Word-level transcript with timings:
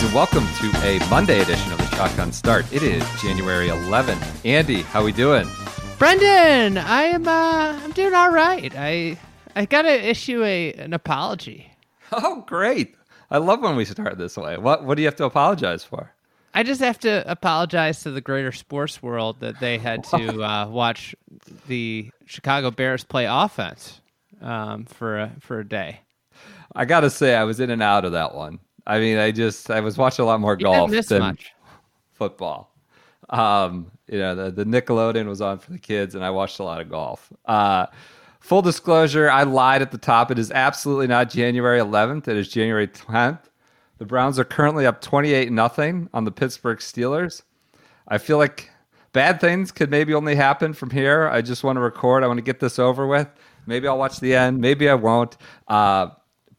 Greetings 0.00 0.16
and 0.16 0.32
welcome 0.32 0.72
to 0.72 0.86
a 0.86 1.10
Monday 1.10 1.40
edition 1.42 1.72
of 1.72 1.78
the 1.78 1.84
Shotgun 1.94 2.32
Start. 2.32 2.64
It 2.72 2.82
is 2.82 3.04
January 3.20 3.68
11th. 3.68 4.46
Andy, 4.46 4.80
how 4.80 5.02
are 5.02 5.04
we 5.04 5.12
doing? 5.12 5.46
Brendan, 5.98 6.78
I 6.78 7.02
am 7.02 7.28
uh 7.28 7.78
I'm 7.84 7.92
doing 7.92 8.14
all 8.14 8.30
right. 8.30 8.72
I 8.74 9.18
I 9.54 9.66
got 9.66 9.82
to 9.82 10.08
issue 10.08 10.42
a 10.42 10.72
an 10.72 10.94
apology. 10.94 11.70
Oh, 12.12 12.42
great. 12.46 12.94
I 13.30 13.38
love 13.38 13.60
when 13.60 13.76
we 13.76 13.84
start 13.84 14.16
this 14.16 14.38
way. 14.38 14.56
What 14.56 14.86
what 14.86 14.94
do 14.94 15.02
you 15.02 15.06
have 15.06 15.16
to 15.16 15.24
apologize 15.24 15.84
for? 15.84 16.10
I 16.54 16.62
just 16.62 16.80
have 16.80 16.98
to 17.00 17.30
apologize 17.30 18.02
to 18.04 18.10
the 18.10 18.22
greater 18.22 18.52
sports 18.52 19.02
world 19.02 19.40
that 19.40 19.60
they 19.60 19.76
had 19.76 20.04
to 20.04 20.42
uh, 20.50 20.66
watch 20.66 21.14
the 21.68 22.10
Chicago 22.24 22.70
Bears 22.70 23.04
play 23.04 23.26
offense 23.28 24.00
um, 24.40 24.86
for 24.86 25.18
a, 25.18 25.32
for 25.40 25.60
a 25.60 25.68
day. 25.68 26.00
I 26.74 26.86
got 26.86 27.00
to 27.00 27.10
say 27.10 27.34
I 27.34 27.44
was 27.44 27.60
in 27.60 27.68
and 27.68 27.82
out 27.82 28.04
of 28.06 28.12
that 28.12 28.34
one. 28.34 28.60
I 28.90 28.98
mean, 28.98 29.18
I 29.18 29.30
just 29.30 29.70
I 29.70 29.78
was 29.80 29.96
watching 29.96 30.24
a 30.24 30.26
lot 30.26 30.40
more 30.40 30.56
golf 30.56 30.90
than 30.90 31.20
much. 31.20 31.52
football. 32.14 32.74
Um, 33.28 33.92
you 34.08 34.18
know, 34.18 34.34
the, 34.34 34.50
the 34.50 34.64
Nickelodeon 34.64 35.26
was 35.26 35.40
on 35.40 35.60
for 35.60 35.70
the 35.70 35.78
kids, 35.78 36.16
and 36.16 36.24
I 36.24 36.30
watched 36.30 36.58
a 36.58 36.64
lot 36.64 36.80
of 36.80 36.90
golf. 36.90 37.32
Uh, 37.46 37.86
full 38.40 38.62
disclosure, 38.62 39.30
I 39.30 39.44
lied 39.44 39.80
at 39.80 39.92
the 39.92 39.98
top. 39.98 40.32
It 40.32 40.40
is 40.40 40.50
absolutely 40.50 41.06
not 41.06 41.30
January 41.30 41.78
11th. 41.78 42.26
It 42.26 42.36
is 42.36 42.48
January 42.48 42.88
10th. 42.88 43.42
The 43.98 44.06
Browns 44.06 44.40
are 44.40 44.44
currently 44.44 44.86
up 44.86 45.00
28 45.00 45.52
nothing 45.52 46.08
on 46.12 46.24
the 46.24 46.32
Pittsburgh 46.32 46.78
Steelers. 46.78 47.42
I 48.08 48.18
feel 48.18 48.38
like 48.38 48.70
bad 49.12 49.40
things 49.40 49.70
could 49.70 49.90
maybe 49.90 50.14
only 50.14 50.34
happen 50.34 50.72
from 50.72 50.90
here. 50.90 51.28
I 51.28 51.42
just 51.42 51.62
want 51.62 51.76
to 51.76 51.80
record. 51.80 52.24
I 52.24 52.26
want 52.26 52.38
to 52.38 52.42
get 52.42 52.58
this 52.58 52.80
over 52.80 53.06
with. 53.06 53.28
Maybe 53.66 53.86
I'll 53.86 53.98
watch 53.98 54.18
the 54.18 54.34
end. 54.34 54.60
Maybe 54.60 54.88
I 54.88 54.94
won't. 54.94 55.36
Uh, 55.68 56.08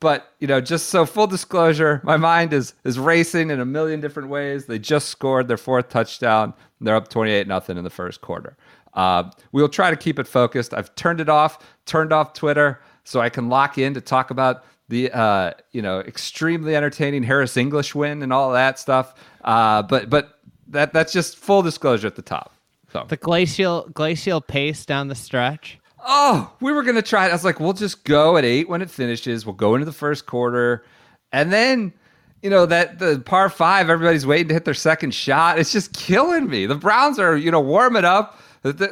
but 0.02 0.34
you 0.40 0.48
know, 0.48 0.60
just 0.60 0.90
so 0.90 1.06
full 1.06 1.28
disclosure, 1.28 2.02
my 2.04 2.18
mind 2.18 2.52
is 2.52 2.74
is 2.84 3.00
racing 3.00 3.52
in 3.52 3.62
a 3.62 3.66
million 3.66 4.02
different 4.02 4.28
ways. 4.28 4.66
They 4.66 4.80
just 4.80 5.08
scored 5.08 5.48
their 5.48 5.58
fourth 5.58 5.88
touchdown. 5.88 6.54
They're 6.82 6.96
up 6.96 7.08
28 7.08 7.48
nothing 7.48 7.78
in 7.78 7.86
the 7.86 7.90
first 7.90 8.20
quarter. 8.20 8.58
Uh, 8.94 9.30
we'll 9.54 9.70
try 9.70 9.90
to 9.90 9.96
keep 9.96 10.20
it 10.20 10.28
focused. 10.28 10.74
I've 10.74 10.94
turned 10.96 11.22
it 11.22 11.30
off, 11.30 11.66
turned 11.86 12.12
off 12.12 12.34
Twitter, 12.34 12.82
so 13.06 13.22
I 13.22 13.30
can 13.30 13.48
lock 13.48 13.78
in 13.78 13.94
to 13.94 14.02
talk 14.02 14.32
about 14.32 14.66
the 14.90 15.12
uh, 15.16 15.52
you 15.72 15.82
know 15.82 16.02
extremely 16.02 16.76
entertaining 16.76 17.24
Harris 17.24 17.56
English 17.56 17.96
win 17.96 18.24
and 18.24 18.34
all 18.34 18.52
that 18.52 18.80
stuff. 18.80 19.14
Uh, 19.44 19.84
but 19.84 20.10
but 20.10 20.40
that 20.68 20.94
that's 20.94 21.14
just 21.14 21.38
full 21.38 21.62
disclosure 21.62 22.08
at 22.08 22.16
the 22.16 22.22
top. 22.22 22.54
So 22.92 23.06
The 23.08 23.18
glacial 23.18 23.88
glacial 23.94 24.42
pace 24.42 24.86
down 24.86 25.08
the 25.08 25.16
stretch. 25.16 25.78
Oh, 26.06 26.52
we 26.62 26.72
were 26.72 26.84
gonna 26.84 27.02
try 27.02 27.26
it. 27.26 27.30
I 27.30 27.34
was 27.34 27.46
like, 27.46 27.60
we'll 27.60 27.74
just 27.74 28.04
go 28.04 28.38
at 28.38 28.46
eight 28.46 28.68
when 28.70 28.82
it 28.82 28.90
finishes. 28.90 29.46
We'll 29.46 29.56
go 29.56 29.76
into 29.76 29.86
the 29.86 29.92
first 29.94 30.26
quarter, 30.26 30.84
and 31.32 31.52
then 31.52 31.94
you 32.42 32.50
know 32.50 32.66
that 32.66 33.00
the 33.00 33.20
par 33.26 33.50
five, 33.50 33.90
everybody's 33.90 34.26
waiting 34.26 34.48
to 34.50 34.54
hit 34.54 34.66
their 34.66 34.74
second 34.74 35.14
shot. 35.14 35.60
It's 35.60 35.72
just 35.72 35.94
killing 35.94 36.50
me. 36.50 36.66
The 36.66 36.76
Browns 36.76 37.20
are 37.20 37.36
you 37.38 37.52
know 37.52 37.62
warming 37.62 38.06
up, 38.06 38.40
and 38.64 38.78
then 38.78 38.92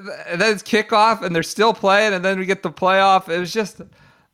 it's 0.54 0.64
kickoff, 0.64 1.22
and 1.22 1.36
they're 1.36 1.44
still 1.44 1.74
playing, 1.74 2.14
and 2.14 2.24
then 2.24 2.38
we 2.40 2.46
get 2.46 2.64
the 2.64 2.72
playoff. 2.72 3.28
It 3.30 3.40
was 3.40 3.52
just 3.54 3.82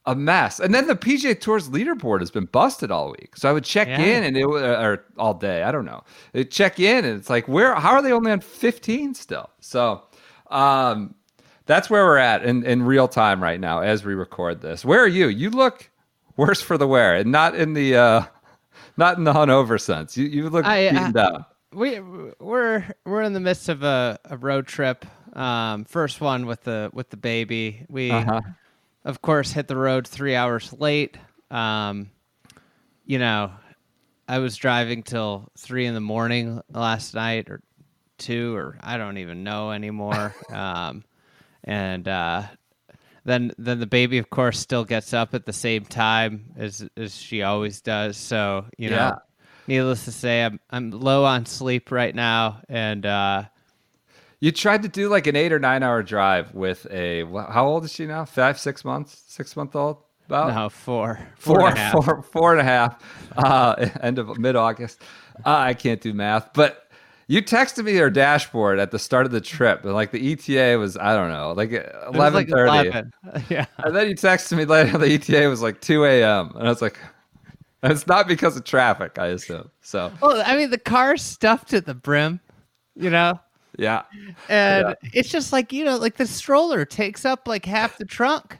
a 0.07 0.13
mess. 0.15 0.59
And 0.59 0.73
then 0.75 0.85
the 0.85 0.95
PGA 0.95 1.39
Tour's 1.39 1.69
leaderboard 1.69 2.19
has 2.19 2.29
been 2.29 2.45
busted 2.45 2.91
all 2.91 3.09
week. 3.09 3.35
So 3.35 3.49
I 3.49 3.53
would 3.53 3.63
check 3.63 3.87
Yeah. 3.87 4.01
in, 4.01 4.23
and 4.23 4.37
it 4.37 4.43
or 4.45 5.03
all 5.17 5.33
day. 5.33 5.63
I 5.63 5.71
don't 5.71 5.85
know. 5.85 6.03
I'd 6.35 6.51
check 6.51 6.79
in, 6.79 7.05
and 7.05 7.17
it's 7.17 7.29
like, 7.29 7.47
where? 7.47 7.73
How 7.73 7.93
are 7.93 8.01
they 8.03 8.11
only 8.11 8.31
on 8.31 8.39
fifteen 8.41 9.13
still? 9.15 9.49
So. 9.61 10.03
Um, 10.51 11.15
that's 11.65 11.89
where 11.89 12.05
we're 12.05 12.17
at 12.17 12.43
in, 12.43 12.63
in 12.63 12.83
real 12.83 13.07
time 13.07 13.41
right 13.41 13.59
now 13.59 13.79
as 13.79 14.05
we 14.05 14.13
record 14.13 14.61
this. 14.61 14.85
Where 14.85 15.03
are 15.03 15.07
you? 15.07 15.27
You 15.27 15.49
look 15.49 15.89
worse 16.37 16.61
for 16.61 16.77
the 16.77 16.87
wear, 16.87 17.15
and 17.15 17.31
not 17.31 17.55
in 17.55 17.73
the 17.73 17.95
uh, 17.95 18.23
not 18.97 19.17
in 19.17 19.23
the 19.23 19.33
hungover 19.33 19.79
sense. 19.79 20.17
You 20.17 20.25
you 20.25 20.49
look 20.49 20.65
I, 20.65 20.89
beaten 20.89 20.97
uh, 20.97 21.11
down. 21.11 21.45
We 21.73 21.99
we're 22.39 22.85
we're 23.05 23.23
in 23.23 23.33
the 23.33 23.39
midst 23.39 23.69
of 23.69 23.83
a, 23.83 24.19
a 24.25 24.37
road 24.37 24.67
trip. 24.67 25.05
Um, 25.33 25.83
first 25.85 26.21
one 26.21 26.45
with 26.45 26.63
the 26.63 26.89
with 26.93 27.09
the 27.09 27.17
baby. 27.17 27.85
We 27.89 28.11
Uh-huh. 28.11 28.41
of 29.03 29.21
course 29.21 29.51
hit 29.51 29.67
the 29.67 29.75
road 29.75 30.07
three 30.07 30.35
hours 30.35 30.73
late. 30.73 31.17
Um, 31.51 32.11
you 33.05 33.19
know, 33.19 33.51
I 34.27 34.39
was 34.39 34.55
driving 34.55 35.03
till 35.03 35.49
three 35.57 35.85
in 35.85 35.93
the 35.93 36.01
morning 36.01 36.61
last 36.69 37.13
night 37.13 37.49
or 37.49 37.61
two 38.17 38.55
or 38.55 38.77
I 38.81 38.97
don't 38.97 39.17
even 39.17 39.43
know 39.43 39.71
anymore. 39.71 40.33
um, 40.53 41.03
and 41.65 42.07
uh, 42.07 42.43
then 43.25 43.51
then 43.57 43.79
the 43.79 43.87
baby 43.87 44.17
of 44.19 44.29
course 44.29 44.57
still 44.59 44.85
gets 44.85 45.13
up 45.13 45.33
at 45.33 45.45
the 45.45 45.53
same 45.53 45.83
time 45.85 46.45
as 46.57 46.87
as 46.95 47.15
she 47.15 47.41
always 47.43 47.81
does. 47.81 48.15
So 48.17 48.65
you 48.77 48.89
know, 48.89 48.95
Yeah. 48.95 49.15
needless 49.67 50.05
to 50.05 50.11
say, 50.11 50.43
I'm 50.45 50.59
I'm 50.69 50.91
low 50.91 51.25
on 51.25 51.45
sleep 51.45 51.91
right 51.91 52.15
now, 52.15 52.61
and 52.69 53.05
uh, 53.05 53.43
You 54.39 54.51
tried 54.51 54.83
to 54.83 54.87
do 54.89 55.09
like 55.09 55.27
an 55.27 55.35
eight 55.35 55.51
or 55.51 55.59
nine 55.59 55.81
hour 55.83 56.03
drive 56.03 56.53
with 56.53 56.85
a 56.91 57.25
how 57.49 57.67
old 57.67 57.83
is 57.85 57.91
she 57.93 58.05
now? 58.05 58.25
Five, 58.25 58.59
six 58.59 58.85
months, 58.85 59.23
six 59.27 59.55
month 59.55 59.75
old. 59.75 59.97
About 60.27 60.55
no 60.55 60.69
four 60.69 61.19
four, 61.37 61.67
and 61.69 61.77
a 61.77 61.79
half. 61.79 61.91
four, 61.93 62.21
four 62.23 62.51
and 62.51 62.59
a 62.61 62.63
half. 62.63 63.03
Uh, 63.37 63.75
end 64.01 64.17
of 64.17 64.37
mid 64.39 64.55
August. 64.55 64.99
Uh, 65.45 65.49
I 65.69 65.73
can't 65.75 66.01
do 66.01 66.13
math, 66.13 66.49
but 66.53 66.84
you 67.27 67.41
texted 67.41 67.83
me 67.85 67.93
your 67.93 68.09
dashboard 68.09 68.79
at 68.79 68.91
the 68.91 68.99
start 68.99 69.25
of 69.25 69.31
the 69.31 69.41
trip, 69.41 69.83
and 69.83 69.93
like 69.93 70.11
the 70.11 70.33
ETA 70.33 70.77
was 70.77 70.95
I 70.97 71.15
don't 71.15 71.29
know, 71.29 71.53
like 71.53 71.73
uh, 71.73 72.07
was 72.07 72.15
eleven 72.15 72.33
like 72.33 72.49
thirty. 72.49 72.89
yeah. 73.49 73.65
And 73.79 73.95
then 73.95 74.09
you 74.09 74.15
texted 74.15 74.57
me 74.57 74.65
later. 74.75 74.97
The 74.97 75.11
ETA 75.13 75.47
was 75.49 75.61
like 75.61 75.81
two 75.81 76.05
a.m. 76.05 76.51
and 76.55 76.67
I 76.67 76.69
was 76.69 76.81
like, 76.81 76.99
it's 77.83 78.07
not 78.07 78.27
because 78.27 78.55
of 78.55 78.63
traffic, 78.63 79.17
I 79.17 79.27
assume. 79.27 79.69
So 79.81 80.11
Well, 80.21 80.41
I 80.45 80.55
mean, 80.55 80.69
the 80.69 80.77
car's 80.77 81.21
stuffed 81.21 81.69
to 81.69 81.81
the 81.81 81.95
brim, 81.95 82.39
you 82.95 83.09
know, 83.09 83.39
yeah, 83.77 84.03
and 84.47 84.87
Yeah. 84.87 85.09
it's 85.13 85.29
just 85.29 85.51
like 85.51 85.73
you 85.73 85.83
know, 85.83 85.97
like 85.97 86.15
the 86.17 86.27
stroller 86.27 86.85
takes 86.85 87.25
up 87.25 87.47
like 87.47 87.65
half 87.65 87.97
the 87.97 88.05
trunk. 88.05 88.59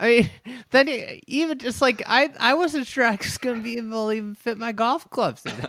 I 0.00 0.08
mean, 0.08 0.30
then 0.70 0.88
even 1.28 1.58
just 1.58 1.82
like 1.82 2.02
I, 2.06 2.30
I 2.40 2.54
wasn't 2.54 2.88
sure 2.88 3.04
I 3.04 3.16
was 3.16 3.38
going 3.38 3.56
to 3.58 3.62
be 3.62 3.78
able 3.78 4.08
to 4.08 4.12
even 4.14 4.34
fit 4.34 4.58
my 4.58 4.72
golf 4.72 5.08
clubs 5.10 5.46
in 5.46 5.66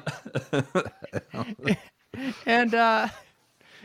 and 2.45 2.75
uh, 2.75 3.09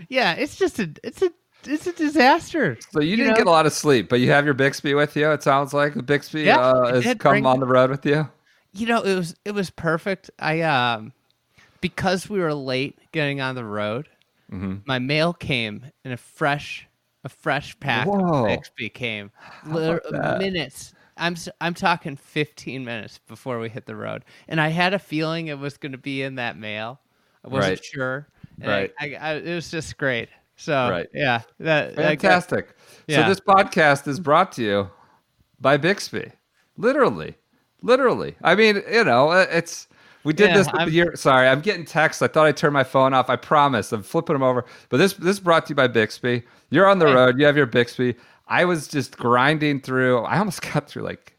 yeah, 0.08 0.34
it's 0.34 0.56
just 0.56 0.78
a, 0.78 0.90
it's 1.04 1.22
a, 1.22 1.30
it's 1.66 1.86
a 1.86 1.92
disaster. 1.92 2.78
so 2.90 3.00
you 3.00 3.16
didn't 3.16 3.32
know? 3.32 3.36
get 3.36 3.46
a 3.46 3.50
lot 3.50 3.66
of 3.66 3.72
sleep, 3.72 4.08
but 4.08 4.20
you 4.20 4.30
have 4.30 4.44
your 4.44 4.54
Bixby 4.54 4.94
with 4.94 5.16
you. 5.16 5.30
It 5.32 5.42
sounds 5.42 5.74
like 5.74 5.94
the 5.94 6.02
Bixby 6.02 6.46
Yeah, 6.46 6.58
uh, 6.58 6.92
has 6.92 7.14
come 7.14 7.46
on 7.46 7.60
the 7.60 7.66
road 7.66 7.90
with 7.90 8.06
you. 8.06 8.28
You 8.72 8.86
know, 8.86 9.02
it 9.02 9.14
was 9.14 9.34
it 9.44 9.52
was 9.52 9.70
perfect. 9.70 10.30
I 10.38 10.60
um 10.62 11.12
because 11.80 12.28
we 12.28 12.40
were 12.40 12.54
late 12.54 12.98
getting 13.12 13.40
on 13.40 13.54
the 13.54 13.64
road, 13.64 14.08
Mm-hmm. 14.52 14.76
my 14.86 14.98
mail 14.98 15.32
came 15.32 15.86
in 16.04 16.12
a 16.12 16.16
fresh 16.16 16.85
a 17.26 17.28
fresh 17.28 17.78
pack 17.80 18.06
Whoa. 18.06 18.44
of 18.44 18.46
Bixby 18.46 18.88
came 18.88 19.30
minutes. 20.38 20.94
I'm 21.18 21.34
I'm 21.60 21.74
talking 21.74 22.16
15 22.16 22.84
minutes 22.84 23.18
before 23.26 23.58
we 23.58 23.68
hit 23.68 23.86
the 23.86 23.96
road, 23.96 24.24
and 24.48 24.60
I 24.60 24.68
had 24.68 24.94
a 24.94 24.98
feeling 24.98 25.48
it 25.48 25.58
was 25.58 25.76
going 25.76 25.92
to 25.92 25.98
be 25.98 26.22
in 26.22 26.36
that 26.36 26.56
mail. 26.58 27.00
I 27.44 27.48
wasn't 27.48 27.70
Right. 27.78 27.84
sure. 27.84 28.28
And 28.60 28.68
Right. 28.70 28.92
I, 29.00 29.14
I, 29.14 29.32
it 29.34 29.54
was 29.54 29.70
just 29.70 29.96
great. 29.98 30.28
So 30.56 30.72
Right. 30.90 31.08
yeah, 31.12 31.42
that 31.58 31.96
that 31.96 32.18
got- 32.18 32.20
Fantastic. 32.22 32.76
So 33.08 33.22
this 33.28 33.40
podcast 33.40 34.06
is 34.08 34.20
brought 34.20 34.52
to 34.52 34.62
you 34.62 34.90
by 35.60 35.76
Bixby. 35.76 36.32
Literally, 36.76 37.34
literally. 37.82 38.36
I 38.42 38.54
mean, 38.54 38.82
you 38.90 39.04
know, 39.04 39.30
it's. 39.32 39.88
We 40.26 40.32
did 40.32 40.48
Yeah, 40.48 40.56
this 40.56 40.66
the 40.66 40.90
year. 40.90 41.14
Sorry, 41.14 41.46
I'm 41.46 41.60
getting 41.60 41.84
texts. 41.84 42.20
I 42.20 42.26
thought 42.26 42.46
I 42.46 42.52
turned 42.52 42.74
my 42.74 42.82
phone 42.82 43.14
off. 43.14 43.30
I 43.30 43.36
promise. 43.36 43.92
I'm 43.92 44.02
flipping 44.02 44.34
them 44.34 44.42
over. 44.42 44.64
But 44.88 44.96
this 44.96 45.12
this 45.12 45.38
brought 45.38 45.66
to 45.66 45.70
you 45.70 45.76
by 45.76 45.86
Bixby. 45.86 46.42
You're 46.70 46.88
on 46.88 46.98
the 46.98 47.06
road. 47.06 47.38
You 47.38 47.46
have 47.46 47.56
your 47.56 47.66
Bixby. 47.66 48.16
I 48.48 48.64
was 48.64 48.88
just 48.88 49.16
grinding 49.16 49.82
through. 49.82 50.18
I 50.24 50.38
almost 50.38 50.62
got 50.72 50.88
through 50.88 51.04
like 51.04 51.36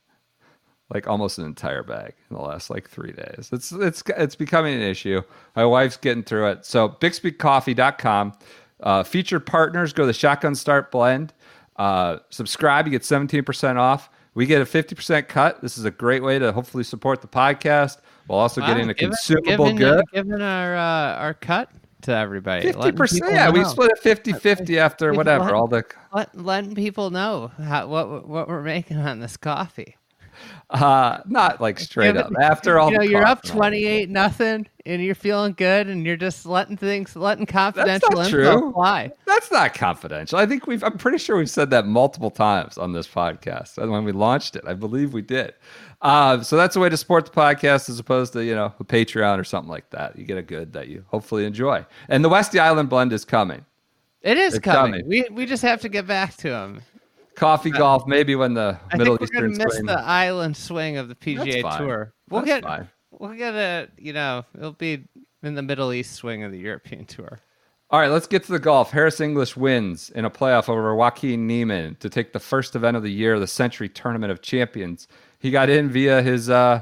like 0.90 1.06
almost 1.06 1.38
an 1.38 1.44
entire 1.44 1.84
bag 1.84 2.14
in 2.30 2.38
the 2.38 2.42
last 2.42 2.70
like 2.70 2.90
three 2.90 3.12
days. 3.12 3.50
It's 3.52 3.74
it's 3.74 4.04
it's 4.16 4.36
becoming 4.36 4.76
an 4.76 4.82
issue. 4.82 5.22
My 5.58 5.66
wife's 5.66 5.98
getting 5.98 6.24
through 6.24 6.48
it. 6.52 6.66
So 6.66 6.88
BixbyCoffee.com. 6.88 8.34
Uh, 8.80 9.04
featured 9.04 9.46
partners 9.46 9.92
go 9.92 10.04
to 10.04 10.08
the 10.08 10.14
Shotgun 10.14 10.56
Start 10.56 10.92
Blend. 10.92 11.34
Uh, 11.76 12.20
subscribe, 12.30 12.86
you 12.86 12.92
get 12.92 13.02
17% 13.02 13.76
off. 13.76 14.10
We 14.38 14.46
get 14.46 14.62
a 14.62 14.66
50% 14.66 15.28
cut. 15.28 15.62
This 15.62 15.80
is 15.80 15.86
a 15.86 15.90
great 15.90 16.22
way 16.22 16.38
to 16.38 16.52
hopefully 16.52 16.84
support 16.84 17.22
the 17.22 17.28
podcast 17.28 17.98
while 18.28 18.38
also 18.40 18.62
Wow, 18.62 18.68
getting 18.68 18.88
a 18.88 18.94
giving- 18.94 19.10
consumable 19.10 19.66
giving, 19.66 19.76
good. 19.78 19.98
uh, 19.98 20.04
giving 20.14 20.42
our 20.42 20.78
uh, 20.78 21.16
our 21.24 21.34
cut 21.34 21.72
to 22.04 22.14
everybody. 22.14 22.62
Fifty 22.62 22.80
letting 22.80 22.96
percent. 22.98 23.22
people 23.24 23.34
Yeah, 23.36 23.50
we 23.50 23.64
split 23.66 23.90
it 23.92 24.04
50-50 24.04 24.78
after 24.78 25.12
whatever. 25.14 25.46
let- 25.46 25.54
All 25.56 25.68
the 25.68 25.84
Let, 26.14 26.38
letting 26.38 26.76
people 26.76 27.10
know 27.10 27.52
how, 27.58 27.88
what 27.88 28.28
what 28.28 28.48
we're 28.48 28.62
making 28.62 28.98
on 28.98 29.20
this 29.22 29.38
coffee. 29.38 29.98
uh 30.72 31.20
not 31.28 31.62
like 31.62 31.80
straight 31.80 32.14
Give 32.14 32.26
up. 32.26 32.34
After 32.42 32.78
all 32.78 32.92
you 32.92 32.98
know, 32.98 33.04
you're 33.04 33.26
up 33.26 33.42
cost 33.42 33.52
and 33.52 33.52
all 33.52 33.58
that. 33.58 33.70
twenty 33.70 33.86
eight 33.86 34.10
nothing, 34.10 34.68
and 34.86 35.04
you're 35.04 35.16
feeling 35.16 35.54
good, 35.54 35.88
and 35.88 36.06
you're 36.06 36.18
just 36.18 36.46
letting 36.46 36.78
things, 36.78 37.16
letting 37.16 37.46
That's 37.46 37.54
confidential 37.54 38.12
not 38.12 38.26
info 38.26 38.60
true. 38.60 38.74
fly. 38.74 39.12
That's 39.26 39.52
not 39.52 39.74
confidential. 39.74 40.38
I 40.38 40.46
think 40.46 40.68
we've 40.68 40.84
I'm 40.84 40.98
pretty 40.98 41.18
sure 41.18 41.38
we've 41.38 41.50
said 41.50 41.70
that 41.70 41.86
multiple 41.86 42.32
times 42.32 42.78
on 42.78 42.94
this 42.94 43.08
podcast. 43.08 43.78
And 43.78 43.92
when 43.92 44.04
we 44.04 44.12
launched 44.12 44.56
it, 44.56 44.64
I 44.68 44.74
believe 44.74 45.14
we 45.14 45.22
did. 45.22 45.54
Uh, 46.02 46.42
so 46.42 46.58
that's 46.58 46.76
a 46.76 46.80
way 46.80 46.90
to 46.90 46.98
support 46.98 47.26
the 47.26 47.32
podcast 47.32 47.90
as 47.90 47.98
opposed 48.00 48.34
to, 48.34 48.44
you 48.44 48.54
know, 48.54 48.74
a 48.80 48.84
Patreon 48.84 49.40
or 49.40 49.44
something 49.44 49.70
like 49.72 49.90
that. 49.90 50.18
You 50.18 50.26
get 50.26 50.38
a 50.38 50.44
good 50.44 50.74
that 50.74 50.90
you 50.90 51.04
hopefully 51.08 51.46
enjoy. 51.46 51.86
And 52.10 52.24
the 52.24 52.30
Westy 52.30 52.60
Island 52.60 52.90
blend 52.90 53.14
is 53.14 53.26
coming. 53.26 53.66
It 54.22 54.38
is 54.38 54.60
coming. 54.60 55.02
coming. 55.04 55.08
We 55.08 55.26
we 55.32 55.46
just 55.46 55.64
have 55.64 55.82
to 55.82 55.90
get 55.90 56.06
back 56.06 56.36
to 56.38 56.50
him. 56.50 56.82
Coffee 57.38 57.70
golf, 57.72 58.06
maybe 58.08 58.36
when 58.36 58.54
the 58.54 58.78
I 58.92 58.98
Middle 58.98 59.16
think 59.18 59.32
we're 59.34 59.46
Eastern 59.46 59.52
gonna 59.54 59.66
miss 59.66 59.76
swing. 59.76 59.86
the 59.86 60.00
island 60.00 60.58
swing 60.58 60.98
of 60.98 61.08
the 61.08 61.16
PGA. 61.16 61.78
Tour. 61.78 62.14
We'll 62.30 62.42
That's 62.42 62.62
get 62.62 62.64
fine. 62.64 62.90
we'll 63.12 63.34
get 63.36 63.54
a 63.56 63.90
you 63.98 64.12
know 64.14 64.44
it'll 64.58 64.74
be 64.74 65.04
in 65.44 65.54
the 65.56 65.62
Middle 65.62 65.94
East 65.94 66.14
swing 66.16 66.44
of 66.44 66.52
the 66.52 66.58
European 66.60 67.06
Tour. 67.06 67.40
All 67.90 68.00
right, 68.02 68.10
let's 68.12 68.28
get 68.28 68.44
to 68.46 68.52
the 68.52 68.60
golf. 68.60 68.92
Harris 68.92 69.22
English 69.22 69.56
wins 69.56 70.10
in 70.10 70.26
a 70.26 70.30
playoff 70.30 70.68
over 70.68 70.94
Joaquin 70.94 71.48
Niemann 71.48 71.96
to 72.02 72.10
take 72.10 72.34
the 72.34 72.40
first 72.40 72.76
event 72.76 72.98
of 72.98 73.04
the 73.04 73.12
year, 73.12 73.40
the 73.40 73.48
Sentry 73.48 73.88
Tournament 73.88 74.30
of 74.30 74.42
Champions. 74.42 75.08
He 75.40 75.52
got 75.52 75.70
in 75.70 75.90
via 75.90 76.22
his 76.22 76.50
uh, 76.50 76.82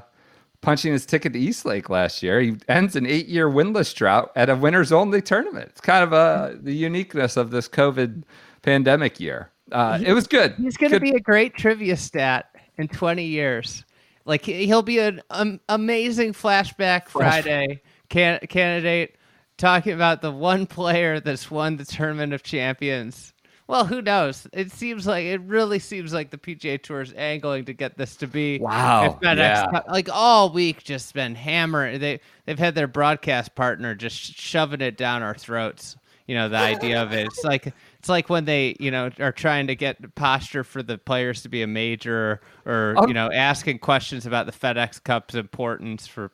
punching 0.62 0.94
his 0.94 1.06
ticket 1.06 1.34
to 1.34 1.40
East 1.40 1.64
Lake 1.64 1.92
last 1.92 2.24
year. 2.24 2.40
He 2.42 2.56
ends 2.68 2.96
an 2.96 3.06
eight-year 3.06 3.48
winless 3.48 3.94
drought 3.94 4.32
at 4.36 4.50
a 4.50 4.56
winners-only 4.56 5.22
tournament. 5.22 5.68
It's 5.70 5.82
kind 5.82 6.04
of 6.04 6.12
uh, 6.12 6.54
the 6.60 6.74
uniqueness 6.74 7.38
of 7.38 7.52
this 7.52 7.68
COVID 7.68 8.24
pandemic 8.64 9.20
year. 9.20 9.52
Uh, 9.72 10.00
it 10.04 10.14
was 10.14 10.28
good. 10.28 10.54
He's 10.58 10.78
going 10.78 10.92
to 10.92 11.00
be 11.00 11.12
a 11.12 11.20
great 11.20 11.56
trivia 11.56 11.98
stat 11.98 12.50
in 12.78 12.88
20 12.88 13.24
years. 13.24 13.84
Like 14.26 14.44
he- 14.46 14.66
he'll 14.66 14.82
be 14.82 15.00
an 15.00 15.22
um, 15.30 15.60
amazing 15.70 16.34
flashback 16.34 17.08
Friday 17.08 17.82
can- 18.10 18.40
candidate 18.48 19.16
talking 19.58 19.94
about 19.94 20.22
the 20.22 20.32
one 20.32 20.66
player 20.66 21.20
that's 21.20 21.50
won 21.50 21.78
the 21.78 21.86
tournament 21.86 22.34
of 22.34 22.44
champions. 22.44 23.34
Well, 23.68 23.86
who 23.86 24.02
knows? 24.04 24.46
It 24.54 24.72
seems 24.72 25.08
like 25.08 25.26
it 25.26 25.42
really 25.42 25.80
seems 25.80 26.14
like 26.14 26.30
the 26.30 26.38
PGA 26.38 26.80
Tour 26.82 27.02
is 27.02 27.14
angling 27.18 27.66
to 27.66 27.74
get 27.74 27.98
this 27.98 28.16
to 28.18 28.28
be 28.28 28.60
Wow, 28.60 29.18
FedEx 29.24 29.38
yeah. 29.38 29.82
Like 29.90 30.08
all 30.12 30.52
week 30.52 30.84
just 30.84 31.16
been 31.16 31.34
hammering. 31.34 32.00
They 32.00 32.20
they've 32.46 32.60
had 32.60 32.76
their 32.76 32.88
broadcast 32.88 33.56
partner 33.56 33.96
just 33.96 34.20
shoving 34.20 34.82
it 34.82 34.98
down 34.98 35.24
our 35.24 35.34
throats. 35.34 35.98
You 36.28 36.36
know 36.36 36.48
the 36.50 36.58
idea 36.58 37.02
of 37.02 37.12
it. 37.12 37.26
It's 37.26 37.44
like 37.44 37.74
it's 38.06 38.10
like 38.12 38.30
when 38.30 38.46
they 38.46 38.76
you 38.80 38.92
know 38.92 39.10
are 39.20 39.32
trying 39.32 39.66
to 39.66 39.76
get 39.76 40.14
posture 40.14 40.64
for 40.64 40.84
the 40.84 40.96
players 41.00 41.42
to 41.42 41.50
be 41.50 41.64
a 41.64 41.68
major, 41.68 42.40
or 42.64 42.94
Oh. 42.98 43.08
you 43.08 43.16
know 43.16 43.32
asking 43.32 43.80
questions 43.80 44.28
about 44.28 44.46
the 44.46 44.52
FedEx 44.52 45.04
Cup's 45.04 45.34
importance 45.34 46.06
for 46.06 46.30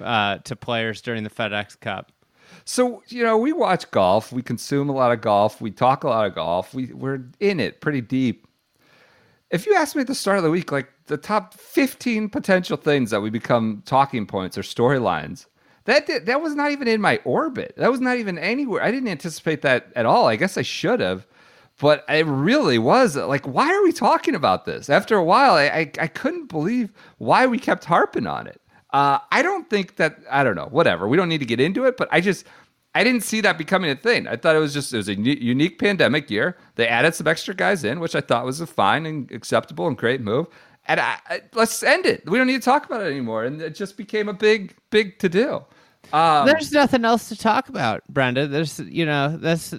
uh, 0.00 0.38
to 0.44 0.54
players 0.54 1.00
during 1.00 1.24
the 1.24 1.30
FedEx 1.30 1.80
Cup. 1.80 2.12
So 2.64 3.02
you 3.08 3.24
know, 3.24 3.36
we 3.36 3.52
watch 3.52 3.90
golf. 3.90 4.30
We 4.30 4.40
consume 4.40 4.88
a 4.88 4.92
lot 4.92 5.10
of 5.10 5.20
golf. 5.20 5.60
We 5.60 5.72
talk 5.72 6.04
a 6.04 6.08
lot 6.08 6.26
of 6.26 6.36
golf. 6.36 6.72
We 6.72 6.92
we're 6.92 7.24
in 7.40 7.58
it 7.58 7.80
pretty 7.80 8.02
deep. 8.02 8.46
If 9.50 9.66
you 9.66 9.74
ask 9.74 9.96
me 9.96 10.02
at 10.02 10.06
the 10.06 10.14
start 10.14 10.38
of 10.38 10.44
the 10.44 10.50
week, 10.50 10.70
like 10.70 10.88
the 11.06 11.16
top 11.16 11.54
fifteen 11.54 12.28
potential 12.28 12.76
things 12.76 13.10
that 13.10 13.20
we 13.20 13.30
become 13.30 13.82
talking 13.84 14.26
points 14.26 14.56
or 14.56 14.62
storylines, 14.62 15.46
that 15.86 16.06
did, 16.06 16.26
that 16.26 16.40
was 16.40 16.54
not 16.54 16.70
even 16.70 16.86
in 16.88 17.00
my 17.00 17.20
orbit. 17.24 17.74
That 17.76 17.90
was 17.90 18.00
not 18.00 18.18
even 18.18 18.38
anywhere. 18.38 18.82
I 18.82 18.90
didn't 18.90 19.08
anticipate 19.08 19.62
that 19.62 19.88
at 19.96 20.06
all. 20.06 20.26
I 20.26 20.36
guess 20.36 20.56
I 20.56 20.62
should 20.62 21.00
have, 21.00 21.26
but 21.78 22.04
it 22.08 22.26
really 22.26 22.78
was 22.78 23.16
like, 23.16 23.46
why 23.46 23.72
are 23.74 23.82
we 23.82 23.92
talking 23.92 24.34
about 24.34 24.64
this? 24.64 24.88
After 24.90 25.16
a 25.16 25.24
while, 25.24 25.54
I 25.54 25.64
I, 25.64 25.90
I 26.00 26.06
couldn't 26.06 26.46
believe 26.46 26.92
why 27.18 27.46
we 27.46 27.58
kept 27.58 27.84
harping 27.84 28.26
on 28.26 28.46
it. 28.46 28.60
Uh, 28.90 29.18
I 29.32 29.42
don't 29.42 29.68
think 29.68 29.96
that 29.96 30.18
I 30.30 30.44
don't 30.44 30.54
know. 30.54 30.68
Whatever. 30.70 31.08
We 31.08 31.16
don't 31.16 31.28
need 31.28 31.40
to 31.40 31.46
get 31.46 31.60
into 31.60 31.84
it, 31.84 31.96
but 31.96 32.08
I 32.12 32.20
just 32.20 32.46
I 32.94 33.04
didn't 33.04 33.24
see 33.24 33.42
that 33.42 33.58
becoming 33.58 33.90
a 33.90 33.96
thing. 33.96 34.26
I 34.26 34.36
thought 34.36 34.56
it 34.56 34.58
was 34.58 34.72
just 34.72 34.94
it 34.94 34.96
was 34.96 35.08
a 35.08 35.14
unique 35.14 35.78
pandemic 35.78 36.30
year. 36.30 36.56
They 36.76 36.88
added 36.88 37.14
some 37.14 37.26
extra 37.26 37.54
guys 37.54 37.84
in, 37.84 38.00
which 38.00 38.14
I 38.14 38.22
thought 38.22 38.46
was 38.46 38.62
a 38.62 38.66
fine 38.66 39.04
and 39.04 39.30
acceptable 39.32 39.86
and 39.86 39.98
great 39.98 40.22
move. 40.22 40.46
And 40.88 41.00
I, 41.00 41.18
I, 41.28 41.42
let's 41.52 41.82
end 41.82 42.06
it. 42.06 42.28
We 42.28 42.38
don't 42.38 42.46
need 42.46 42.62
to 42.62 42.64
talk 42.64 42.86
about 42.86 43.02
it 43.02 43.10
anymore. 43.10 43.44
And 43.44 43.60
it 43.60 43.74
just 43.74 43.98
became 43.98 44.30
a 44.30 44.32
big, 44.32 44.74
big 44.90 45.18
to 45.18 45.28
do. 45.28 45.64
Um, 46.12 46.46
There's 46.46 46.72
nothing 46.72 47.04
else 47.04 47.28
to 47.28 47.36
talk 47.36 47.68
about, 47.68 48.02
Brenda. 48.08 48.46
There's 48.46 48.78
you 48.78 49.04
know 49.06 49.36
that's 49.36 49.74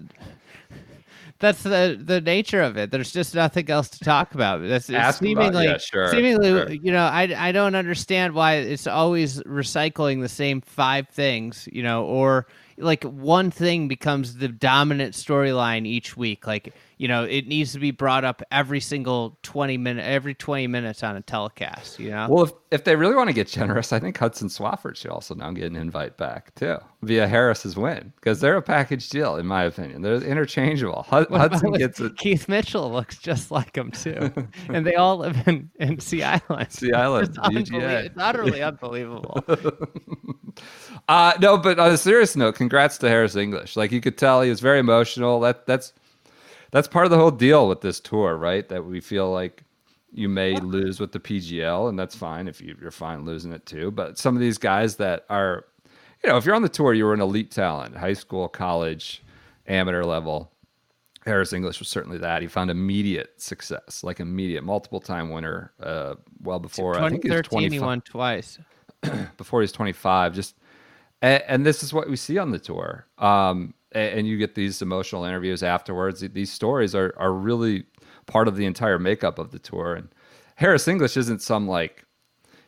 that's 1.39 1.63
the 1.63 1.99
the 2.01 2.19
nature 2.21 2.61
of 2.61 2.77
it. 2.77 2.91
There's 2.91 3.11
just 3.11 3.35
nothing 3.35 3.69
else 3.69 3.89
to 3.89 3.99
talk 3.99 4.33
about. 4.33 4.61
That's 4.61 4.89
Ask 4.89 5.21
about- 5.21 5.27
seemingly 5.27 5.65
yeah, 5.65 5.77
sure, 5.77 6.09
seemingly 6.11 6.49
sure. 6.49 6.71
you 6.71 6.91
know 6.91 7.05
I 7.05 7.33
I 7.37 7.51
don't 7.51 7.75
understand 7.75 8.33
why 8.33 8.55
it's 8.55 8.87
always 8.87 9.41
recycling 9.43 10.21
the 10.21 10.29
same 10.29 10.61
five 10.61 11.07
things, 11.09 11.69
you 11.71 11.83
know, 11.83 12.05
or 12.05 12.47
like 12.77 13.03
one 13.03 13.51
thing 13.51 13.87
becomes 13.87 14.35
the 14.35 14.47
dominant 14.47 15.13
storyline 15.13 15.85
each 15.87 16.17
week. 16.17 16.45
Like 16.47 16.73
you 16.97 17.07
know, 17.07 17.23
it 17.23 17.47
needs 17.47 17.73
to 17.73 17.79
be 17.79 17.91
brought 17.91 18.23
up 18.23 18.41
every 18.51 18.79
single 18.79 19.37
twenty 19.43 19.77
minute, 19.77 20.03
every 20.03 20.33
twenty 20.33 20.67
minutes 20.67 21.03
on 21.03 21.15
a 21.15 21.21
telecast. 21.21 21.99
You 21.99 22.09
know, 22.09 22.27
Well, 22.29 22.43
if, 22.45 22.51
if 22.71 22.83
they 22.83 22.95
really 22.95 23.15
want 23.15 23.29
to 23.29 23.33
get 23.33 23.47
generous, 23.47 23.93
I 23.93 23.99
think 23.99 24.17
Hudson 24.17 24.47
Swafford 24.49 24.95
should 24.95 25.11
also 25.11 25.35
now 25.35 25.51
get 25.51 25.65
an 25.65 25.75
invite 25.75 26.17
back 26.17 26.53
too 26.55 26.77
via 27.03 27.27
Harris's 27.27 27.77
win 27.77 28.11
because 28.15 28.39
they're 28.41 28.57
a 28.57 28.61
package 28.61 29.09
deal, 29.09 29.35
in 29.35 29.45
my 29.45 29.63
opinion. 29.63 30.01
They're 30.01 30.15
interchangeable. 30.15 31.03
Hud- 31.03 31.29
Hudson 31.29 31.73
gets 31.73 31.99
it. 31.99 32.17
Keith 32.17 32.49
Mitchell 32.49 32.91
looks 32.91 33.17
just 33.17 33.51
like 33.51 33.75
him 33.77 33.91
too, 33.91 34.31
and 34.69 34.85
they 34.85 34.95
all 34.95 35.17
live 35.17 35.47
in, 35.47 35.69
in 35.79 35.99
Sea 35.99 36.23
Island. 36.23 36.71
Sea 36.71 36.93
Island, 36.93 37.27
it's, 37.29 37.37
unbelie- 37.37 38.05
it's 38.05 38.15
utterly 38.17 38.61
unbelievable. 38.63 39.43
Uh, 41.07 41.33
no, 41.39 41.57
but 41.57 41.79
on 41.79 41.91
a 41.91 41.97
serious 41.97 42.35
note, 42.35 42.55
congrats 42.55 42.97
to 42.97 43.07
Harris 43.07 43.35
English. 43.35 43.75
Like 43.75 43.91
you 43.91 44.01
could 44.01 44.17
tell, 44.17 44.41
he 44.41 44.49
was 44.49 44.59
very 44.59 44.79
emotional. 44.79 45.39
That 45.39 45.65
that's 45.67 45.93
that's 46.71 46.87
part 46.87 47.05
of 47.05 47.11
the 47.11 47.17
whole 47.17 47.31
deal 47.31 47.67
with 47.67 47.81
this 47.81 47.99
tour, 47.99 48.35
right? 48.37 48.67
That 48.69 48.85
we 48.85 48.99
feel 48.99 49.31
like 49.31 49.63
you 50.11 50.29
may 50.29 50.55
lose 50.55 50.99
with 50.99 51.11
the 51.11 51.19
PGL, 51.19 51.89
and 51.89 51.97
that's 51.97 52.15
fine 52.15 52.47
if 52.47 52.61
you, 52.61 52.75
you're 52.81 52.91
fine 52.91 53.25
losing 53.25 53.51
it 53.51 53.65
too. 53.65 53.91
But 53.91 54.17
some 54.17 54.35
of 54.35 54.41
these 54.41 54.57
guys 54.57 54.95
that 54.97 55.25
are, 55.29 55.65
you 56.23 56.29
know, 56.29 56.37
if 56.37 56.45
you're 56.45 56.55
on 56.55 56.61
the 56.61 56.69
tour, 56.69 56.93
you 56.93 57.05
were 57.05 57.13
an 57.13 57.21
elite 57.21 57.51
talent, 57.51 57.95
high 57.95 58.13
school, 58.13 58.47
college, 58.47 59.23
amateur 59.67 60.03
level. 60.03 60.51
Harris 61.25 61.51
English 61.51 61.79
was 61.79 61.89
certainly 61.89 62.17
that. 62.19 62.41
He 62.41 62.47
found 62.47 62.71
immediate 62.71 63.41
success, 63.41 64.01
like 64.01 64.21
immediate, 64.21 64.63
multiple 64.63 65.01
time 65.01 65.29
winner. 65.29 65.73
Uh, 65.79 66.15
well 66.41 66.59
before 66.59 66.97
I 66.97 67.09
think 67.09 67.23
he 67.23 67.29
was 67.29 67.41
2013, 67.41 67.71
he 67.71 67.79
won 67.79 68.01
twice. 68.01 68.59
before 69.37 69.61
he's 69.61 69.71
25 69.71 70.33
just 70.33 70.55
and, 71.21 71.43
and 71.47 71.65
this 71.65 71.83
is 71.83 71.93
what 71.93 72.09
we 72.09 72.15
see 72.15 72.37
on 72.37 72.51
the 72.51 72.59
tour 72.59 73.05
um 73.19 73.73
and, 73.91 74.27
you 74.27 74.37
get 74.37 74.55
these 74.55 74.81
emotional 74.81 75.23
interviews 75.23 75.63
afterwards. 75.63 76.19
These 76.19 76.51
stories 76.51 76.93
are 76.93 77.13
are 77.17 77.33
really 77.33 77.85
part 78.25 78.47
of 78.47 78.55
the 78.55 78.65
entire 78.65 78.99
makeup 78.99 79.39
of 79.39 79.51
the 79.51 79.59
tour. 79.59 79.95
And 79.95 80.09
harris 80.55 80.87
english 80.87 81.15
isn't 81.15 81.41
some 81.41 81.67
like 81.67 82.03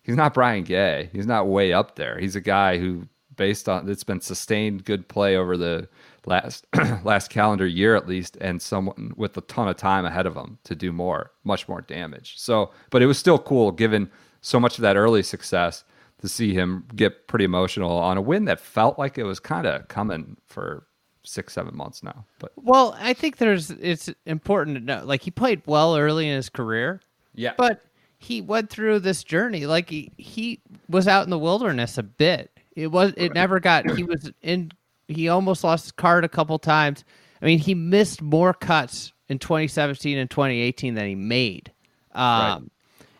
he's 0.03 0.15
not 0.15 0.33
brian 0.33 0.63
gay. 0.63 1.09
He's 1.11 1.27
not 1.27 1.47
way 1.47 1.73
up 1.73 1.95
there. 1.95 2.17
He's 2.19 2.35
a 2.35 2.41
guy 2.41 2.77
who 2.77 3.07
based 3.35 3.69
on 3.69 3.89
it's 3.89 4.03
been 4.03 4.21
sustained 4.21 4.83
good 4.83 5.07
play 5.07 5.35
over 5.37 5.55
the 5.55 5.87
last 6.25 6.65
last 7.03 7.29
calendar 7.29 7.65
year 7.65 7.95
at 7.95 8.07
least 8.07 8.37
and 8.41 8.61
someone 8.61 9.13
with 9.15 9.37
a 9.37 9.41
ton 9.41 9.67
of 9.67 9.77
time 9.77 10.05
ahead 10.05 10.25
of 10.25 10.35
him 10.35 10.57
to 10.65 10.75
do 10.75 10.91
more 10.91 11.31
much 11.43 11.67
more 11.67 11.81
damage. 11.81 12.35
So 12.37 12.71
but 12.89 13.01
it 13.01 13.05
was 13.05 13.17
still 13.17 13.39
cool 13.39 13.71
given 13.71 14.09
so 14.41 14.59
much 14.59 14.77
of 14.77 14.81
that 14.83 14.95
early 14.95 15.23
success 15.23 15.83
to 16.21 16.27
see 16.27 16.53
him 16.53 16.85
get 16.95 17.27
pretty 17.27 17.45
emotional 17.45 17.91
on 17.91 18.17
a 18.17 18.21
win 18.21 18.45
that 18.45 18.59
felt 18.59 18.99
like 18.99 19.17
it 19.17 19.23
was 19.23 19.39
kind 19.39 19.65
of 19.65 19.87
coming 19.87 20.37
for 20.45 20.85
six 21.29 21.53
seven 21.53 21.75
months 21.75 22.03
now 22.03 22.25
but 22.39 22.51
Well, 22.55 22.95
I 22.99 23.13
think 23.13 23.37
there's 23.37 23.71
it's 23.71 24.09
important 24.25 24.77
to 24.77 24.83
know. 24.83 25.03
Like 25.05 25.21
he 25.21 25.31
played 25.31 25.61
well 25.65 25.97
early 25.97 26.27
in 26.27 26.35
his 26.35 26.49
career, 26.49 27.01
yeah 27.35 27.53
but 27.57 27.81
he 28.17 28.41
went 28.41 28.69
through 28.69 28.99
this 28.99 29.23
journey. 29.23 29.65
Like 29.65 29.89
he, 29.89 30.11
he 30.17 30.59
was 30.89 31.07
out 31.07 31.23
in 31.23 31.29
the 31.29 31.39
wilderness 31.39 31.97
a 31.97 32.03
bit. 32.03 32.51
It 32.75 32.87
was 32.87 33.13
it 33.17 33.33
never 33.33 33.59
got. 33.59 33.89
He 33.91 34.03
was 34.03 34.31
in. 34.41 34.71
He 35.07 35.29
almost 35.29 35.63
lost 35.63 35.85
his 35.85 35.91
card 35.93 36.23
a 36.23 36.29
couple 36.29 36.59
times. 36.59 37.03
I 37.41 37.45
mean, 37.45 37.59
he 37.59 37.73
missed 37.73 38.21
more 38.21 38.53
cuts 38.53 39.13
in 39.29 39.39
2017 39.39 40.17
and 40.17 40.29
2018 40.29 40.93
than 40.93 41.07
he 41.07 41.15
made. 41.15 41.71
Um, 42.13 42.69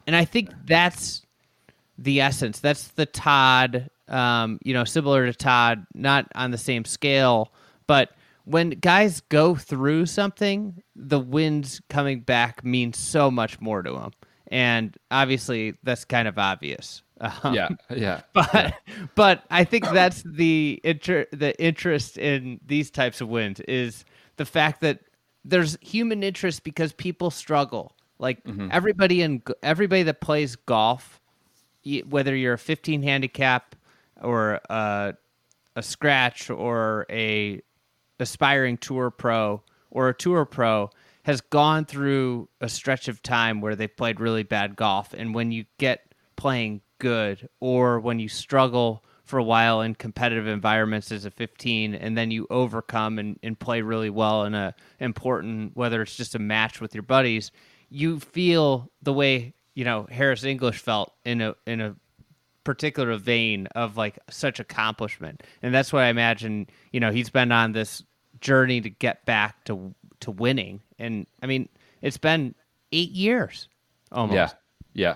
And 0.06 0.16
I 0.16 0.25
think 0.25 0.50
that's 0.66 1.25
the 1.98 2.22
essence. 2.22 2.60
That's 2.60 2.89
the 2.89 3.06
Todd, 3.06 3.89
um, 4.08 4.60
you 4.63 4.74
know, 4.74 4.84
similar 4.84 5.25
to 5.25 5.34
Todd, 5.34 5.86
not 5.94 6.28
on 6.36 6.51
the 6.51 6.58
same 6.58 6.86
scale, 6.86 7.51
but 7.89 8.12
when 8.46 8.69
guys 8.69 9.19
go 9.19 9.55
through 9.55 10.05
something, 10.05 10.84
the 10.96 11.19
wins 11.19 11.81
coming 11.89 12.19
back 12.19 12.63
means 12.63 13.00
so 13.00 13.31
much 13.31 13.60
more 13.60 13.81
to 13.81 13.91
them. 13.91 14.12
And 14.51 14.96
obviously, 15.10 15.74
that's 15.81 16.05
kind 16.05 16.27
of 16.27 16.38
obvious. 16.38 17.01
Um, 17.19 17.55
Yeah, 17.55 17.69
yeah. 17.89 18.22
but 18.34 18.75
but 19.15 19.43
I 19.50 19.63
think 19.63 19.86
that's 19.86 20.22
the 20.24 20.79
inter- 20.84 21.25
the 21.31 21.60
interest 21.60 22.19
in 22.19 22.60
these 22.63 22.91
types 22.91 23.22
of 23.22 23.27
wins 23.27 23.60
is 23.62 24.05
the 24.38 24.46
fact 24.46 24.81
that 24.81 25.00
there's 25.43 25.75
human 25.81 26.22
interest 26.22 26.63
because 26.63 26.93
people 26.93 27.31
struggle. 27.31 27.96
Like 28.19 28.38
everybody 28.72 29.24
in 29.24 29.41
everybody 29.63 30.03
that 30.03 30.22
plays 30.22 30.55
golf, 30.55 31.19
whether 32.08 32.36
you're 32.36 32.53
a 32.53 32.60
15 32.60 33.01
handicap 33.01 33.75
or 34.22 34.60
a, 34.69 35.15
a 35.75 35.81
scratch 35.81 36.51
or 36.51 37.08
a 37.10 37.63
aspiring 38.19 38.77
tour 38.77 39.09
pro 39.09 39.61
or 39.91 40.09
a 40.09 40.13
tour 40.13 40.45
pro 40.45 40.89
has 41.23 41.41
gone 41.41 41.85
through 41.85 42.49
a 42.61 42.69
stretch 42.69 43.07
of 43.07 43.21
time 43.21 43.61
where 43.61 43.75
they've 43.75 43.95
played 43.95 44.19
really 44.19 44.43
bad 44.43 44.75
golf. 44.75 45.13
And 45.13 45.33
when 45.35 45.51
you 45.51 45.65
get 45.77 46.13
playing 46.35 46.81
good 46.99 47.49
or 47.59 47.99
when 47.99 48.19
you 48.19 48.27
struggle 48.27 49.03
for 49.25 49.38
a 49.38 49.43
while 49.43 49.81
in 49.81 49.93
competitive 49.93 50.47
environments 50.47 51.11
as 51.11 51.25
a 51.25 51.31
15 51.31 51.93
and 51.93 52.17
then 52.17 52.31
you 52.31 52.47
overcome 52.49 53.19
and, 53.19 53.38
and 53.43 53.59
play 53.59 53.81
really 53.81 54.09
well 54.09 54.43
in 54.43 54.55
a 54.55 54.73
important 54.99 55.77
whether 55.77 56.01
it's 56.01 56.15
just 56.15 56.33
a 56.33 56.39
match 56.39 56.81
with 56.81 56.95
your 56.95 57.03
buddies 57.03 57.51
you 57.89 58.19
feel 58.19 58.89
the 59.03 59.13
way 59.13 59.53
you 59.75 59.85
know 59.85 60.07
harris 60.09 60.43
english 60.43 60.79
felt 60.79 61.13
in 61.25 61.41
a 61.41 61.55
in 61.67 61.79
a 61.79 61.95
particular 62.63 63.17
vein 63.17 63.67
of 63.73 63.97
like 63.97 64.19
such 64.29 64.59
accomplishment. 64.59 65.41
And 65.63 65.73
that's 65.73 65.91
what 65.91 66.03
i 66.03 66.07
imagine 66.09 66.67
you 66.91 66.99
know 66.99 67.11
he's 67.11 67.29
been 67.29 67.51
on 67.51 67.71
this 67.71 68.03
journey 68.41 68.81
to 68.81 68.89
get 68.89 69.25
back 69.25 69.63
to 69.65 69.93
to 70.19 70.31
winning 70.31 70.81
and 70.98 71.25
i 71.43 71.46
mean 71.46 71.67
it's 72.01 72.17
been 72.17 72.53
eight 72.91 73.12
years 73.12 73.67
almost 74.12 74.36
Yeah, 74.93 75.15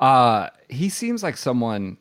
yeah. 0.00 0.04
Uh, 0.06 0.48
he 0.68 0.88
seems 0.88 1.22
like 1.22 1.36
someone. 1.36 1.96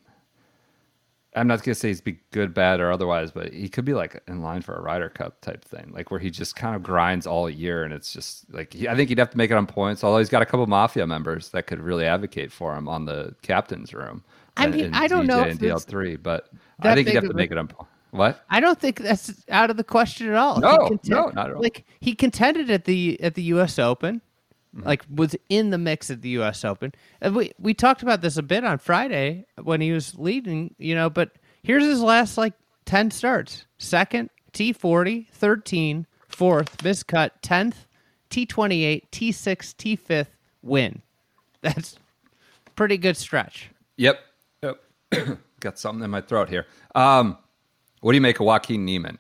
I'm 1.36 1.48
not 1.48 1.63
gonna 1.63 1.74
say 1.74 1.88
he's 1.88 2.01
be 2.01 2.20
good, 2.32 2.53
bad, 2.53 2.80
or 2.80 2.92
otherwise, 2.92 3.32
but 3.32 3.53
he 3.53 3.68
could 3.68 3.86
be 3.86 3.94
like 3.96 4.22
in 4.27 4.42
line 4.44 4.62
for 4.62 4.75
a 4.75 4.82
Ryder 4.82 5.10
Cup 5.10 5.42
type 5.42 5.63
thing, 5.65 5.92
like 5.94 6.12
where 6.12 6.20
he 6.20 6.30
just 6.30 6.56
kind 6.56 6.75
of 6.75 6.84
grinds 6.84 7.25
all 7.25 7.50
year, 7.50 7.84
and 7.84 7.94
it's 7.94 8.13
just 8.13 8.51
like 8.53 8.74
he, 8.74 8.88
I 8.88 8.96
think 8.96 9.10
he'd 9.10 9.18
have 9.18 9.32
to 9.32 9.38
make 9.38 9.50
it 9.50 9.58
on 9.58 9.65
points. 9.65 10.03
Although 10.03 10.20
he's 10.20 10.30
got 10.30 10.42
a 10.44 10.46
couple 10.46 10.65
mafia 10.68 11.08
members 11.08 11.50
that 11.50 11.65
could 11.65 11.80
really 11.80 12.06
advocate 12.06 12.51
for 12.51 12.75
him 12.75 12.88
on 12.88 13.06
the 13.06 13.34
captain's 13.42 13.94
room. 13.94 14.24
I 14.58 14.68
mean, 14.68 14.86
and 14.86 14.96
I 14.96 15.08
don't 15.08 15.25
know 15.25 15.44
DJ 15.44 15.46
if 15.46 15.51
and 15.51 15.60
DL3, 15.62 16.22
but 16.22 16.50
I 16.82 16.94
think 16.94 17.08
he'd 17.08 17.15
have 17.15 17.24
to 17.24 17.32
a- 17.32 17.34
make 17.34 17.51
it 17.51 17.58
on. 17.58 17.68
po- 17.68 17.88
What? 18.13 18.43
I 18.50 18.60
don't 18.60 18.79
think 18.79 19.00
that's 19.00 19.43
out 19.50 19.70
of 19.72 19.77
the 19.77 19.84
question 19.84 20.29
at 20.29 20.36
all. 20.36 20.60
No, 20.60 20.88
He 21.03 21.10
no, 21.10 21.29
not 21.29 21.50
at 21.50 21.55
all. 21.55 21.62
Like 21.62 21.84
he 22.00 22.13
contended 22.13 22.70
at 22.70 22.86
the 22.86 23.20
at 23.22 23.34
the 23.36 23.43
U.S. 23.43 23.77
Open, 23.79 24.22
Mm-hmm. 24.75 24.88
like 24.88 25.03
was 25.13 25.36
in 25.50 25.70
the 25.70 25.77
mix 25.77 26.10
at 26.10 26.22
the 26.24 26.29
U.S. 26.29 26.65
Open. 26.65 26.93
And 27.22 27.36
we 27.36 27.51
we 27.60 27.74
talked 27.75 28.01
about 28.01 28.22
this 28.22 28.38
a 28.38 28.41
bit 28.43 28.63
on 28.63 28.79
Friday 28.79 29.46
when 29.62 29.82
he 29.82 29.91
was 29.91 30.17
leading, 30.17 30.74
you 30.79 30.96
know. 30.96 31.10
But 31.12 31.32
here's 31.62 31.84
his 31.84 32.01
last 32.01 32.38
like 32.39 32.53
ten 32.86 33.12
starts: 33.12 33.65
second, 33.77 34.29
T 34.51 34.74
40 34.74 35.27
13, 35.32 36.08
fourth, 36.27 36.77
miscut, 36.77 37.32
tenth, 37.43 37.86
T 38.32 38.46
twenty 38.48 38.84
eight, 38.84 39.12
T 39.12 39.32
six, 39.32 39.74
T 39.74 39.96
fifth, 39.96 40.36
win. 40.63 41.01
That's 41.62 41.96
pretty 42.75 42.98
good 42.98 43.15
stretch. 43.17 43.70
Yep. 43.98 44.20
Yep. 44.63 44.82
Got 45.60 45.77
something 45.77 46.03
in 46.03 46.10
my 46.10 46.22
throat 46.22 46.50
here. 46.50 46.65
Um, 46.96 47.38
what 48.03 48.12
do 48.12 48.15
you 48.17 48.22
make 48.22 48.39
of 48.39 48.45
Joaquin 48.45 48.86
Niemann? 48.86 49.17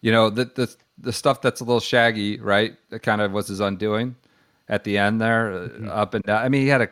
You 0.00 0.12
know, 0.12 0.30
the 0.30 0.44
the 0.44 0.74
the 0.98 1.12
stuff 1.12 1.42
that's 1.42 1.60
a 1.60 1.64
little 1.64 1.80
shaggy, 1.80 2.38
right? 2.38 2.76
That 2.90 3.00
kind 3.00 3.20
of 3.20 3.32
was 3.32 3.48
his 3.48 3.60
undoing 3.60 4.14
at 4.68 4.84
the 4.84 4.98
end 4.98 5.20
there, 5.20 5.52
uh, 5.52 5.68
Mm-hmm. 5.68 5.88
up 5.90 6.14
and 6.14 6.24
down. 6.24 6.42
I 6.44 6.48
mean, 6.48 6.62
he 6.62 6.68
had 6.68 6.82
a 6.82 6.88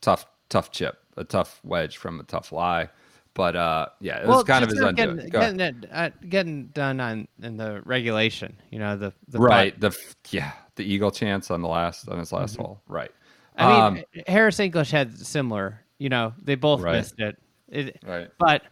tough, 0.00 0.26
tough 0.48 0.70
chip, 0.72 0.98
a 1.16 1.24
tough 1.24 1.60
wedge 1.64 1.96
from 1.98 2.20
a 2.20 2.22
tough 2.24 2.52
lie. 2.52 2.88
But 3.34 3.54
uh, 3.54 3.86
yeah, 4.00 4.22
it 4.22 4.26
was 4.26 4.42
kind 4.44 4.64
of 4.64 4.70
his 4.70 4.80
not 4.80 4.90
undoing. 4.98 5.28
Getting, 5.30 5.56
getting, 5.58 5.60
it, 5.84 5.90
uh, 5.92 6.10
getting 6.28 6.66
done 6.68 7.00
on 7.00 7.28
in 7.42 7.56
the 7.56 7.82
regulation, 7.84 8.56
you 8.70 8.78
know 8.80 8.96
the, 8.96 9.12
the 9.28 9.38
right. 9.38 9.78
putt. 9.78 9.92
The 9.92 10.36
yeah, 10.36 10.52
the 10.74 10.84
eagle 10.84 11.10
chance 11.12 11.50
on 11.50 11.62
the 11.62 11.68
last 11.68 12.08
on 12.08 12.18
his 12.18 12.32
last 12.32 12.56
hole. 12.56 12.80
Right. 12.88 13.12
Mm-hmm. 13.58 13.62
I 13.66 13.86
Um, 13.86 13.94
mean, 13.94 14.04
Harris 14.26 14.58
English 14.58 14.90
had 14.90 15.16
similar. 15.18 15.80
You 15.98 16.08
know, 16.08 16.32
they 16.42 16.54
both 16.56 16.80
Right. 16.80 16.94
missed 16.96 17.18
it. 17.18 17.36
it. 17.68 17.98
Right. 18.06 18.28
But 18.38 18.62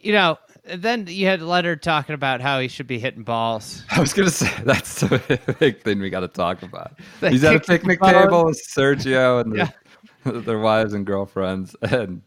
you 0.00 0.12
know, 0.12 0.38
then 0.76 1.06
you 1.08 1.26
had 1.26 1.42
Leonard 1.42 1.82
talking 1.82 2.14
about 2.14 2.40
how 2.40 2.60
he 2.60 2.68
should 2.68 2.86
be 2.86 2.98
hitting 2.98 3.22
balls. 3.22 3.84
I 3.90 4.00
was 4.00 4.12
gonna 4.12 4.30
say 4.30 4.50
that's 4.64 5.00
the 5.00 5.54
big 5.58 5.82
thing 5.82 6.00
we 6.00 6.10
got 6.10 6.20
to 6.20 6.28
talk 6.28 6.62
about. 6.62 6.92
He's 7.20 7.44
at 7.44 7.56
a 7.56 7.60
picnic 7.60 8.00
table 8.00 8.44
with 8.46 8.62
Sergio 8.66 9.40
and 9.42 9.54
Yeah. 9.56 9.68
their, 10.24 10.40
their 10.40 10.58
wives 10.58 10.92
and 10.92 11.04
girlfriends, 11.06 11.74
and 11.82 12.22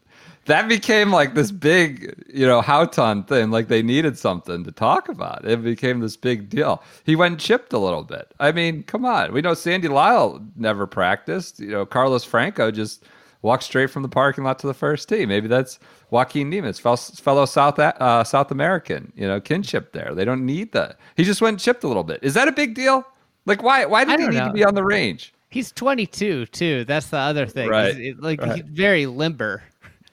that 0.46 0.68
became 0.68 1.10
like 1.10 1.34
this 1.34 1.50
big, 1.50 2.22
you 2.32 2.46
know, 2.46 2.60
Houghton 2.60 3.22
thing. 3.24 3.50
Like 3.50 3.68
they 3.68 3.82
needed 3.82 4.18
something 4.18 4.62
to 4.64 4.72
talk 4.72 5.08
about. 5.08 5.44
It 5.46 5.62
became 5.62 6.00
this 6.00 6.16
big 6.16 6.50
deal. 6.50 6.82
He 7.04 7.16
went 7.16 7.32
and 7.32 7.40
chipped 7.40 7.72
a 7.72 7.78
little 7.78 8.02
bit. 8.02 8.34
I 8.40 8.52
mean, 8.52 8.82
come 8.82 9.04
on. 9.06 9.32
We 9.32 9.40
know 9.40 9.54
Sandy 9.54 9.88
Lyle 9.88 10.44
never 10.56 10.86
practiced. 10.86 11.60
You 11.60 11.70
know, 11.70 11.86
Carlos 11.86 12.24
Franco 12.24 12.70
just 12.70 13.04
walked 13.44 13.62
straight 13.62 13.90
from 13.90 14.02
the 14.02 14.08
parking 14.08 14.42
lot 14.42 14.58
to 14.58 14.66
the 14.66 14.74
first 14.74 15.08
tee. 15.08 15.26
Maybe 15.26 15.46
that's 15.46 15.78
Joaquin 16.10 16.50
Niemann's 16.50 16.80
fellow 17.20 17.44
South 17.44 17.78
uh, 17.78 18.24
South 18.24 18.50
American, 18.50 19.12
you 19.14 19.28
know, 19.28 19.40
kinship 19.40 19.92
there. 19.92 20.14
They 20.14 20.24
don't 20.24 20.44
need 20.44 20.72
that. 20.72 20.98
He 21.16 21.24
just 21.24 21.42
went 21.42 21.54
and 21.54 21.60
chipped 21.60 21.84
a 21.84 21.88
little 21.88 22.02
bit. 22.04 22.20
Is 22.22 22.34
that 22.34 22.48
a 22.48 22.52
big 22.52 22.74
deal? 22.74 23.06
Like, 23.44 23.62
why? 23.62 23.84
Why 23.84 24.04
did 24.04 24.18
he 24.18 24.26
need 24.28 24.38
know. 24.38 24.46
to 24.48 24.52
be 24.52 24.64
on 24.64 24.74
the 24.74 24.82
range? 24.82 25.34
He's 25.50 25.70
22 25.72 26.46
too. 26.46 26.84
That's 26.84 27.08
the 27.08 27.18
other 27.18 27.46
thing. 27.46 27.68
Right. 27.68 27.94
He's, 27.94 28.16
like 28.16 28.40
Right. 28.40 28.56
he's 28.56 28.64
very 28.64 29.06
limber. 29.06 29.62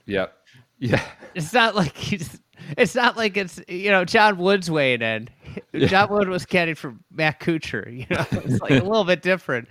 Yep. 0.05 0.33
Yeah. 0.79 1.01
It's 1.33 1.53
not 1.53 1.75
like 1.75 1.95
he's. 1.95 2.39
It's 2.77 2.95
not 2.95 3.17
like 3.17 3.37
it's 3.37 3.59
you 3.67 3.89
know 3.91 4.05
John 4.05 4.37
Wood's 4.37 4.69
weighing 4.71 5.01
in. 5.01 5.29
John 5.87 6.09
Wood 6.09 6.29
was 6.29 6.45
caddying 6.45 6.77
for 6.77 6.95
Matt 7.11 7.39
Kuchar. 7.39 7.85
You 7.91 8.05
know, 8.09 8.25
it's 8.45 8.61
like 8.61 8.71
a 8.71 8.75
little 8.83 9.03
bit 9.03 9.21
different 9.21 9.67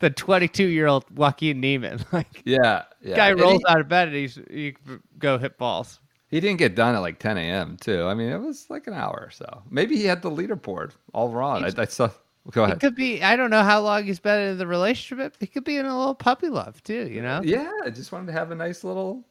than 0.00 0.12
22 0.14 0.64
year 0.66 0.86
old 0.86 1.04
Joaquin 1.16 1.60
Niemann. 1.60 2.04
Like 2.12 2.42
Yeah. 2.44 2.84
yeah. 3.00 3.16
guy 3.16 3.30
And 3.30 3.40
rolls 3.40 3.62
he, 3.66 3.72
out 3.72 3.80
of 3.80 3.88
bed 3.88 4.08
and 4.08 4.16
he's 4.16 4.38
you 4.50 4.74
go 5.18 5.38
hit 5.38 5.56
balls. 5.58 6.00
he 6.28 6.40
didn't 6.40 6.58
get 6.58 6.74
done 6.74 6.94
at 6.94 6.98
like 6.98 7.18
10 7.18 7.38
a.m. 7.38 7.76
too. 7.80 8.02
I 8.04 8.14
mean, 8.14 8.28
it 8.30 8.38
was 8.40 8.68
like 8.68 8.86
an 8.86 8.94
hour 8.94 9.22
or 9.26 9.30
so. 9.30 9.62
Maybe 9.70 9.96
he 9.96 10.04
had 10.04 10.22
the 10.22 10.30
leaderboard 10.30 10.92
all 11.14 11.30
wrong. 11.30 11.64
I, 11.64 11.72
I 11.80 11.84
saw. 11.86 12.10
Go 12.52 12.62
It 12.62 12.66
ahead. 12.66 12.80
could 12.80 12.94
be. 12.94 13.22
I 13.22 13.34
don't 13.34 13.50
know 13.50 13.62
how 13.64 13.80
long 13.80 14.04
he's 14.04 14.20
been 14.20 14.40
in 14.50 14.58
the 14.58 14.66
relationship. 14.68 15.34
He 15.40 15.46
could 15.48 15.64
be 15.64 15.78
in 15.78 15.86
a 15.86 15.98
little 15.98 16.14
puppy 16.14 16.48
love 16.48 16.80
too. 16.84 17.08
You 17.08 17.20
know. 17.22 17.40
Yeah, 17.42 17.70
I 17.84 17.90
just 17.90 18.12
wanted 18.12 18.26
to 18.26 18.32
have 18.34 18.50
a 18.52 18.54
nice 18.54 18.84
little, 18.84 19.24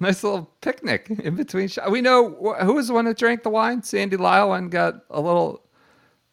nice 0.00 0.24
little 0.24 0.50
picnic 0.60 1.08
in 1.10 1.36
between. 1.36 1.68
Shots. 1.68 1.90
We 1.90 2.00
know 2.00 2.30
who 2.62 2.74
was 2.74 2.88
the 2.88 2.94
one 2.94 3.04
that 3.04 3.16
drank 3.18 3.42
the 3.42 3.50
wine. 3.50 3.82
Sandy 3.82 4.16
Lyle 4.16 4.52
and 4.54 4.70
got 4.70 5.04
a 5.10 5.20
little 5.20 5.62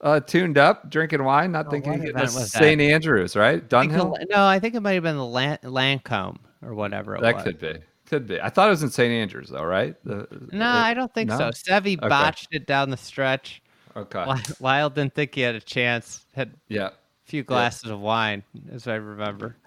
uh, 0.02 0.20
tuned 0.22 0.58
up, 0.58 0.90
drinking 0.90 1.24
wine, 1.24 1.52
not 1.52 1.70
thinking 1.70 1.92
what 1.94 2.02
he 2.02 2.12
was? 2.12 2.52
St. 2.52 2.80
Andrews, 2.82 3.36
right? 3.36 3.58
I 3.58 3.68
Dunhill. 3.68 4.14
the- 4.18 4.28
no, 4.30 4.46
I 4.46 4.60
think 4.60 4.76
it 4.76 4.80
might 4.82 4.94
have 4.94 5.04
been 5.04 5.18
the 5.18 5.26
Lan- 5.26 5.60
Lancome 5.64 6.38
or 6.64 6.74
whatever 6.74 7.16
it 7.16 7.22
That 7.22 7.36
was. 7.36 7.44
could 7.44 7.60
be, 7.60 7.74
could 8.06 8.28
be. 8.28 8.40
I 8.40 8.50
thought 8.50 8.68
it 8.68 8.72
was 8.72 8.84
in 8.84 8.90
St. 8.92 9.12
Andrews, 9.12 9.50
though, 9.50 9.64
right? 9.64 9.96
The- 10.04 10.28
No, 10.52 10.66
it- 10.66 10.70
I 10.70 10.94
don't 10.94 11.14
think 11.14 11.30
no? 11.30 11.38
so. 11.38 11.50
Seve 11.50 11.98
Okay. 11.98 12.08
botched 12.08 12.50
it 12.52 12.66
down 12.68 12.90
the 12.90 12.98
stretch. 12.98 13.62
Okay. 13.96 14.24
Lyle 14.60 14.90
didn't 14.92 15.16
think 15.16 15.34
he 15.34 15.42
had 15.42 15.56
a 15.56 15.60
chance. 15.62 16.26
Had 16.36 16.54
Yeah. 16.68 16.88
a 16.90 16.92
few 17.26 17.42
glasses 17.44 17.90
of 17.90 18.00
wine, 18.00 18.44
as 18.72 18.88
I 18.88 18.96
remember. 18.96 19.56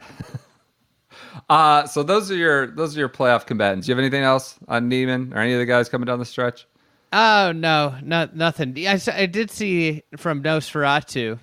Uh, 1.49 1.87
so 1.87 2.03
those 2.03 2.31
are 2.31 2.37
your 2.37 2.69
those 2.69 2.97
are 2.97 3.01
your 3.01 3.09
playoff 3.09 3.47
combatants. 3.47 3.87
Do 3.87 3.91
you 3.91 3.97
have 3.97 4.03
anything 4.03 4.23
else 4.23 4.59
on 4.69 4.89
Niemann 4.89 5.33
or 5.35 5.39
any 5.39 5.53
of 5.53 5.59
the 5.59 5.67
guys 5.67 5.89
coming 5.89 6.07
down 6.07 6.19
the 6.19 6.25
stretch? 6.25 6.67
Oh 7.13 7.53
no, 7.53 7.97
no, 8.03 8.29
nothing. 8.35 8.77
I 8.87 9.27
did 9.27 9.51
see 9.51 10.03
from 10.17 10.43
Nosferatu. 10.43 11.39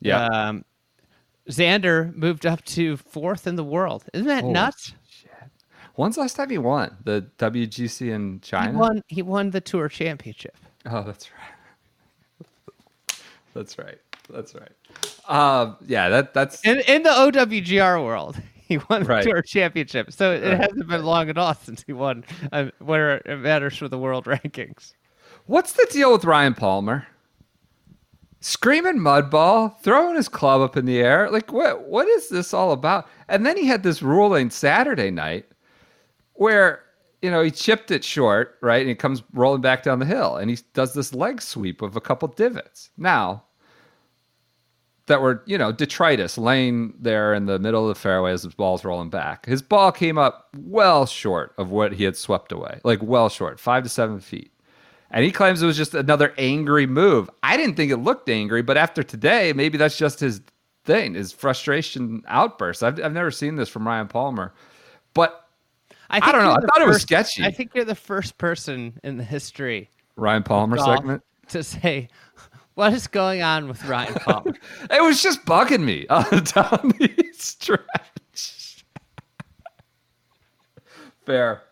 Yeah. 0.00 0.26
Um, 0.26 0.64
Xander 1.48 2.14
moved 2.14 2.44
up 2.44 2.64
to 2.64 2.96
fourth 2.96 3.46
in 3.46 3.56
the 3.56 3.64
world. 3.64 4.04
Isn't 4.12 4.26
that 4.26 4.42
Holy 4.42 4.52
nuts? 4.52 4.94
When's 5.94 6.16
the 6.16 6.20
last 6.22 6.36
time 6.36 6.50
he 6.50 6.58
won 6.58 6.94
the 7.04 7.26
WGC 7.38 8.12
in 8.12 8.40
China? 8.40 8.72
He 8.72 8.76
won. 8.76 9.02
He 9.08 9.22
won 9.22 9.50
the 9.50 9.60
tour 9.60 9.88
championship. 9.88 10.56
Oh, 10.84 11.02
that's 11.02 11.30
right. 11.32 13.18
that's 13.54 13.78
right. 13.78 13.98
That's 14.28 14.54
right. 14.54 14.72
Um, 15.28 15.76
yeah, 15.86 16.08
that 16.10 16.34
that's 16.34 16.64
In 16.64 16.80
in 16.80 17.02
the 17.02 17.10
OWGR 17.10 18.04
world, 18.04 18.40
he 18.68 18.78
won 18.90 19.02
the 19.02 19.08
Right. 19.08 19.24
tour 19.24 19.42
championship. 19.42 20.12
So 20.12 20.32
it 20.32 20.42
hasn't 20.42 20.88
been 20.88 21.04
long 21.04 21.28
at 21.30 21.38
all 21.38 21.54
since 21.62 21.82
he 21.86 21.92
won 21.92 22.24
uh, 22.52 22.66
where 22.78 23.16
it 23.18 23.38
matters 23.38 23.76
for 23.76 23.88
the 23.88 23.98
world 23.98 24.24
rankings. 24.26 24.94
what's 25.46 25.72
the 25.72 25.86
deal 25.90 26.12
with 26.12 26.24
Ryan 26.24 26.54
Palmer? 26.54 27.06
Screaming 28.40 28.98
mudball, 28.98 29.78
throwing 29.80 30.14
his 30.14 30.28
club 30.28 30.60
up 30.60 30.76
in 30.76 30.84
the 30.84 30.98
air. 30.98 31.30
Like 31.30 31.52
what 31.52 31.84
what 31.88 32.06
is 32.06 32.28
this 32.28 32.52
all 32.54 32.72
about? 32.72 33.08
And 33.28 33.44
then 33.46 33.56
he 33.56 33.66
had 33.66 33.82
this 33.82 34.02
ruling 34.02 34.50
Saturday 34.50 35.10
night 35.10 35.46
where 36.34 36.82
you 37.22 37.30
know 37.30 37.42
he 37.42 37.50
chipped 37.50 37.90
it 37.90 38.04
short, 38.04 38.56
right? 38.60 38.80
And 38.80 38.88
he 38.90 38.94
comes 38.94 39.22
rolling 39.32 39.62
back 39.62 39.82
down 39.82 39.98
the 40.00 40.06
hill 40.06 40.36
and 40.36 40.50
he 40.50 40.58
does 40.74 40.92
this 40.94 41.14
leg 41.14 41.40
sweep 41.40 41.80
of 41.82 41.96
a 41.96 42.00
couple 42.00 42.28
divots. 42.28 42.90
Now, 42.98 43.44
that 45.06 45.20
were, 45.20 45.42
you 45.46 45.56
know, 45.56 45.72
detritus 45.72 46.36
laying 46.36 46.94
there 46.98 47.32
in 47.34 47.46
the 47.46 47.58
middle 47.58 47.88
of 47.88 47.94
the 47.94 48.00
fairway 48.00 48.32
as 48.32 48.42
the 48.42 48.50
ball's 48.50 48.84
rolling 48.84 49.10
back. 49.10 49.46
His 49.46 49.62
ball 49.62 49.92
came 49.92 50.18
up 50.18 50.48
well 50.58 51.06
short 51.06 51.54
of 51.58 51.70
what 51.70 51.92
he 51.92 52.04
had 52.04 52.16
swept 52.16 52.52
away, 52.52 52.80
like 52.84 53.02
well 53.02 53.28
short, 53.28 53.60
five 53.60 53.82
to 53.84 53.88
seven 53.88 54.20
feet. 54.20 54.52
And 55.10 55.24
he 55.24 55.30
claims 55.30 55.62
it 55.62 55.66
was 55.66 55.76
just 55.76 55.94
another 55.94 56.34
angry 56.36 56.86
move. 56.86 57.30
I 57.42 57.56
didn't 57.56 57.76
think 57.76 57.92
it 57.92 57.98
looked 57.98 58.28
angry, 58.28 58.62
but 58.62 58.76
after 58.76 59.04
today, 59.04 59.52
maybe 59.52 59.78
that's 59.78 59.96
just 59.96 60.18
his 60.18 60.40
thing, 60.84 61.14
his 61.14 61.32
frustration 61.32 62.24
outburst. 62.26 62.82
I've, 62.82 63.00
I've 63.02 63.12
never 63.12 63.30
seen 63.30 63.54
this 63.54 63.68
from 63.68 63.86
Ryan 63.86 64.08
Palmer. 64.08 64.52
But 65.14 65.48
I, 66.10 66.32
don't 66.32 66.42
know. 66.42 66.52
I 66.52 66.60
thought 66.60 66.82
it 66.82 66.88
was 66.88 67.02
sketchy. 67.02 67.44
I 67.44 67.50
think 67.50 67.74
you're 67.74 67.84
the 67.84 67.94
first 67.94 68.36
person 68.38 68.98
in 69.04 69.16
the 69.16 69.24
history 69.24 69.90
Ryan 70.16 70.42
Palmer 70.42 70.78
segment. 70.78 71.22
to 71.48 71.62
say, 71.62 72.08
"What 72.76 72.92
is 72.92 73.06
going 73.08 73.42
on 73.42 73.68
with 73.68 73.84
Ryan 73.84 74.14
Palmer?" 74.24 74.54
It 74.90 75.02
was 75.02 75.20
just 75.22 75.44
bugging 75.44 75.82
me 75.82 76.06
on 76.08 76.24
uh, 76.30 76.40
down 76.54 76.94
the 76.98 77.30
stretch. 77.32 78.84
fair, 81.24 81.62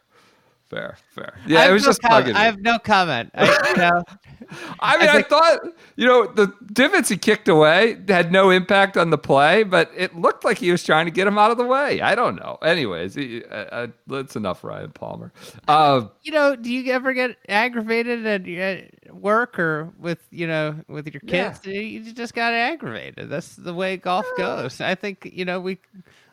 fair, 0.69 0.97
fair. 1.15 1.39
Yeah, 1.47 1.69
it 1.69 1.73
was 1.73 1.85
just 1.85 2.03
com- 2.03 2.11
bugging 2.25 2.27
me. 2.29 2.33
I 2.33 2.45
have 2.45 2.59
no 2.61 2.79
comment. 2.79 3.31
I, 3.35 3.69
you 3.71 3.77
know, 3.77 4.03
I 4.81 4.99
mean, 4.99 5.09
I, 5.09 5.13
think- 5.15 5.29
thought 5.29 5.61
you 5.97 6.07
know 6.07 6.27
the 6.27 6.53
divots 6.73 7.09
he 7.09 7.17
kicked 7.17 7.49
away 7.49 7.97
had 8.09 8.33
no 8.33 8.51
impact 8.51 8.97
on 8.97 9.11
the 9.11 9.19
play, 9.19 9.63
but 9.63 9.91
it 9.97 10.15
looked 10.17 10.45
like 10.45 10.59
he 10.59 10.71
was 10.71 10.83
trying 10.83 11.07
to 11.07 11.11
get 11.11 11.27
him 11.27 11.39
out 11.39 11.51
of 11.51 11.57
the 11.59 11.65
way. 11.67 12.01
I 12.01 12.15
don't 12.15 12.37
know. 12.37 12.59
Anyways, 12.63 13.15
he, 13.15 13.45
uh, 13.45 13.55
uh, 13.55 13.87
that's 14.07 14.37
enough, 14.37 14.65
Ryan 14.65 14.91
Palmer. 14.93 15.33
Uh, 15.69 16.07
you 16.23 16.33
know, 16.33 16.57
do 16.57 16.73
you 16.73 16.93
ever 16.93 17.13
get 17.13 17.37
aggravated 17.49 18.27
at 18.27 18.49
at 18.49 19.15
work 19.15 19.59
or 19.59 19.93
with 19.99 20.19
you 20.31 20.47
know 20.47 20.77
with 20.89 21.07
your 21.13 21.21
kids? 21.21 21.65
You 21.67 22.13
just 22.13 22.35
got 22.35 22.53
aggravated. 22.53 23.29
That's 23.31 23.57
the 23.57 23.75
way 23.75 23.97
golf 23.97 24.27
goes. 24.37 24.81
I 24.81 24.95
think 24.95 25.31
you 25.33 25.45
know 25.45 25.61
we 25.61 25.79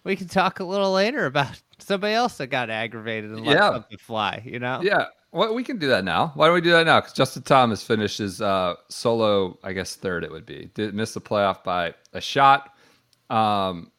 we 0.03 0.15
can 0.15 0.27
talk 0.27 0.59
a 0.59 0.63
little 0.63 0.91
later 0.91 1.25
about 1.27 1.61
somebody 1.77 2.13
else 2.13 2.37
that 2.37 2.47
got 2.47 2.69
aggravated 2.69 3.31
and 3.31 3.45
let 3.45 3.55
Yeah. 3.57 3.71
something 3.73 3.97
fly. 3.99 4.41
You 4.45 4.59
know, 4.59 4.81
Yeah, 4.81 5.05
well, 5.31 5.53
we 5.53 5.63
can 5.63 5.77
do 5.77 5.87
that 5.87 6.03
now. 6.03 6.31
Why 6.35 6.47
don't 6.47 6.55
we 6.55 6.61
do 6.61 6.71
that 6.71 6.85
now? 6.85 6.99
Because 6.99 7.13
Justin 7.13 7.43
Thomas 7.43 7.83
finished 7.83 8.17
his 8.17 8.41
uh, 8.41 8.75
solo, 8.89 9.57
I 9.63 9.73
guess 9.73 9.95
third 9.95 10.23
it 10.23 10.31
would 10.31 10.45
be. 10.45 10.69
Did 10.73 10.93
miss 10.93 11.13
the 11.13 11.21
playoff 11.21 11.63
by 11.63 11.93
a 12.13 12.19
shot. 12.19 12.75
Um, 13.29 13.91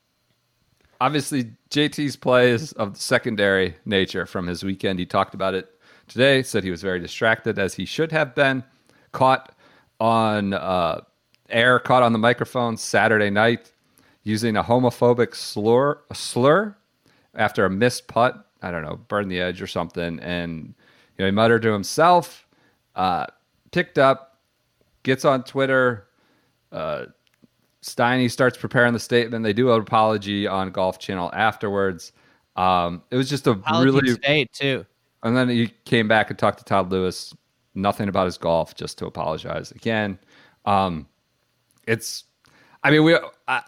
obviously, 1.00 1.52
JT's 1.70 2.16
play 2.16 2.50
is 2.50 2.72
of 2.72 2.98
secondary 2.98 3.76
nature 3.86 4.26
from 4.26 4.46
his 4.46 4.62
weekend. 4.62 4.98
He 4.98 5.06
talked 5.06 5.34
about 5.34 5.54
it 5.54 5.70
today. 6.06 6.42
Said 6.42 6.64
he 6.64 6.70
was 6.70 6.82
very 6.82 7.00
distracted, 7.00 7.58
as 7.58 7.74
he 7.74 7.86
should 7.86 8.12
have 8.12 8.34
been. 8.34 8.62
Caught 9.12 9.54
on 9.98 10.52
uh, 10.52 11.00
air, 11.48 11.78
caught 11.78 12.02
on 12.02 12.12
the 12.12 12.18
microphone 12.18 12.76
Saturday 12.76 13.30
night 13.30 13.72
using 14.22 14.56
a 14.56 14.62
homophobic 14.62 15.34
slur, 15.34 15.98
a 16.10 16.14
slur 16.14 16.76
after 17.34 17.64
a 17.64 17.70
missed 17.70 18.06
putt. 18.06 18.46
I 18.60 18.70
don't 18.70 18.82
know, 18.82 18.96
burn 19.08 19.28
the 19.28 19.40
edge 19.40 19.60
or 19.60 19.66
something, 19.66 20.20
and 20.20 20.74
you 21.18 21.22
know 21.22 21.26
he 21.26 21.30
muttered 21.30 21.62
to 21.62 21.72
himself. 21.72 22.46
Uh, 22.94 23.26
picked 23.70 23.98
up, 23.98 24.38
gets 25.02 25.24
on 25.24 25.42
Twitter. 25.44 26.08
Uh, 26.70 27.06
Steiny 27.82 28.30
starts 28.30 28.56
preparing 28.56 28.92
the 28.92 29.00
statement. 29.00 29.42
They 29.42 29.52
do 29.52 29.72
an 29.72 29.80
apology 29.80 30.46
on 30.46 30.70
Golf 30.70 30.98
Channel 30.98 31.30
afterwards. 31.34 32.12
Um, 32.56 33.02
it 33.10 33.16
was 33.16 33.28
just 33.28 33.46
a 33.46 33.52
Apology 33.52 33.90
really, 33.90 34.14
State 34.14 34.52
too. 34.52 34.86
and 35.22 35.36
then 35.36 35.48
he 35.48 35.68
came 35.84 36.06
back 36.06 36.30
and 36.30 36.38
talked 36.38 36.58
to 36.58 36.64
Todd 36.64 36.90
Lewis. 36.92 37.34
Nothing 37.74 38.08
about 38.08 38.26
his 38.26 38.36
golf, 38.36 38.74
just 38.74 38.98
to 38.98 39.06
apologize 39.06 39.70
again. 39.70 40.18
Um, 40.66 41.08
it's, 41.86 42.24
I 42.84 42.90
mean, 42.90 43.02
we, 43.02 43.18
I, 43.48 43.62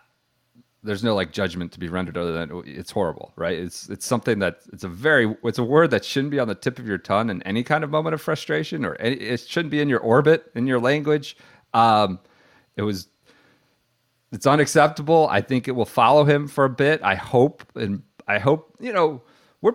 there's 0.85 1.03
no 1.03 1.15
like 1.15 1.33
judgment 1.33 1.73
to 1.73 1.81
be 1.81 1.89
rendered 1.89 2.17
other 2.17 2.33
than 2.33 2.63
it's 2.67 2.91
horrible, 2.91 3.33
right? 3.37 3.59
It's 3.59 3.89
it's 3.89 4.07
something 4.07 4.39
that 4.41 4.59
it's 4.73 4.85
a 4.85 4.89
very 4.89 5.35
it's 5.43 5.59
a 5.59 5.65
word 5.65 5.91
that 5.91 6.05
shouldn't 6.05 6.31
be 6.31 6.39
on 6.39 6.47
the 6.47 6.55
tip 6.55 6.79
of 6.79 6.87
your 6.87 6.99
tongue 6.99 7.31
in 7.31 7.43
any 7.43 7.63
kind 7.63 7.83
of 7.83 7.91
moment 7.91 8.15
of 8.15 8.21
frustration, 8.21 8.85
or 8.85 8.95
any, 8.97 9.17
it 9.17 9.41
shouldn't 9.41 9.71
be 9.71 9.81
in 9.81 9.89
your 9.89 10.01
orbit 10.01 10.53
in 10.55 10.67
your 10.67 10.79
language. 10.79 11.37
Um, 11.73 12.21
it 12.77 12.83
was 12.83 13.09
it's 14.31 14.47
unacceptable. 14.47 15.27
I 15.31 15.41
think 15.41 15.69
it 15.69 15.73
will 15.73 15.85
follow 15.87 16.25
him 16.25 16.47
for 16.49 16.65
a 16.65 16.71
bit. 16.71 17.01
I 17.03 17.15
hope, 17.15 17.65
and 17.75 18.03
I 18.29 18.39
hope 18.39 18.75
you 18.79 18.93
know 18.93 19.23
we're. 19.63 19.73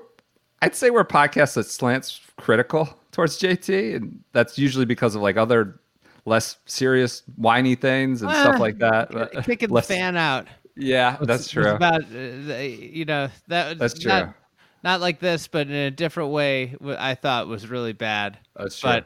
I'd 0.61 0.75
say 0.75 0.89
we're 0.91 1.01
a 1.01 1.05
podcast 1.07 1.55
that 1.55 1.65
slants 1.65 2.21
critical 2.37 2.87
towards 3.11 3.39
JT, 3.39 3.95
and 3.95 4.23
that's 4.33 4.57
usually 4.59 4.85
because 4.85 5.15
of 5.15 5.21
like 5.21 5.37
other 5.37 5.79
less 6.25 6.57
serious 6.65 7.23
whiny 7.37 7.73
things 7.75 8.21
and 8.21 8.29
stuff 8.29 8.57
Ah, 8.57 8.59
like 8.59 8.77
that. 8.79 9.43
Kicking 9.45 9.73
the 9.73 9.81
fan 9.81 10.15
out. 10.17 10.47
Yeah, 10.79 11.17
that's 11.21 11.45
It's- 11.45 11.49
true. 11.49 11.65
It's 11.65 11.75
about 11.75 12.03
uh, 12.03 12.55
you 12.57 13.05
know 13.05 13.29
that 13.47 13.77
That's 13.77 13.99
true. 13.99 14.33
Not 14.81 15.01
like 15.01 15.19
this, 15.19 15.47
but 15.47 15.67
in 15.67 15.73
a 15.73 15.91
different 15.91 16.31
way. 16.31 16.75
I 16.97 17.15
thought 17.15 17.47
was 17.47 17.67
really 17.67 17.91
bad. 17.93 18.39
That's 18.55 18.79
true. 18.79 19.01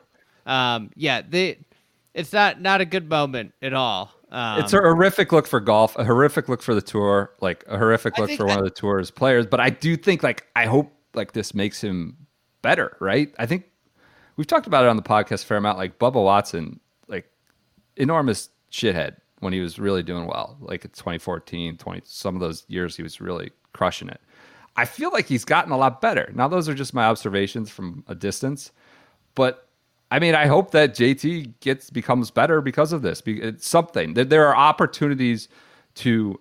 But 0.45 0.51
um, 0.51 0.91
yeah, 0.95 1.21
they, 1.27 1.57
it's 2.13 2.31
not 2.31 2.61
not 2.61 2.81
a 2.81 2.85
good 2.85 3.09
moment 3.09 3.53
at 3.61 3.73
all. 3.73 4.11
Um, 4.29 4.59
it's 4.59 4.73
a 4.73 4.77
horrific 4.77 5.31
look 5.31 5.47
for 5.47 5.59
golf, 5.59 5.97
a 5.97 6.03
horrific 6.05 6.47
look 6.47 6.61
for 6.61 6.75
the 6.75 6.81
tour, 6.81 7.33
like 7.41 7.63
a 7.67 7.77
horrific 7.77 8.17
look 8.17 8.31
for 8.31 8.45
one 8.45 8.59
of 8.59 8.63
the 8.63 8.71
tour's 8.71 9.09
players. 9.11 9.45
But 9.45 9.59
I 9.59 9.69
do 9.69 9.95
think, 9.95 10.23
like, 10.23 10.47
I 10.55 10.65
hope 10.65 10.91
like 11.13 11.33
this 11.33 11.53
makes 11.53 11.81
him 11.81 12.17
better, 12.61 12.97
right? 12.99 13.33
I 13.39 13.45
think 13.45 13.65
we've 14.35 14.47
talked 14.47 14.67
about 14.67 14.85
it 14.85 14.89
on 14.89 14.95
the 14.95 15.03
podcast 15.03 15.43
a 15.43 15.45
fair 15.45 15.57
amount. 15.57 15.77
Like 15.77 15.97
Bubba 15.99 16.23
Watson, 16.23 16.79
like 17.07 17.25
enormous 17.95 18.49
shithead 18.71 19.17
when 19.43 19.53
he 19.53 19.59
was 19.59 19.79
really 19.79 20.03
doing 20.03 20.25
well, 20.25 20.57
like 20.59 20.85
it's 20.85 20.97
2014, 20.99 21.77
20, 21.77 22.01
some 22.05 22.35
of 22.35 22.41
those 22.41 22.65
years 22.67 22.95
he 22.95 23.03
was 23.03 23.21
really 23.21 23.51
crushing 23.73 24.09
it. 24.09 24.21
I 24.75 24.85
feel 24.85 25.11
like 25.11 25.27
he's 25.27 25.45
gotten 25.45 25.71
a 25.71 25.77
lot 25.77 26.01
better. 26.01 26.31
Now, 26.33 26.47
those 26.47 26.67
are 26.67 26.73
just 26.73 26.93
my 26.93 27.05
observations 27.05 27.69
from 27.69 28.03
a 28.07 28.15
distance, 28.15 28.71
but 29.35 29.67
I 30.09 30.19
mean, 30.19 30.35
I 30.35 30.45
hope 30.45 30.71
that 30.71 30.93
JT 30.95 31.59
gets 31.59 31.89
becomes 31.89 32.29
better 32.29 32.61
because 32.61 32.93
of 32.93 33.01
this. 33.01 33.21
It's 33.25 33.67
something. 33.67 34.13
that 34.13 34.29
There 34.29 34.45
are 34.47 34.55
opportunities 34.55 35.49
to 35.95 36.39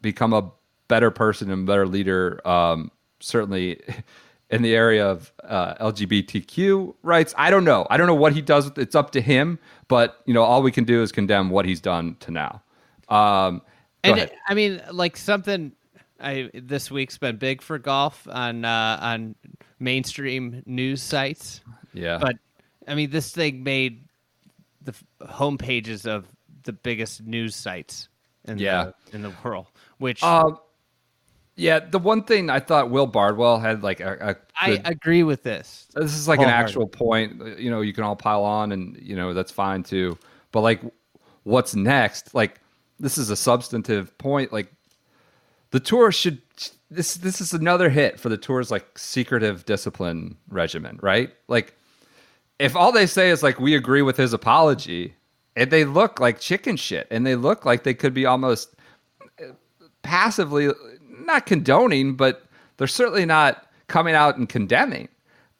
become 0.00 0.32
a 0.32 0.50
better 0.88 1.10
person 1.10 1.50
and 1.50 1.66
better 1.66 1.86
leader. 1.86 2.40
Um, 2.48 2.90
certainly, 3.20 3.80
in 4.50 4.62
the 4.62 4.74
area 4.74 5.06
of 5.06 5.32
uh, 5.44 5.74
LGBTQ 5.74 6.94
rights, 7.02 7.34
I 7.36 7.50
don't 7.50 7.64
know. 7.64 7.86
I 7.90 7.96
don't 7.96 8.06
know 8.06 8.14
what 8.14 8.32
he 8.32 8.40
does. 8.42 8.70
It's 8.76 8.94
up 8.94 9.10
to 9.12 9.20
him. 9.20 9.58
But 9.88 10.20
you 10.26 10.34
know, 10.34 10.42
all 10.42 10.62
we 10.62 10.72
can 10.72 10.84
do 10.84 11.02
is 11.02 11.12
condemn 11.12 11.50
what 11.50 11.64
he's 11.66 11.80
done 11.80 12.16
to 12.20 12.30
now. 12.30 12.62
Um, 13.08 13.62
and 14.04 14.18
it- 14.18 14.32
I 14.48 14.54
mean, 14.54 14.82
like 14.92 15.16
something. 15.16 15.72
I 16.20 16.50
this 16.52 16.90
week's 16.90 17.16
been 17.16 17.36
big 17.36 17.62
for 17.62 17.78
golf 17.78 18.26
on 18.28 18.64
uh, 18.64 18.98
on 19.00 19.36
mainstream 19.78 20.62
news 20.66 21.00
sites. 21.00 21.60
yeah, 21.94 22.18
But 22.20 22.36
I 22.88 22.94
mean, 22.96 23.10
this 23.10 23.30
thing 23.30 23.62
made 23.62 24.04
the 24.82 24.94
home 25.26 25.58
pages 25.58 26.06
of 26.06 26.26
the 26.64 26.72
biggest 26.72 27.22
news 27.22 27.54
sites 27.54 28.08
in 28.46 28.58
Yeah. 28.58 28.90
the 29.10 29.16
in 29.16 29.22
the 29.22 29.32
world. 29.44 29.66
Which 29.98 30.20
Uh, 30.22 30.52
yeah. 31.58 31.80
The 31.80 31.98
one 31.98 32.22
thing 32.22 32.50
I 32.50 32.60
thought 32.60 32.90
Will 32.90 33.06
Bardwell 33.06 33.58
had 33.58 33.82
like 33.82 34.00
a, 34.00 34.16
a 34.20 34.36
I 34.60 34.76
good 34.76 34.86
agree 34.86 35.22
with 35.22 35.42
this. 35.42 35.88
this 35.94 36.14
is 36.14 36.28
like 36.28 36.40
an 36.40 36.46
actual 36.46 36.86
point 36.86 37.40
uh, 37.40 37.56
you 37.56 37.70
know 37.70 37.80
you 37.80 37.92
can 37.92 38.04
all 38.04 38.16
pile 38.16 38.44
on 38.44 38.72
and 38.72 38.96
you 39.00 39.16
know 39.16 39.34
that's 39.34 39.52
fine 39.52 39.82
too 39.82 40.18
but 40.52 40.60
like 40.60 40.80
what's 41.44 41.74
next 41.74 42.34
like 42.34 42.60
this 43.00 43.18
is 43.18 43.30
a 43.30 43.36
substantive 43.36 44.16
point 44.18 44.52
like 44.52 44.72
the 45.70 45.80
tour 45.80 46.12
should 46.12 46.40
this 46.90 47.14
this 47.14 47.40
is 47.40 47.52
another 47.52 47.90
hit 47.90 48.18
for 48.18 48.28
the 48.28 48.36
tour's 48.36 48.70
like 48.70 48.98
secretive 48.98 49.64
discipline 49.64 50.36
regimen 50.48 50.98
right 51.02 51.32
like 51.48 51.74
if 52.58 52.74
all 52.74 52.92
they 52.92 53.06
say 53.06 53.30
is 53.30 53.42
like 53.42 53.60
we 53.60 53.74
agree 53.74 54.02
with 54.02 54.16
his 54.16 54.32
apology 54.32 55.14
and 55.56 55.70
they 55.70 55.84
look 55.84 56.20
like 56.20 56.38
chicken 56.38 56.76
shit 56.76 57.06
and 57.10 57.26
they 57.26 57.36
look 57.36 57.64
like 57.64 57.82
they 57.82 57.94
could 57.94 58.14
be 58.14 58.26
almost 58.26 58.74
uh, 59.40 59.46
passively 60.02 60.70
not 61.24 61.46
condoning, 61.46 62.14
but 62.14 62.44
they're 62.76 62.86
certainly 62.86 63.26
not 63.26 63.66
coming 63.86 64.14
out 64.14 64.36
and 64.36 64.48
condemning. 64.48 65.08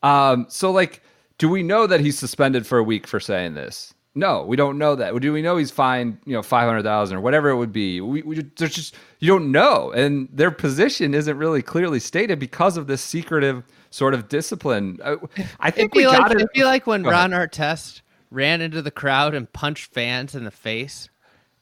Um, 0.03 0.47
so 0.49 0.71
like, 0.71 1.03
do 1.39 1.49
we 1.49 1.63
know 1.63 1.87
that 1.87 2.01
he's 2.01 2.19
suspended 2.19 2.67
for 2.67 2.79
a 2.79 2.83
week 2.83 3.07
for 3.07 3.21
saying 3.21 3.55
this? 3.55 3.95
No, 4.15 4.43
we 4.45 4.57
don't 4.57 4.79
know 4.79 4.97
that. 4.97 5.17
Do 5.21 5.33
we 5.33 5.43
know 5.43 5.57
he's 5.59 5.71
fined, 5.71 6.19
you 6.25 6.33
know, 6.33 6.43
five 6.43 6.67
hundred 6.67 6.83
thousand 6.83 7.19
or 7.19 7.21
whatever 7.21 7.51
it 7.51 7.57
would 7.57 7.73
be? 7.73 8.01
We, 8.01 8.23
we 8.23 8.43
there's 8.57 8.75
just 8.75 8.97
you 9.21 9.29
don't 9.29 9.53
know, 9.53 9.93
and 9.93 10.29
their 10.33 10.51
position 10.51 11.15
isn't 11.15 11.37
really 11.37 11.63
clearly 11.63 12.01
stated 12.01 12.41
because 12.41 12.77
of 12.77 12.89
this 12.89 13.01
secretive 13.01 13.63
sort 13.91 14.15
of 14.15 14.29
discipline. 14.29 14.99
Uh, 15.05 15.17
I 15.61 15.71
think 15.71 15.93
It'd 15.95 15.97
we 15.97 16.07
like, 16.09 16.19
got 16.19 16.31
it. 16.33 16.39
it'd 16.39 16.49
be 16.53 16.65
like 16.65 16.87
when 16.87 17.03
Go 17.03 17.11
ahead. 17.11 17.31
Ron 17.31 17.41
Artest 17.49 18.01
ran 18.33 18.61
into 18.61 18.83
the 18.83 18.91
crowd 18.91 19.35
and 19.35 19.53
punched 19.53 19.93
fans 19.93 20.35
in 20.35 20.43
the 20.43 20.51
face. 20.51 21.09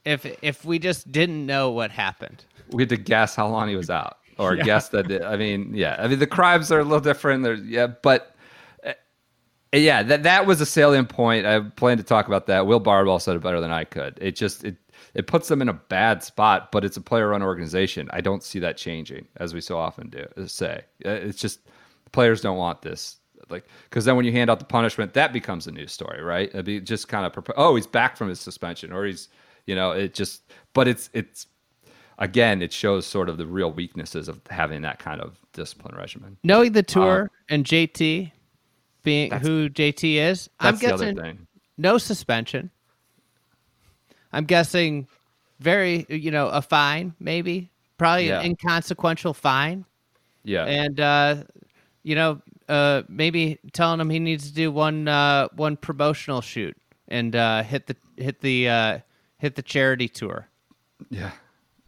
If 0.06 0.24
if 0.40 0.64
we 0.64 0.78
just 0.78 1.12
didn't 1.12 1.44
know 1.44 1.70
what 1.70 1.90
happened. 1.90 2.44
We 2.72 2.83
had 2.83 2.88
to 2.88 2.96
guess 2.96 3.35
how 3.35 3.48
long 3.48 3.68
he 3.68 3.76
was 3.76 3.90
out 3.90 4.18
or 4.38 4.55
guess 4.57 4.88
that 4.90 5.24
i 5.24 5.37
mean 5.37 5.72
yeah 5.74 5.96
i 5.98 6.07
mean 6.09 6.18
the 6.18 6.26
crimes 6.26 6.70
are 6.70 6.81
a 6.81 6.85
little 6.85 7.00
different 7.00 7.42
there's 7.42 7.62
yeah 7.62 7.87
but 7.87 8.35
uh, 8.87 8.92
yeah 9.72 10.02
that 10.02 10.22
that 10.22 10.46
was 10.46 10.61
a 10.61 10.66
salient 10.66 11.09
point 11.09 11.46
i 11.46 11.61
plan 11.61 11.96
to 11.96 12.02
talk 12.02 12.26
about 12.26 12.46
that 12.46 12.66
will 12.66 12.81
bardwell 12.81 13.18
said 13.18 13.37
it 13.37 13.42
better 13.42 13.61
than 13.61 13.70
i 13.70 13.85
could 13.85 14.18
it 14.20 14.37
just 14.37 14.64
it 14.64 14.76
it 15.16 15.26
puts 15.26 15.48
them 15.48 15.62
in 15.62 15.68
a 15.68 15.72
bad 15.72 16.22
spot. 16.22 16.70
But 16.70 16.85
it's 16.85 16.96
a 16.96 17.00
player-run 17.00 17.42
organization. 17.42 18.09
I 18.12 18.20
don't 18.20 18.42
see 18.42 18.59
that 18.61 18.76
changing, 18.76 19.26
as 19.37 19.55
we 19.55 19.61
so 19.61 19.79
often 19.79 20.11
do 20.11 20.26
say. 20.46 20.85
Uh, 21.05 21.11
It's 21.11 21.40
just 21.40 21.61
players 22.12 22.42
don't 22.42 22.59
want 22.59 22.83
this. 22.83 23.16
Like, 23.48 23.66
because 23.85 24.05
then 24.05 24.16
when 24.16 24.24
you 24.24 24.33
hand 24.33 24.50
out 24.50 24.59
the 24.59 24.64
punishment, 24.64 25.14
that 25.14 25.33
becomes 25.33 25.66
a 25.66 25.72
news 25.72 25.92
story, 25.92 26.20
right? 26.20 26.48
It'd 26.48 26.66
be 26.66 26.81
just 26.81 27.09
kind 27.09 27.24
of, 27.24 27.44
oh, 27.57 27.76
he's 27.76 27.87
back 27.87 28.16
from 28.16 28.29
his 28.29 28.40
suspension, 28.40 28.92
or 28.92 29.07
he's, 29.07 29.29
you 29.66 29.74
know, 29.74 29.92
it 29.92 30.14
just. 30.14 30.52
But 30.74 30.88
it's 30.88 31.09
it's 31.14 31.46
again, 32.18 32.62
it 32.62 32.72
shows 32.72 33.07
sort 33.07 33.29
of 33.29 33.38
the 33.38 33.46
real 33.46 33.72
weaknesses 33.72 34.29
of 34.29 34.40
having 34.50 34.83
that 34.83 34.98
kind 34.98 35.20
of 35.20 35.38
discipline 35.52 35.94
regimen. 35.96 36.37
Knowing 36.42 36.72
the 36.72 36.83
tour 36.83 37.31
and 37.48 37.64
JT 37.64 38.33
being 39.02 39.31
who 39.31 39.68
JT 39.68 40.14
is, 40.16 40.48
I'm 40.61 40.72
That's 40.74 40.81
the 40.85 40.94
other 40.94 41.12
guessing 41.12 41.46
no 41.79 41.98
suspension. 41.98 42.70
I'm 44.33 44.44
guessing 44.44 45.07
very, 45.61 46.05
you 46.09 46.31
know, 46.31 46.48
a 46.48 46.61
fine, 46.61 47.14
maybe, 47.20 47.70
probably 47.98 48.29
Yeah. 48.29 48.40
an 48.40 48.46
inconsequential 48.46 49.33
fine, 49.35 49.85
Yeah, 50.44 50.64
and 50.64 51.00
uh, 51.00 51.37
you 52.02 52.14
know, 52.14 52.40
uh, 52.68 53.02
maybe 53.09 53.59
telling 53.72 54.00
him 54.00 54.11
he 54.11 54.18
needs 54.18 54.48
to 54.48 54.55
do 54.55 54.70
one 54.70 55.09
uh, 55.09 55.48
one 55.55 55.76
promotional 55.76 56.40
shoot 56.40 56.76
and 57.09 57.35
uh, 57.37 57.62
hit 57.62 57.87
the 57.87 57.96
hit 58.16 58.40
the 58.40 58.68
uh, 58.68 58.98
hit 59.38 59.55
the 59.55 59.62
charity 59.62 60.09
tour. 60.09 60.48
yeah, 61.11 61.31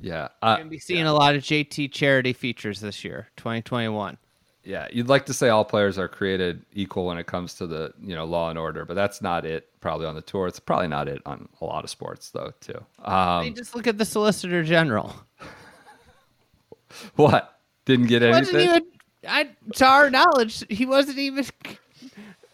yeah. 0.01 0.29
We're 0.43 0.49
Uh, 0.49 0.57
gonna 0.59 0.71
be 0.71 0.79
seeing 0.79 1.07
a 1.07 1.13
lot 1.13 1.35
of 1.35 1.43
JT 1.43 1.89
charity 1.93 2.33
features 2.33 2.81
this 2.81 3.05
year, 3.05 3.29
2021. 3.37 4.17
yeah, 4.65 4.87
you'd 4.93 5.09
like 5.09 5.25
to 5.27 5.33
say 5.35 5.49
all 5.49 5.65
players 5.65 5.99
are 5.99 6.09
created 6.09 6.65
equal 6.75 7.07
when 7.07 7.17
it 7.19 7.27
comes 7.27 7.55
to 7.55 7.67
the 7.67 7.93
you 8.01 8.15
know 8.15 8.25
law 8.25 8.51
and 8.51 8.59
order, 8.59 8.85
but 8.85 8.95
that's 8.95 9.23
not 9.23 9.45
it. 9.47 9.69
Probably 9.81 10.07
on 10.07 10.15
the 10.15 10.23
tour, 10.23 10.47
it's 10.47 10.61
probably 10.61 10.89
not 10.89 11.09
it 11.09 11.23
on 11.27 11.49
a 11.61 11.65
lot 11.65 11.85
of 11.85 11.91
sports 11.91 12.31
though 12.31 12.53
too. 12.61 12.85
Um, 13.05 13.55
just 13.55 13.75
look 13.75 13.87
at 13.87 13.97
the 13.99 14.05
Solicitor 14.05 14.63
General. 14.65 15.15
what 17.17 17.61
didn't 17.85 18.07
get 18.07 18.23
wasn't 18.23 18.57
anything? 18.57 18.71
even 18.77 18.83
I, 19.27 19.49
to 19.75 19.85
our 19.87 20.11
knowledge, 20.11 20.65
he 20.69 20.87
wasn't 20.87 21.19
even. 21.19 21.45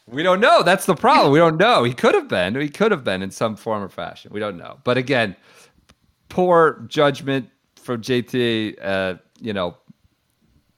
We 0.07 0.22
don't 0.22 0.38
know. 0.40 0.62
That's 0.62 0.85
the 0.85 0.94
problem. 0.94 1.33
We 1.33 1.38
don't 1.38 1.57
know. 1.57 1.83
He 1.83 1.94
could 1.94 2.14
have 2.14 2.28
been. 2.28 2.54
He 2.61 2.68
could 2.68 2.90
have 2.92 3.04
been 3.04 3.22
in 3.22 3.30
some 3.30 3.57
form 3.57 3.83
or 3.83 3.88
fashion. 3.88 4.30
We 4.35 4.38
don't 4.38 4.59
know. 4.59 4.78
But 4.85 4.98
again, 4.98 5.35
poor 6.34 6.84
judgment 6.88 7.48
from 7.76 8.02
JT. 8.02 8.76
Uh, 8.82 9.14
you 9.40 9.52
know, 9.52 9.76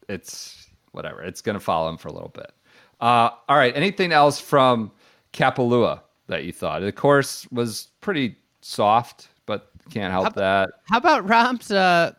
it's 0.08 0.68
whatever. 0.92 1.22
It's 1.22 1.40
going 1.40 1.54
to 1.54 1.60
follow 1.60 1.88
him 1.88 1.96
for 1.96 2.08
a 2.08 2.12
little 2.12 2.28
bit. 2.28 2.52
Uh, 3.00 3.30
all 3.48 3.56
right. 3.56 3.74
Anything 3.74 4.12
else 4.12 4.38
from 4.38 4.92
Kapalua 5.32 6.02
that 6.26 6.44
you 6.44 6.52
thought? 6.52 6.82
The 6.82 6.92
course 6.92 7.46
was 7.50 7.88
pretty 8.02 8.36
soft, 8.60 9.28
but 9.46 9.70
can't 9.90 10.12
help 10.12 10.34
that. 10.34 10.70
How 10.90 10.98
about 10.98 11.26
Rahm's 11.26 11.70
uh, 11.70 12.12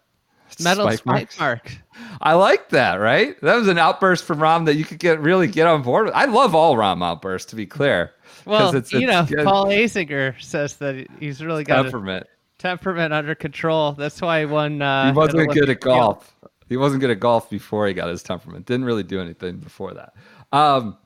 metal 0.60 0.86
Spike 0.92 1.32
spike, 1.32 1.40
mark? 1.40 1.78
I 2.20 2.34
like 2.34 2.70
that, 2.70 2.96
right? 2.96 3.40
That 3.42 3.56
was 3.56 3.68
an 3.68 3.78
outburst 3.78 4.24
from 4.24 4.40
Rahm 4.40 4.66
that 4.66 4.76
you 4.78 4.86
could 4.86 5.00
get 5.00 5.20
really 5.20 5.48
get 5.48 5.68
on 5.68 5.84
board 5.84 6.06
with. 6.08 6.16
I 6.16 6.26
love 6.26 6.56
all 6.56 6.76
Rahm 6.76 7.04
outbursts, 7.04 7.52
to 7.52 7.56
be 7.56 7.68
clear. 7.68 8.14
Well, 8.46 8.70
it's- 8.76 8.92
you 8.92 9.08
it's 9.08 9.12
know, 9.12 9.26
good 9.38 9.46
Paul 9.46 9.66
Azinger 9.66 10.42
says 10.42 10.78
that 10.78 11.06
he's 11.20 11.44
really 11.44 11.64
got 11.64 11.86
a 11.86 11.90
temperament. 12.58 13.14
under 13.14 13.36
control. 13.36 13.94
That's 13.94 14.22
why 14.22 14.42
he 14.42 14.46
won. 14.46 14.82
Uh, 14.82 15.12
he 15.12 15.18
wasn't 15.18 15.52
good 15.54 15.70
at 15.70 15.80
golf. 15.80 16.34
He 16.70 16.78
wasn't 16.78 17.02
good 17.02 17.12
at 17.12 17.20
golf 17.20 17.50
before 17.50 17.88
he 17.88 17.94
got 17.94 18.10
his 18.10 18.24
temperament. 18.24 18.66
Didn't 18.66 18.86
really 18.86 19.04
do 19.04 19.22
anything 19.22 19.58
before 19.58 19.94
that. 19.94 20.14
Um, 20.52 20.98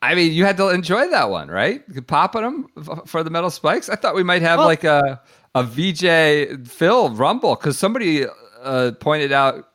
I 0.00 0.14
mean, 0.14 0.32
you 0.32 0.44
had 0.44 0.56
to 0.56 0.68
enjoy 0.68 1.08
that 1.10 1.30
one, 1.30 1.48
right? 1.48 1.82
Popping 2.06 2.42
them 2.42 3.04
for 3.06 3.22
the 3.22 3.30
metal 3.30 3.50
spikes. 3.50 3.88
I 3.88 3.94
thought 3.96 4.14
we 4.14 4.24
might 4.24 4.42
have 4.42 4.58
Well- 4.58 4.66
like 4.66 4.84
a 4.84 5.20
a 5.54 5.62
VJ 5.62 6.66
Phil 6.66 7.10
Rumble 7.10 7.56
because 7.56 7.78
somebody 7.78 8.24
uh, 8.62 8.92
pointed 9.00 9.32
out, 9.32 9.68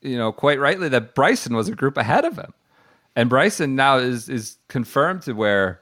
you 0.00 0.16
know, 0.16 0.32
quite 0.32 0.58
rightly 0.58 0.88
that 0.88 1.14
Bryson 1.14 1.54
was 1.54 1.68
a 1.68 1.74
group 1.74 1.98
ahead 1.98 2.24
of 2.24 2.36
him, 2.38 2.54
and 3.16 3.28
Bryson 3.28 3.76
now 3.76 3.98
is 3.98 4.28
is 4.28 4.56
confirmed 4.68 5.22
to 5.22 5.32
wear, 5.34 5.79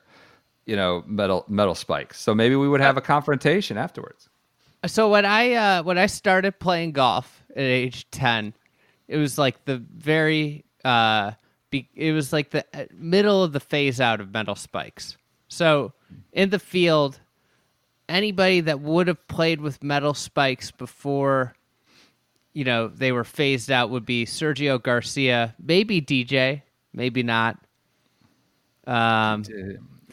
you 0.69 0.77
know, 0.77 1.03
metal 1.07 1.47
metal 1.49 1.75
spikes. 1.75 2.21
So 2.21 2.35
maybe 2.35 2.55
we 2.55 2.69
would 2.69 2.83
have 2.83 2.99
a 2.99 3.01
confrontation 3.01 3.79
afterwards. 3.79 4.29
So 4.87 5.09
when 5.09 5.25
I 5.25 5.55
uh, 5.55 5.83
when 5.83 5.97
I 5.97 6.05
started 6.05 6.59
playing 6.59 6.93
golf 6.93 7.43
at 7.53 7.63
age 7.63 8.09
ten, 8.11 8.53
it 9.09 9.17
was 9.17 9.39
like 9.39 9.65
the 9.65 9.79
very 9.79 10.67
uh, 10.85 11.33
be- 11.71 11.89
it 11.95 12.13
was 12.13 12.35
like 12.35 12.51
the 12.51 12.67
uh, 12.75 12.85
middle 12.93 13.43
of 13.43 13.55
the 13.55 13.61
phase 13.61 13.99
out 13.99 14.21
of 14.21 14.31
metal 14.31 14.55
spikes. 14.55 15.17
So 15.49 15.95
in 16.35 16.51
the 16.51 16.59
field, 16.59 17.19
anybody 18.07 18.61
that 18.61 18.81
would 18.81 19.09
have 19.09 19.27
played 19.27 19.63
with 19.63 19.83
metal 19.83 20.13
spikes 20.13 20.71
before, 20.71 21.55
you 22.53 22.65
know, 22.65 22.89
they 22.89 23.11
were 23.11 23.25
phased 23.25 23.71
out 23.71 23.89
would 23.89 24.05
be 24.05 24.27
Sergio 24.27 24.83
Garcia, 24.83 25.55
maybe 25.59 26.03
DJ, 26.03 26.61
maybe 26.93 27.23
not. 27.23 27.59
Um, 28.87 29.45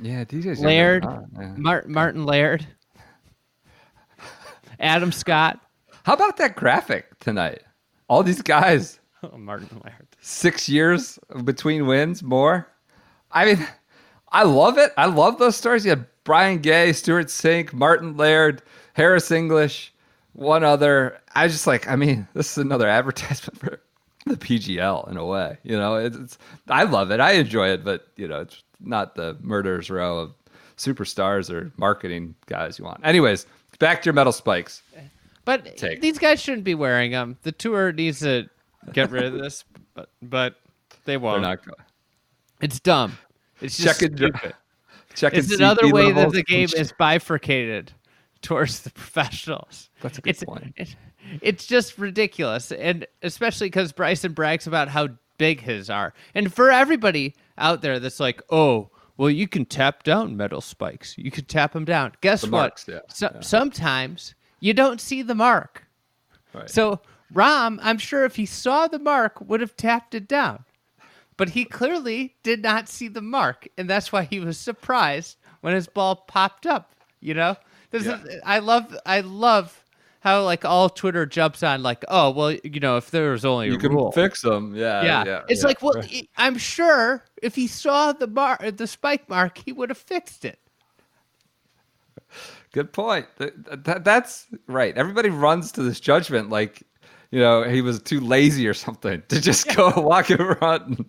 Yeah, 0.01 0.23
DJ's 0.25 0.59
Laird, 0.61 1.03
younger 1.03 1.25
than 1.33 1.41
us, 1.41 1.49
yeah. 1.49 1.61
Mar- 1.61 1.85
Martin 1.87 2.25
Laird, 2.25 2.65
Adam 4.79 5.11
Scott. 5.11 5.59
How 6.03 6.13
about 6.13 6.37
that 6.37 6.55
graphic 6.55 7.17
tonight? 7.19 7.61
All 8.07 8.23
these 8.23 8.41
guys, 8.41 8.99
Oh, 9.23 9.37
Martin 9.37 9.81
Laird. 9.83 10.07
six 10.21 10.69
years 10.69 11.17
between 11.43 11.87
wins, 11.87 12.21
more. 12.21 12.67
I 13.31 13.45
mean, 13.45 13.67
I 14.31 14.43
love 14.43 14.77
it. 14.77 14.91
I 14.97 15.05
love 15.07 15.39
those 15.39 15.55
stories. 15.55 15.83
You 15.85 15.91
had 15.91 16.05
Brian 16.23 16.59
Gay, 16.59 16.93
Stewart 16.93 17.27
Cink, 17.27 17.73
Martin 17.73 18.17
Laird, 18.17 18.61
Harris 18.93 19.31
English, 19.31 19.93
one 20.33 20.63
other. 20.63 21.19
I 21.33 21.47
just 21.47 21.65
like, 21.67 21.87
I 21.87 21.95
mean, 21.95 22.27
this 22.33 22.51
is 22.51 22.57
another 22.59 22.87
advertisement 22.87 23.59
for 23.59 23.81
the 24.35 24.35
PGL 24.35 25.09
in 25.09 25.17
a 25.17 25.25
way. 25.25 25.57
You 25.63 25.77
know, 25.77 25.95
it's, 25.95 26.15
it's 26.17 26.37
I 26.67 26.83
love 26.83 27.11
it. 27.11 27.19
I 27.19 27.33
enjoy 27.33 27.69
it, 27.69 27.83
but 27.83 28.07
you 28.15 28.27
know, 28.27 28.41
it's 28.41 28.63
not 28.79 29.15
the 29.15 29.37
murderers 29.41 29.89
row 29.89 30.19
of 30.19 30.33
superstars 30.77 31.49
or 31.51 31.71
marketing 31.77 32.35
guys 32.47 32.77
you 32.79 32.85
want. 32.85 33.01
Anyways, 33.05 33.45
back 33.79 34.01
to 34.01 34.05
your 34.07 34.13
metal 34.13 34.33
spikes. 34.33 34.81
But 35.45 35.77
Take. 35.77 36.01
these 36.01 36.17
guys 36.17 36.41
shouldn't 36.41 36.63
be 36.63 36.73
wearing 36.75 37.11
them. 37.11 37.37
The 37.43 37.51
tour 37.51 37.91
needs 37.91 38.19
to 38.21 38.49
get 38.93 39.11
rid 39.11 39.25
of 39.25 39.33
this, 39.41 39.63
but 39.93 40.09
but 40.21 40.55
they 41.05 41.13
They're 41.13 41.19
won't. 41.19 41.43
going. 41.43 41.59
It's 42.61 42.79
dumb. 42.79 43.17
It's 43.61 43.77
just 43.77 43.99
Check 43.99 44.11
it. 44.11 44.17
stupid. 44.17 44.53
Check 45.13 45.33
It's 45.33 45.51
and 45.51 45.61
another 45.61 45.83
CP 45.83 45.93
way 45.93 46.11
that 46.11 46.31
the 46.31 46.43
game 46.43 46.67
is 46.75 46.91
bifurcated 46.97 47.91
towards 48.41 48.81
the 48.81 48.89
professionals. 48.91 49.89
That's 50.01 50.17
a 50.17 50.21
good 50.21 50.29
it's, 50.31 50.43
point. 50.43 50.73
it- 50.75 50.95
it's 51.41 51.65
just 51.65 51.97
ridiculous, 51.97 52.71
and 52.71 53.05
especially 53.21 53.67
because 53.67 53.91
Bryson 53.91 54.33
brags 54.33 54.67
about 54.67 54.87
how 54.89 55.09
big 55.37 55.61
his 55.61 55.89
are, 55.89 56.13
and 56.33 56.53
for 56.53 56.71
everybody 56.71 57.35
out 57.57 57.81
there 57.81 57.99
that's 57.99 58.19
like, 58.19 58.41
oh. 58.49 58.89
Well, 59.17 59.29
you 59.29 59.47
can 59.47 59.63
tap 59.63 60.03
down 60.03 60.35
metal 60.35 60.59
spikes. 60.59 61.17
You 61.17 61.31
can 61.31 61.45
tap 61.45 61.71
them 61.71 61.85
down. 61.85 62.11
Guess 62.19 62.41
The 62.41 62.47
what? 62.47 62.59
marks, 62.59 62.85
yeah, 62.85 62.99
So, 63.07 63.31
yeah. 63.33 63.39
Sometimes 63.39 64.35
you 64.59 64.73
don't 64.73 64.99
see 64.99 65.21
the 65.21 65.33
mark. 65.33 65.85
Right. 66.53 66.69
So 66.69 66.99
Rahm, 67.33 67.79
I'm 67.81 67.97
sure 67.97 68.25
if 68.25 68.35
he 68.35 68.45
saw 68.45 68.89
the 68.89 68.99
mark, 68.99 69.39
would 69.39 69.61
have 69.61 69.77
tapped 69.77 70.15
it 70.15 70.27
down. 70.27 70.65
But 71.37 71.47
he 71.47 71.63
clearly 71.63 72.35
did 72.43 72.61
not 72.61 72.89
see 72.89 73.07
the 73.07 73.21
mark, 73.21 73.69
and 73.77 73.89
that's 73.89 74.11
why 74.11 74.23
he 74.23 74.41
was 74.41 74.57
surprised 74.57 75.37
when 75.61 75.73
his 75.73 75.87
ball 75.87 76.17
popped 76.27 76.65
up. 76.65 76.93
You 77.21 77.35
know, 77.35 77.55
this 77.91 78.03
Yeah. 78.05 78.21
is 78.21 78.41
I 78.45 78.59
love 78.59 78.97
I 79.05 79.21
love 79.21 79.81
how 80.25 80.43
like 80.43 80.65
all 80.65 80.89
Twitter 80.89 81.25
jumps 81.27 81.61
on 81.61 81.83
like, 81.83 82.03
oh 82.07 82.31
well, 82.31 82.51
you 82.51 82.79
know, 82.79 82.97
if 82.97 83.11
there 83.11 83.29
was 83.31 83.45
only 83.45 83.67
you 83.67 83.75
a 83.75 83.77
can 83.77 83.91
rule. 83.93 84.11
fix 84.11 84.41
them. 84.41 84.75
Yeah, 84.75 85.03
yeah. 85.03 85.23
yeah. 85.23 85.41
it's 85.47 85.61
yeah. 85.61 85.67
like, 85.67 85.81
well, 85.83 85.93
Right. 85.93 86.03
he- 86.05 86.29
I'm 86.35 86.57
sure 86.57 87.23
if 87.43 87.53
he 87.53 87.67
saw 87.67 88.11
the 88.11 88.25
bar, 88.27 88.57
the 88.75 88.87
spike 88.87 89.29
mark, 89.29 89.59
he 89.63 89.71
would 89.71 89.89
have 89.91 89.99
fixed 89.99 90.43
it. 90.43 90.57
good 92.71 92.91
point. 92.91 93.27
Th- 93.37 93.53
th- 93.85 93.97
that's 94.03 94.47
right. 94.67 94.97
Everybody 94.97 95.29
runs 95.29 95.71
to 95.73 95.83
this 95.83 95.99
judgment 95.99 96.49
like, 96.49 96.81
you 97.31 97.39
know, 97.39 97.63
he 97.63 97.81
was 97.81 98.01
too 98.01 98.19
lazy 98.19 98.67
or 98.67 98.73
something 98.73 99.21
to 99.29 99.39
just 99.39 99.75
go 99.75 99.91
walk 99.97 100.31
in 100.31 100.37
front 100.55 100.87
and 100.87 101.05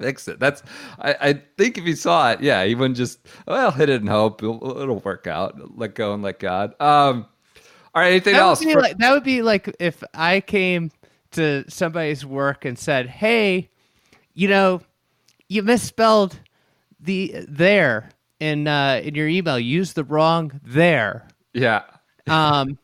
fix 0.00 0.26
it. 0.26 0.40
That's, 0.40 0.62
I, 0.98 1.14
I 1.20 1.42
think 1.58 1.76
if 1.78 1.84
he 1.84 1.94
saw 1.94 2.32
it, 2.32 2.40
yeah, 2.40 2.64
he 2.64 2.74
wouldn't 2.74 2.96
just, 2.96 3.18
well, 3.46 3.70
hit 3.72 3.88
it 3.90 4.00
and 4.00 4.08
hope 4.08 4.42
it'll, 4.42 4.80
it'll 4.80 5.00
work 5.00 5.26
out. 5.26 5.76
Let 5.78 5.94
go 5.94 6.14
and 6.14 6.22
let 6.22 6.38
God. 6.38 6.74
Um, 6.80 7.26
anything 8.02 8.34
That 8.34 8.40
else? 8.42 8.62
for- 8.62 8.80
like, 8.80 8.98
that 8.98 9.12
would 9.12 9.24
be 9.24 9.42
like 9.42 9.74
if 9.78 10.02
I 10.14 10.40
came 10.40 10.90
to 11.32 11.64
somebody's 11.68 12.24
work 12.24 12.64
and 12.64 12.78
said, 12.78 13.06
"Hey, 13.06 13.68
you 14.34 14.48
know, 14.48 14.80
you 15.48 15.62
misspelled 15.62 16.38
the 17.00 17.44
there 17.48 18.10
in 18.40 18.66
uh, 18.66 19.00
in 19.04 19.14
your 19.14 19.28
email. 19.28 19.58
You 19.58 19.76
used 19.76 19.94
the 19.94 20.04
wrong 20.04 20.60
there. 20.64 21.28
yeah. 21.52 21.82
Um, 22.26 22.78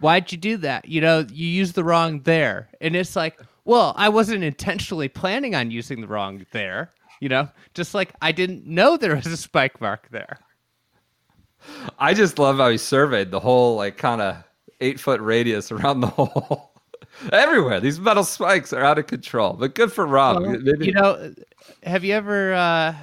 why'd 0.00 0.32
you 0.32 0.38
do 0.38 0.56
that? 0.58 0.86
You 0.88 1.00
know, 1.00 1.26
you 1.32 1.46
used 1.46 1.74
the 1.74 1.84
wrong 1.84 2.20
there." 2.20 2.68
And 2.80 2.94
it's 2.96 3.14
like, 3.16 3.40
well, 3.64 3.94
I 3.96 4.08
wasn't 4.08 4.42
intentionally 4.44 5.08
planning 5.08 5.54
on 5.54 5.70
using 5.70 6.00
the 6.00 6.06
wrong 6.08 6.46
there. 6.52 6.90
You 7.20 7.28
know, 7.28 7.48
just 7.74 7.94
like 7.94 8.12
I 8.22 8.32
didn't 8.32 8.66
know 8.66 8.96
there 8.96 9.14
was 9.16 9.26
a 9.26 9.36
spike 9.36 9.80
mark 9.80 10.08
there. 10.10 10.38
I 11.98 12.14
just 12.14 12.38
love 12.38 12.56
how 12.58 12.68
he 12.70 12.78
surveyed 12.78 13.30
the 13.30 13.40
whole 13.40 13.76
like 13.76 13.96
kind 13.96 14.20
of 14.20 14.36
eight 14.80 14.98
foot 15.00 15.20
radius 15.20 15.70
around 15.72 16.00
the 16.00 16.06
hole. 16.08 16.72
Everywhere, 17.32 17.80
these 17.80 18.00
metal 18.00 18.24
spikes 18.24 18.72
are 18.72 18.82
out 18.82 18.98
of 18.98 19.06
control. 19.06 19.52
But 19.54 19.74
good 19.74 19.92
for 19.92 20.06
Rob. 20.06 20.42
Maybe- 20.42 20.86
You 20.86 20.92
know, 20.92 21.34
have 21.82 22.02
you 22.04 22.14
ever, 22.14 22.54
uh, 22.54 22.94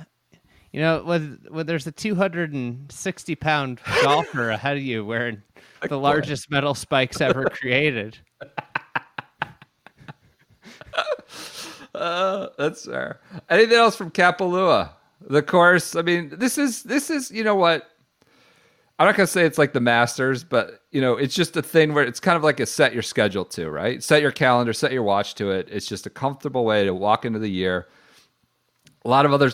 you 0.71 0.81
know, 0.81 1.03
when, 1.03 1.39
when 1.49 1.65
there's 1.67 1.85
a 1.85 1.91
260 1.91 3.35
pound 3.35 3.79
golfer 4.01 4.49
ahead 4.51 4.77
of 4.77 4.83
you 4.83 5.05
wearing 5.05 5.41
the 5.87 5.97
largest 5.99 6.49
metal 6.49 6.73
spikes 6.73 7.21
ever 7.21 7.45
created? 7.45 8.17
Uh, 11.93 12.49
that's 12.57 12.85
fair. 12.85 13.19
Anything 13.49 13.77
else 13.77 13.95
from 13.95 14.11
Kapalua? 14.11 14.91
The 15.29 15.41
course. 15.41 15.95
I 15.95 16.01
mean, 16.03 16.31
this 16.37 16.57
is 16.57 16.83
this 16.83 17.09
is 17.09 17.31
you 17.31 17.43
know 17.43 17.55
what. 17.55 17.87
I'm 18.99 19.05
not 19.05 19.15
gonna 19.15 19.27
say 19.27 19.45
it's 19.45 19.59
like 19.59 19.73
the 19.73 19.79
Masters, 19.79 20.43
but 20.43 20.81
you 20.91 21.01
know, 21.01 21.17
it's 21.17 21.35
just 21.35 21.55
a 21.55 21.61
thing 21.61 21.93
where 21.93 22.03
it's 22.03 22.19
kind 22.19 22.35
of 22.35 22.43
like 22.43 22.59
a 22.59 22.65
set 22.65 22.93
your 22.93 23.03
schedule 23.03 23.45
to, 23.45 23.69
right? 23.69 24.03
Set 24.03 24.21
your 24.21 24.31
calendar, 24.31 24.73
set 24.73 24.91
your 24.91 25.03
watch 25.03 25.35
to 25.35 25.51
it. 25.51 25.67
It's 25.71 25.87
just 25.87 26.07
a 26.07 26.09
comfortable 26.09 26.65
way 26.65 26.83
to 26.83 26.93
walk 26.95 27.23
into 27.23 27.37
the 27.37 27.49
year. 27.49 27.87
A 29.05 29.09
lot 29.09 29.25
of 29.25 29.33
other 29.33 29.51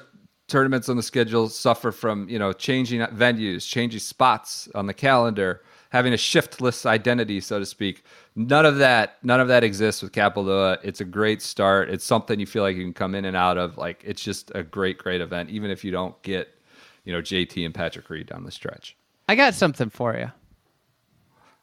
tournaments 0.48 0.88
on 0.88 0.96
the 0.98 1.04
schedule 1.04 1.50
suffer 1.50 1.92
from 1.92 2.30
you 2.30 2.40
know 2.40 2.54
changing 2.54 3.02
venues, 3.02 3.68
changing 3.68 4.00
spots 4.00 4.70
on 4.76 4.86
the 4.86 4.94
calendar, 4.94 5.62
having 5.90 6.14
a 6.14 6.18
shiftless 6.18 6.86
identity, 6.86 7.42
so 7.42 7.60
to 7.60 7.66
speak. 7.66 8.06
None 8.36 8.66
of 8.66 8.78
that, 8.78 9.18
none 9.24 9.42
of 9.42 9.50
that 9.50 9.64
exists 9.66 10.02
with 10.02 10.14
Kapalua. 10.14 10.78
It's 10.84 11.02
a 11.02 11.06
great 11.06 11.42
start. 11.42 11.90
It's 11.90 12.06
something 12.06 12.40
you 12.40 12.46
feel 12.46 12.64
like 12.64 12.78
you 12.78 12.84
can 12.84 12.94
come 12.94 13.14
in 13.14 13.26
and 13.26 13.36
out 13.36 13.58
of. 13.58 13.78
Like 13.78 14.04
it's 14.06 14.24
just 14.24 14.52
a 14.56 14.64
great, 14.64 14.98
great 14.98 15.20
event, 15.20 15.50
even 15.50 15.70
if 15.70 15.84
you 15.84 15.92
don't 15.92 16.20
get, 16.24 16.48
you 17.04 17.12
know, 17.12 17.22
JT 17.22 17.66
and 17.66 17.74
Patrick 17.76 18.10
Reed 18.10 18.28
down 18.28 18.46
the 18.46 18.52
stretch. 18.52 18.96
I 19.28 19.36
got 19.36 19.54
something 19.54 19.90
for 19.90 20.16
you. 20.16 20.32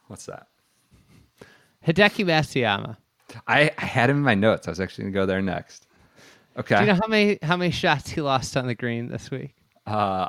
What's 0.07 0.27
that? 0.27 0.46
Hideki 1.87 2.25
Matsuyama. 2.25 2.96
I, 3.46 3.70
I 3.79 3.85
had 3.85 4.11
him 4.11 4.16
in 4.16 4.23
my 4.23 4.35
notes. 4.35 4.66
I 4.66 4.70
was 4.70 4.81
actually 4.81 5.05
gonna 5.05 5.14
go 5.14 5.27
there 5.27 5.40
next. 5.40 5.87
Okay. 6.57 6.75
Do 6.77 6.81
you 6.81 6.87
know 6.88 6.99
how 7.01 7.07
many 7.07 7.38
how 7.42 7.57
many 7.57 7.70
shots 7.70 8.11
he 8.11 8.20
lost 8.20 8.57
on 8.57 8.66
the 8.66 8.75
green 8.75 9.09
this 9.09 9.31
week? 9.31 9.55
uh, 9.87 10.29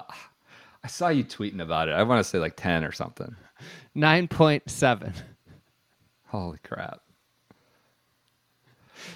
I 0.84 0.88
saw 0.88 1.10
you 1.10 1.24
tweeting 1.24 1.62
about 1.62 1.88
it. 1.88 1.94
I 1.94 2.04
want 2.04 2.20
to 2.20 2.24
say 2.24 2.39
like 2.39 2.56
ten 2.56 2.84
or 2.84 2.91
something. 2.91 3.36
Nine 3.96 4.28
point 4.28 4.70
seven. 4.70 5.13
Holy 6.28 6.58
crap! 6.63 7.02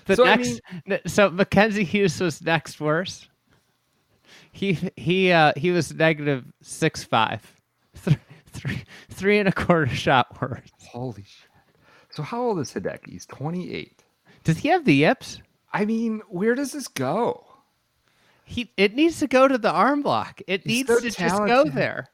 The 0.05 0.15
So, 0.15 0.25
I 0.25 0.35
next, 0.85 1.09
so 1.09 1.29
Mackenzie 1.29 1.83
Hughes 1.83 2.19
was 2.19 2.41
next 2.41 2.79
worst. 2.79 3.29
He 4.51 4.77
he 4.95 5.31
uh, 5.31 5.53
he 5.55 5.71
was 5.71 5.93
negative 5.93 6.45
six 6.61 7.03
five, 7.03 7.41
three, 7.95 8.17
three, 8.47 8.83
three 9.09 9.39
and 9.39 9.49
a 9.49 9.51
quarter 9.51 9.87
shot 9.87 10.41
worse. 10.41 10.69
Holy 10.89 11.23
shit! 11.23 11.49
So 12.09 12.23
how 12.23 12.41
old 12.41 12.59
is 12.59 12.73
Hideki? 12.73 13.09
He's 13.09 13.25
twenty 13.25 13.73
eight. 13.73 14.03
Does 14.43 14.59
he 14.59 14.69
have 14.69 14.85
the 14.85 14.93
yips? 14.93 15.41
I 15.73 15.85
mean, 15.85 16.21
where 16.29 16.55
does 16.55 16.71
this 16.71 16.87
go? 16.87 17.45
He 18.45 18.71
it 18.77 18.93
needs 18.95 19.19
to 19.19 19.27
go 19.27 19.47
to 19.47 19.57
the 19.57 19.71
armlock. 19.71 20.41
It 20.47 20.61
He's 20.61 20.87
needs 20.87 20.87
so 20.89 20.99
to 20.99 21.09
just 21.09 21.37
go 21.45 21.65
there. 21.65 22.09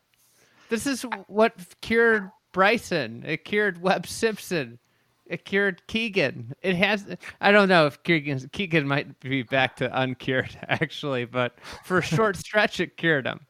This 0.69 0.87
is 0.87 1.05
what 1.27 1.53
cured 1.81 2.31
Bryson. 2.53 3.23
It 3.25 3.43
cured 3.43 3.81
Webb 3.81 4.07
Simpson. 4.07 4.79
It 5.25 5.45
cured 5.45 5.85
Keegan. 5.87 6.53
It 6.61 6.75
has. 6.75 7.05
I 7.39 7.51
don't 7.51 7.69
know 7.69 7.85
if 7.85 8.01
Keegan 8.03 8.49
Keegan 8.51 8.87
might 8.87 9.19
be 9.19 9.43
back 9.43 9.75
to 9.77 10.01
uncured 10.01 10.57
actually, 10.67 11.25
but 11.25 11.57
for 11.83 11.99
a 11.99 12.01
short 12.01 12.37
stretch 12.37 12.79
it 12.79 12.97
cured 12.97 13.25
him. 13.25 13.41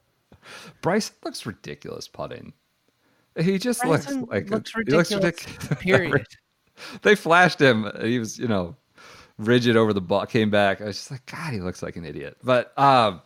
Bryson 0.81 1.15
looks 1.23 1.45
ridiculous 1.45 2.07
putting. 2.07 2.53
He 3.39 3.57
just 3.57 3.81
Bryson 3.81 4.21
looks 4.21 4.31
like 4.31 4.49
looks 4.49 4.71
he 4.73 4.91
looks 4.91 5.11
ridiculous, 5.11 5.45
ridiculous. 5.45 5.81
period. 5.81 6.27
they 7.01 7.15
flashed 7.15 7.59
him. 7.61 7.89
He 8.01 8.19
was, 8.19 8.37
you 8.37 8.47
know, 8.47 8.75
rigid 9.37 9.77
over 9.77 9.93
the 9.93 10.01
ball. 10.01 10.25
Came 10.25 10.49
back. 10.49 10.81
I 10.81 10.85
was 10.85 10.97
just 10.97 11.11
like, 11.11 11.25
God, 11.25 11.53
he 11.53 11.59
looks 11.59 11.81
like 11.81 11.95
an 11.95 12.05
idiot. 12.05 12.37
But 12.43 12.77
um, 12.77 13.21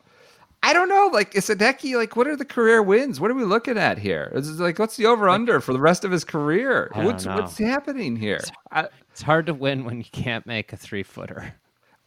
I 0.63 0.73
don't 0.73 0.89
know. 0.89 1.09
Like, 1.13 1.35
is 1.35 1.47
Hideki 1.47 1.95
like? 1.95 2.15
What 2.15 2.27
are 2.27 2.35
the 2.35 2.45
career 2.45 2.81
wins? 2.81 3.19
What 3.19 3.31
are 3.31 3.35
we 3.35 3.43
looking 3.43 3.77
at 3.77 3.97
here? 3.97 4.31
Is 4.33 4.49
it 4.49 4.61
like, 4.63 4.79
what's 4.79 4.97
the 4.97 5.05
over 5.05 5.29
under 5.29 5.59
for 5.61 5.73
the 5.73 5.79
rest 5.79 6.03
of 6.03 6.11
his 6.11 6.23
career? 6.23 6.91
I 6.93 6.97
don't 6.97 7.05
what's 7.05 7.25
know. 7.25 7.35
what's 7.35 7.57
happening 7.57 8.15
here? 8.15 8.41
I, 8.71 8.87
It's 9.11 9.21
hard 9.21 9.45
to 9.45 9.53
win 9.53 9.85
when 9.85 9.99
you 9.99 10.05
can't 10.11 10.45
make 10.45 10.73
a 10.73 10.77
three 10.77 11.03
footer. 11.03 11.53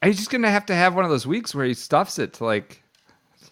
he's 0.02 0.16
just 0.16 0.30
gonna 0.30 0.50
have 0.50 0.66
to 0.66 0.74
have 0.74 0.94
one 0.94 1.04
of 1.04 1.10
those 1.10 1.26
weeks 1.26 1.54
where 1.54 1.66
he 1.66 1.74
stuffs 1.74 2.18
it 2.18 2.32
to 2.34 2.44
like, 2.44 2.82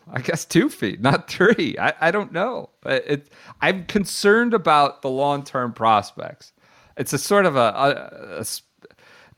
I 0.09 0.21
guess 0.21 0.45
two 0.45 0.69
feet, 0.69 1.01
not 1.01 1.29
three. 1.29 1.77
I, 1.79 1.93
I 2.01 2.11
don't 2.11 2.33
know. 2.33 2.71
It, 2.85 3.31
I'm 3.61 3.85
concerned 3.87 4.55
about 4.55 5.03
the 5.03 5.11
long 5.11 5.43
term 5.43 5.73
prospects. 5.73 6.53
It's 6.97 7.13
a 7.13 7.19
sort 7.19 7.47
of 7.47 7.57
a 7.57 8.45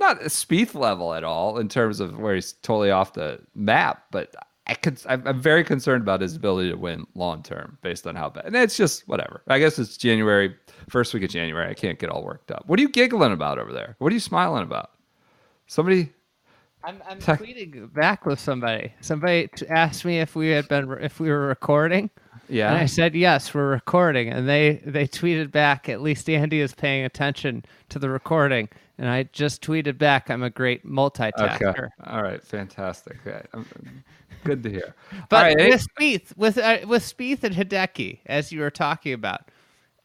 not 0.01 0.23
a 0.23 0.27
Spieth 0.27 0.75
level 0.75 1.15
at 1.15 1.25
all 1.25 1.59
in 1.59 1.69
terms 1.69 2.01
of 2.01 2.19
where 2.19 2.35
he's 2.35 2.53
totally 2.53 2.91
off 2.91 3.15
the 3.15 3.41
map, 3.55 4.05
but 4.11 4.35
I 4.67 4.75
could 4.75 5.01
I'm 5.09 5.41
very 5.41 5.65
concerned 5.65 6.03
about 6.03 6.21
his 6.21 6.37
ability 6.37 6.71
to 6.71 6.77
win 6.77 7.07
long 7.15 7.43
term 7.43 7.79
based 7.83 8.07
on 8.07 8.15
how 8.15 8.29
bad. 8.29 8.45
And 8.45 8.57
it's 8.57 8.77
just 8.77 9.09
whatever. 9.09 9.43
I 9.49 9.59
guess 9.59 9.79
it's 9.79 9.97
January, 9.97 10.55
first 10.89 11.15
week 11.15 11.23
of 11.23 11.31
January. 11.31 11.69
I 11.69 11.75
can't 11.75 11.99
get 11.99 12.11
all 12.11 12.23
worked 12.23 12.51
up. 12.51 12.65
What 12.67 12.79
are 12.79 12.83
you 12.83 12.91
giggling 12.91 13.33
about 13.33 13.59
over 13.59 13.73
there? 13.73 13.97
What 13.99 14.13
are 14.13 14.15
you 14.15 14.21
smiling 14.21 14.63
about? 14.63 14.91
Somebody 15.67 16.13
I'm, 16.85 17.03
I'm 17.09 17.19
tweeting 17.19 17.93
back 17.93 18.25
with 18.25 18.39
somebody. 18.39 18.93
Somebody 19.01 19.49
asked 19.69 20.05
me 20.05 20.21
if 20.21 20.35
we 20.37 20.49
had 20.49 20.69
been 20.69 20.91
if 21.01 21.19
we 21.21 21.29
were 21.29 21.47
recording, 21.47 22.09
Yeah. 22.49 22.69
and 22.69 22.79
I 22.79 22.87
said 22.87 23.15
yes, 23.15 23.53
we're 23.53 23.69
recording. 23.71 24.29
And 24.29 24.49
they 24.49 24.81
they 24.85 25.07
tweeted 25.07 25.51
back, 25.51 25.89
at 25.89 26.01
least 26.01 26.29
Andy 26.31 26.61
is 26.61 26.75
paying 26.75 27.05
attention 27.05 27.65
to 27.89 27.99
the 27.99 28.09
recording. 28.09 28.69
And 28.97 29.09
I 29.09 29.25
just 29.33 29.63
tweeted 29.63 29.99
back, 29.99 30.29
I'm 30.31 30.43
a 30.43 30.51
great 30.51 30.85
multitasker. 30.87 31.63
Okay. 31.69 31.87
All 32.07 32.23
right. 32.23 32.45
Fantastic. 32.45 33.17
I'm- 33.27 34.03
good 34.45 34.63
to 34.63 34.71
hear. 34.71 34.95
But 35.29 35.57
right. 35.57 35.71
with 35.71 35.87
Spieth, 35.99 36.37
with 36.37 36.59
uh, 36.59 36.79
with 36.87 37.03
Spieth 37.03 37.43
and 37.45 37.55
Hideki, 37.55 38.21
as 38.27 38.53
you 38.53 38.61
were 38.61 38.71
talking 38.71 39.13
about, 39.13 39.51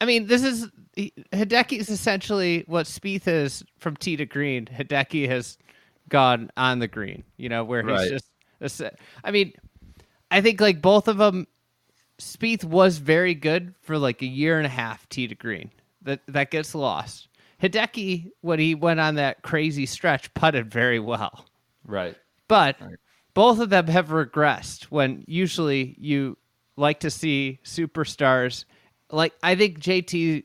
I 0.01 0.05
mean, 0.05 0.27
this 0.27 0.43
is 0.43 0.69
Hideki 0.97 1.77
is 1.79 1.89
essentially 1.89 2.63
what 2.67 2.87
Spieth 2.87 3.27
is 3.27 3.63
from 3.77 3.95
tee 3.95 4.15
to 4.17 4.25
green. 4.25 4.65
Hideki 4.65 5.27
has 5.29 5.57
gone 6.09 6.51
on 6.57 6.79
the 6.79 6.87
green, 6.87 7.23
you 7.37 7.49
know, 7.49 7.63
where 7.63 7.81
he's 7.81 7.91
Right. 7.91 8.09
just. 8.09 8.81
I 9.23 9.31
mean, 9.31 9.53
I 10.31 10.41
think 10.41 10.61
like 10.61 10.81
both 10.81 11.07
of 11.07 11.17
them, 11.17 11.47
Spieth 12.17 12.63
was 12.63 12.97
very 12.97 13.33
good 13.35 13.75
for 13.81 13.97
like 13.97 14.21
a 14.21 14.25
year 14.25 14.57
and 14.57 14.65
a 14.65 14.69
half 14.69 15.07
tee 15.09 15.27
to 15.27 15.35
green. 15.35 15.71
That 16.03 16.21
that 16.27 16.51
gets 16.51 16.73
lost. 16.73 17.27
Hideki, 17.61 18.31
when 18.41 18.59
he 18.59 18.75
went 18.75 18.99
on 18.99 19.15
that 19.15 19.41
crazy 19.41 19.85
stretch, 19.85 20.33
putted 20.33 20.71
very 20.71 20.99
well. 20.99 21.45
right. 21.85 22.15
But 22.47 22.77
both 23.33 23.59
of 23.59 23.69
them 23.69 23.87
have 23.87 24.09
regressed 24.09 24.83
when 24.85 25.23
usually 25.27 25.95
you 25.97 26.37
like 26.75 26.99
to 27.01 27.09
see 27.09 27.59
superstars. 27.63 28.65
Like, 29.09 29.33
I 29.41 29.55
think 29.55 29.79
JT 29.79 30.43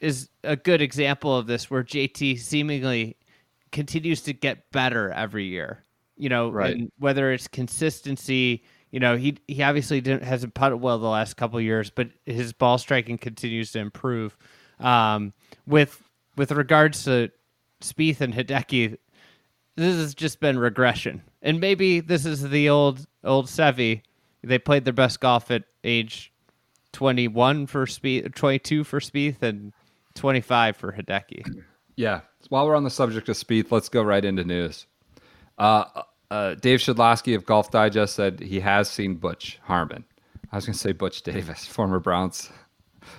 is 0.00 0.28
a 0.42 0.56
good 0.56 0.80
example 0.82 1.36
of 1.36 1.46
this, 1.46 1.70
where 1.70 1.84
JT 1.84 2.38
seemingly 2.40 3.16
continues 3.74 4.22
to 4.22 4.32
get 4.32 4.70
better 4.72 5.10
every 5.10 5.44
year. 5.44 5.82
You 6.16 6.30
know, 6.30 6.48
Right. 6.48 6.74
and 6.76 6.92
whether 6.98 7.30
it's 7.32 7.48
consistency, 7.48 8.62
you 8.90 9.00
know, 9.00 9.16
he 9.16 9.36
he 9.48 9.62
obviously 9.62 10.00
didn't 10.00 10.22
hasn't 10.22 10.54
putted 10.54 10.76
well 10.76 10.98
the 10.98 11.08
last 11.08 11.34
couple 11.36 11.58
of 11.58 11.64
years, 11.64 11.90
but 11.90 12.08
his 12.24 12.52
ball 12.54 12.78
striking 12.78 13.18
continues 13.18 13.72
to 13.72 13.80
improve. 13.80 14.38
Um, 14.80 15.32
with 15.66 16.02
with 16.36 16.52
regards 16.52 17.04
to 17.04 17.30
Spieth 17.80 18.20
and 18.20 18.32
Hideki, 18.32 18.96
this 19.76 19.96
has 19.96 20.14
just 20.14 20.40
been 20.40 20.58
regression. 20.58 21.22
And 21.42 21.60
maybe 21.60 22.00
this 22.00 22.24
is 22.24 22.48
the 22.48 22.68
old 22.70 23.06
old 23.24 23.46
Seve. 23.46 24.00
They 24.42 24.58
played 24.58 24.84
their 24.84 24.92
best 24.92 25.20
golf 25.20 25.50
at 25.50 25.64
age 25.82 26.32
21 26.92 27.66
for 27.66 27.86
Spieth, 27.86 28.34
22 28.34 28.84
for 28.84 29.00
Spieth, 29.00 29.42
and 29.42 29.72
25 30.14 30.76
for 30.76 30.92
Hideki. 30.92 31.64
Yeah. 31.96 32.20
While 32.48 32.66
we're 32.66 32.76
on 32.76 32.84
the 32.84 32.90
subject 32.90 33.28
of 33.28 33.36
Spieth, 33.36 33.70
let's 33.70 33.88
go 33.88 34.02
right 34.02 34.24
into 34.24 34.44
news. 34.44 34.86
Uh, 35.58 35.84
uh, 36.30 36.54
Dave 36.54 36.80
Shedloski 36.80 37.34
of 37.34 37.46
Golf 37.46 37.70
Digest 37.70 38.14
said 38.14 38.40
he 38.40 38.60
has 38.60 38.90
seen 38.90 39.14
Butch 39.14 39.58
Harmon. 39.62 40.04
I 40.52 40.56
was 40.56 40.66
going 40.66 40.74
to 40.74 40.78
say 40.78 40.92
Butch 40.92 41.22
Davis, 41.22 41.66
former 41.66 41.98
Browns, 42.00 42.50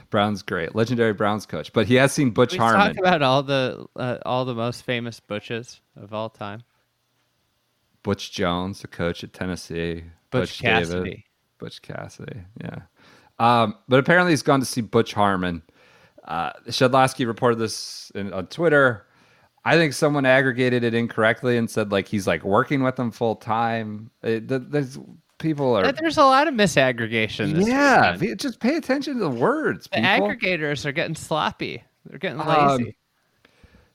Browns 0.09 0.41
great, 0.41 0.75
legendary 0.75 1.13
Browns 1.13 1.45
coach, 1.45 1.71
but 1.73 1.87
he 1.87 1.95
has 1.95 2.11
seen 2.11 2.31
Butch 2.31 2.53
We 2.53 2.59
Harmon. 2.59 2.95
talk 2.95 2.97
about 2.97 3.21
all 3.21 3.43
the 3.43 3.85
uh, 3.95 4.17
all 4.25 4.45
the 4.45 4.55
most 4.55 4.83
famous 4.83 5.19
butches 5.19 5.81
of 5.95 6.13
all 6.13 6.29
time. 6.29 6.63
Butch 8.03 8.31
Jones, 8.31 8.81
the 8.81 8.87
coach 8.87 9.23
at 9.23 9.33
Tennessee. 9.33 10.03
Butch 10.29 10.59
Davis. 10.59 10.89
Cassidy. 10.89 11.25
Butch 11.57 11.81
Cassidy, 11.81 12.41
yeah. 12.61 12.79
Um, 13.39 13.75
but 13.87 13.99
apparently 13.99 14.31
he's 14.31 14.41
gone 14.43 14.59
to 14.59 14.65
see 14.65 14.81
Butch 14.81 15.13
Harmon. 15.13 15.61
Uh, 16.27 16.51
Shedloski 16.67 17.27
reported 17.27 17.59
this 17.59 18.11
in, 18.15 18.33
on 18.33 18.47
Twitter. 18.47 19.05
I 19.63 19.77
think 19.77 19.93
someone 19.93 20.25
aggregated 20.25 20.83
it 20.83 20.93
incorrectly 20.93 21.57
and 21.57 21.69
said 21.69 21.91
like 21.91 22.07
he's 22.07 22.27
like 22.27 22.43
working 22.43 22.83
with 22.83 22.95
them 22.95 23.11
full 23.11 23.35
time. 23.35 24.09
It- 24.23 24.47
There's 24.47 24.99
people 25.37 25.75
are. 25.75 25.91
There's 25.91 26.17
a 26.17 26.23
lot 26.23 26.47
of 26.47 26.53
misaggregation. 26.53 27.65
Yeah, 27.65 28.17
weekend. 28.17 28.39
just 28.39 28.59
pay 28.59 28.75
attention 28.75 29.13
to 29.15 29.19
the 29.19 29.29
words. 29.29 29.87
the 29.91 30.01
people. 30.01 30.27
aggregators 30.29 30.85
are 30.85 30.91
getting 30.91 31.15
sloppy. 31.15 31.83
They're 32.05 32.19
getting 32.19 32.39
Um, 32.39 32.77
lazy. 32.77 32.95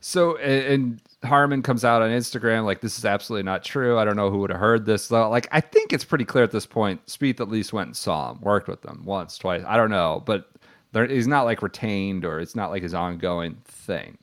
So 0.01 0.37
and, 0.39 1.01
Harmon 1.23 1.61
comes 1.63 1.85
out 1.85 2.01
on 2.01 2.11
Instagram 2.11 2.65
like 2.65 2.81
this 2.81 2.97
is 2.97 3.05
absolutely 3.05 3.43
not 3.43 3.63
true. 3.63 3.99
I 3.99 4.07
don't 4.07 4.17
know 4.17 4.31
who 4.31 4.39
would 4.39 4.49
have 4.51 4.59
heard 4.59 4.87
this 4.87 5.09
though. 5.09 5.29
Like 5.29 5.47
I 5.53 5.61
think 5.61 5.93
it's 5.93 6.05
pretty 6.05 6.25
clear 6.25 6.43
at 6.43 6.51
this 6.51 6.65
point. 6.65 7.05
Spieth 7.07 7.41
at 7.41 7.49
least 7.51 7.75
went 7.75 7.89
and 7.89 7.97
saw 7.97 8.31
him, 8.33 8.41
worked 8.41 8.67
with 8.69 8.81
them 8.81 9.03
once, 9.05 9.37
twice. 9.37 9.63
I 9.67 9.77
don't 9.77 9.91
know, 9.91 10.23
but 10.25 10.49
there, 10.93 11.07
he's 11.07 11.29
not 11.29 11.43
like 11.43 11.63
retained 11.63 12.25
or 12.25 12.41
it's 12.41 12.55
not 12.55 12.71
like 12.71 12.83
his 12.83 12.95
ongoing 12.95 13.57
thing. 13.65 14.19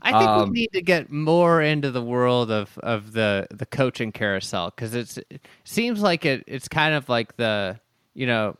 I 0.00 0.12
think 0.12 0.30
um, 0.30 0.50
we 0.50 0.60
need 0.60 0.72
to 0.74 0.82
get 0.82 1.10
more 1.10 1.60
into 1.60 1.90
the 1.90 2.02
world 2.02 2.50
of, 2.50 2.78
of 2.78 3.12
the, 3.12 3.48
the 3.50 3.66
coaching 3.66 4.12
carousel 4.12 4.70
because 4.70 4.94
it's 4.94 5.18
it 5.18 5.46
seems 5.64 6.00
like 6.00 6.24
it 6.24 6.44
it's 6.46 6.68
kind 6.68 6.94
of 6.94 7.08
like 7.08 7.36
the 7.36 7.80
you 8.14 8.26
know 8.26 8.56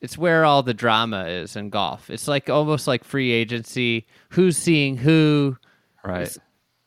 it's 0.00 0.16
where 0.16 0.44
all 0.44 0.62
the 0.62 0.74
drama 0.74 1.26
is 1.26 1.56
in 1.56 1.70
golf. 1.70 2.08
It's 2.08 2.28
like 2.28 2.48
almost 2.48 2.86
like 2.86 3.04
free 3.04 3.32
agency. 3.32 4.06
Who's 4.30 4.56
seeing 4.56 4.96
who? 4.96 5.56
Right. 6.04 6.22
It's 6.22 6.38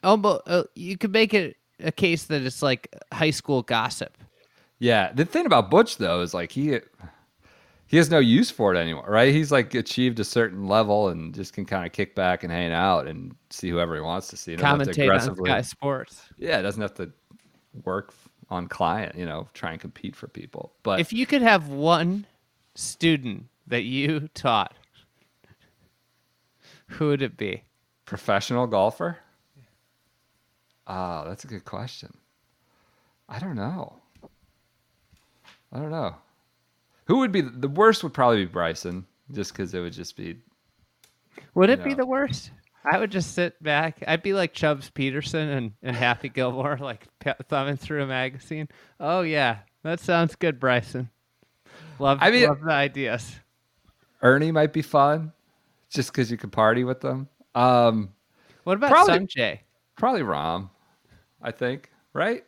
almost 0.03 0.41
uh, 0.47 0.63
you 0.75 0.97
could 0.97 1.11
make 1.11 1.33
it 1.33 1.57
a 1.79 1.91
case 1.91 2.23
that 2.25 2.41
it's 2.41 2.61
like 2.61 2.95
high 3.11 3.31
school 3.31 3.63
gossip. 3.63 4.17
Yeah. 4.79 5.11
The 5.13 5.25
thing 5.25 5.45
about 5.45 5.69
Butch 5.69 5.97
though 5.97 6.21
is 6.21 6.33
like 6.33 6.51
he 6.51 6.79
he 7.91 7.97
has 7.97 8.09
no 8.09 8.19
use 8.19 8.49
for 8.49 8.73
it 8.73 8.77
anymore, 8.77 9.03
right? 9.05 9.33
He's 9.33 9.51
like 9.51 9.75
achieved 9.75 10.21
a 10.21 10.23
certain 10.23 10.65
level 10.65 11.09
and 11.09 11.35
just 11.35 11.51
can 11.51 11.65
kind 11.65 11.85
of 11.85 11.91
kick 11.91 12.15
back 12.15 12.41
and 12.41 12.49
hang 12.49 12.71
out 12.71 13.05
and 13.05 13.35
see 13.49 13.69
whoever 13.69 13.95
he 13.95 14.01
wants 14.01 14.29
to 14.29 14.37
see. 14.37 14.51
He 14.51 14.55
doesn't 14.55 14.79
have 14.79 14.95
to 14.95 15.01
Commentate 15.01 15.29
on 15.29 15.45
Sky 15.45 15.61
Sports. 15.61 16.21
Yeah, 16.37 16.59
it 16.59 16.61
doesn't 16.61 16.81
have 16.81 16.93
to 16.93 17.11
work 17.83 18.13
on 18.49 18.69
client, 18.69 19.17
you 19.17 19.25
know, 19.25 19.49
try 19.53 19.73
and 19.73 19.81
compete 19.81 20.15
for 20.15 20.29
people. 20.29 20.71
But 20.83 21.01
If 21.01 21.11
you 21.11 21.25
could 21.25 21.41
have 21.41 21.67
one 21.67 22.25
student 22.75 23.47
that 23.67 23.83
you 23.83 24.29
taught, 24.35 24.73
who 26.87 27.09
would 27.09 27.21
it 27.21 27.35
be? 27.35 27.63
professional 28.05 28.67
golfer? 28.67 29.17
Oh, 30.87 31.25
that's 31.27 31.43
a 31.43 31.47
good 31.47 31.65
question. 31.65 32.15
I 33.27 33.37
don't 33.39 33.55
know. 33.55 33.95
I 35.73 35.79
don't 35.79 35.91
know. 35.91 36.15
Who 37.05 37.17
would 37.19 37.31
be 37.31 37.41
the 37.41 37.67
worst? 37.67 38.03
Would 38.03 38.13
probably 38.13 38.45
be 38.45 38.51
Bryson, 38.51 39.05
just 39.31 39.51
because 39.51 39.73
it 39.73 39.79
would 39.81 39.93
just 39.93 40.15
be. 40.15 40.37
Would 41.55 41.69
it 41.69 41.83
be 41.83 41.93
the 41.93 42.05
worst? 42.05 42.51
I 42.89 42.97
would 42.97 43.11
just 43.11 43.35
sit 43.35 43.61
back. 43.61 44.03
I'd 44.07 44.23
be 44.23 44.33
like 44.33 44.53
Chubbs 44.53 44.89
Peterson 44.89 45.49
and, 45.49 45.73
and 45.83 45.95
Happy 45.95 46.29
Gilmore, 46.29 46.77
like 46.81 47.05
thumbing 47.47 47.77
through 47.77 48.03
a 48.03 48.07
magazine. 48.07 48.67
Oh 48.99 49.21
yeah, 49.21 49.59
that 49.83 49.99
sounds 49.99 50.35
good, 50.35 50.59
Bryson. 50.59 51.09
Love, 51.99 52.17
I 52.21 52.31
mean- 52.31 52.47
love 52.47 52.61
the 52.61 52.71
ideas. 52.71 53.39
Ernie 54.23 54.51
might 54.51 54.71
be 54.73 54.81
fun, 54.83 55.31
just 55.89 56.11
because 56.11 56.29
you 56.29 56.37
can 56.37 56.51
party 56.51 56.83
with 56.83 57.01
them. 57.01 57.27
Um, 57.55 58.09
What 58.63 58.77
about 58.77 58.91
Probably- 58.91 59.19
Sanjay? 59.25 59.59
probably 59.97 60.21
Rahm, 60.21 60.69
I 61.41 61.51
think. 61.51 61.89
Right? 62.13 62.43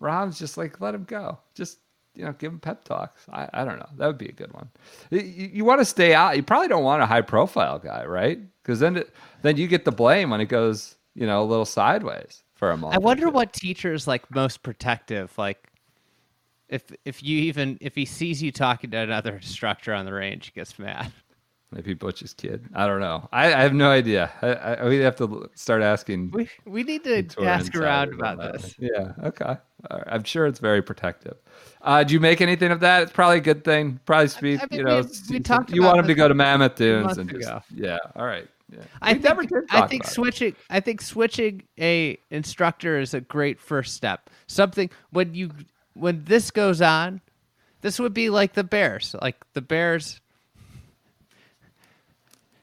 Rahm's 0.00 0.38
just 0.38 0.56
like 0.58 0.80
let 0.80 0.94
him 0.94 1.04
go. 1.04 1.38
Just 1.54 1.78
you 2.14 2.24
know, 2.24 2.32
give 2.32 2.52
him 2.52 2.60
pep 2.60 2.84
talks. 2.84 3.26
I, 3.32 3.48
I 3.52 3.64
don't 3.64 3.78
know. 3.78 3.88
That 3.96 4.06
would 4.06 4.18
be 4.18 4.28
a 4.28 4.32
good 4.32 4.52
one. 4.52 4.68
You, 5.10 5.20
you 5.20 5.64
want 5.64 5.80
to 5.80 5.84
stay 5.84 6.14
out. 6.14 6.36
You 6.36 6.42
probably 6.42 6.68
don't 6.68 6.84
want 6.84 7.02
a 7.02 7.06
high 7.06 7.22
profile 7.22 7.78
guy, 7.78 8.04
right? 8.04 8.38
Because 8.62 8.80
then 8.80 8.96
it, 8.96 9.12
then 9.42 9.56
you 9.56 9.66
get 9.66 9.84
the 9.84 9.92
blame 9.92 10.30
when 10.30 10.40
it 10.40 10.46
goes 10.46 10.96
you 11.14 11.26
know 11.26 11.42
a 11.42 11.46
little 11.46 11.64
sideways 11.64 12.42
for 12.54 12.70
a 12.70 12.76
moment. 12.76 12.96
I 12.96 13.04
wonder 13.04 13.28
what 13.28 13.52
teacher's 13.52 14.06
like 14.06 14.30
most 14.34 14.62
protective. 14.62 15.36
Like, 15.38 15.68
if 16.68 16.84
if 17.04 17.22
you 17.22 17.38
even 17.42 17.78
if 17.80 17.94
he 17.94 18.04
sees 18.04 18.42
you 18.42 18.52
talking 18.52 18.90
to 18.90 18.98
another 18.98 19.36
instructor 19.36 19.94
on 19.94 20.04
the 20.04 20.12
range, 20.12 20.46
he 20.46 20.52
gets 20.52 20.78
mad. 20.78 21.12
Maybe 21.74 21.92
Butch's 21.92 22.32
kid. 22.32 22.68
I 22.72 22.86
don't 22.86 23.00
know. 23.00 23.28
I, 23.32 23.46
I 23.52 23.62
have 23.62 23.74
no 23.74 23.90
idea. 23.90 24.30
I, 24.40 24.46
I, 24.52 24.88
we'd 24.88 25.00
have 25.00 25.16
to 25.16 25.50
start 25.56 25.82
asking. 25.82 26.30
We 26.30 26.48
we 26.64 26.84
need 26.84 27.02
to 27.02 27.26
ask 27.44 27.74
around 27.74 28.14
about 28.14 28.38
this. 28.38 28.76
Yeah. 28.78 29.12
Okay. 29.24 29.56
Right. 29.90 30.04
I'm 30.06 30.22
sure 30.22 30.46
it's 30.46 30.60
very 30.60 30.82
protective. 30.82 31.36
Uh, 31.82 32.04
do 32.04 32.14
you 32.14 32.20
make 32.20 32.40
anything 32.40 32.70
of 32.70 32.78
that? 32.80 33.02
It's 33.02 33.12
probably 33.12 33.38
a 33.38 33.40
good 33.42 33.64
thing. 33.64 33.98
Probably 34.06 34.28
speak. 34.28 34.60
I 34.62 34.66
mean, 34.70 34.78
you 34.78 34.84
know, 34.84 35.02
we- 35.02 35.34
we 35.36 35.40
talked 35.40 35.70
you 35.70 35.82
want 35.82 35.98
him 35.98 36.06
to 36.06 36.14
go 36.14 36.28
to 36.28 36.34
Mammoth 36.34 36.76
Dunes 36.76 37.18
and 37.18 37.28
just 37.28 37.50
yeah. 37.74 37.98
All 38.14 38.24
right. 38.24 38.46
Yeah. 38.72 38.78
I 39.02 39.12
think 39.14 39.24
never 39.24 39.42
did 39.42 39.64
I 39.70 39.86
think 39.88 40.04
about 40.04 40.10
it. 40.10 40.14
switching 40.14 40.56
I 40.70 40.80
think 40.80 41.02
switching 41.02 41.64
a 41.78 42.18
instructor 42.30 42.98
is 43.00 43.14
a 43.14 43.20
great 43.20 43.60
first 43.60 43.94
step. 43.94 44.30
Something 44.46 44.90
when 45.10 45.34
you 45.34 45.50
when 45.94 46.24
this 46.24 46.50
goes 46.50 46.80
on, 46.80 47.20
this 47.82 47.98
would 47.98 48.14
be 48.14 48.30
like 48.30 48.54
the 48.54 48.64
Bears. 48.64 49.14
Like 49.20 49.36
the 49.52 49.60
Bears 49.60 50.20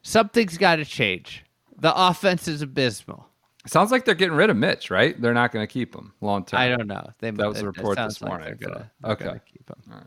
something's 0.02 0.58
got 0.58 0.78
to 0.78 0.86
change. 0.86 1.44
The 1.80 1.94
offense 1.96 2.48
is 2.48 2.62
abysmal. 2.62 3.28
Sounds 3.68 3.92
like 3.92 4.06
they're 4.06 4.16
getting 4.16 4.36
rid 4.36 4.50
of 4.50 4.58
Mitch, 4.58 4.90
right? 4.90 5.20
They're 5.22 5.34
not 5.34 5.52
going 5.52 5.66
to 5.66 5.72
keep 5.72 5.94
him 5.96 6.14
long 6.22 6.46
term. 6.46 6.60
I 6.60 6.68
don't 6.70 6.88
know. 6.88 7.12
They, 7.20 7.30
That 7.32 7.48
was 7.48 7.60
the 7.60 7.68
report 7.68 7.98
this 7.98 8.22
morning, 8.22 8.56
they're 8.60 8.70
gonna- 8.70 8.92
okay. 9.06 9.40
keep 9.52 9.70
him. 9.70 10.06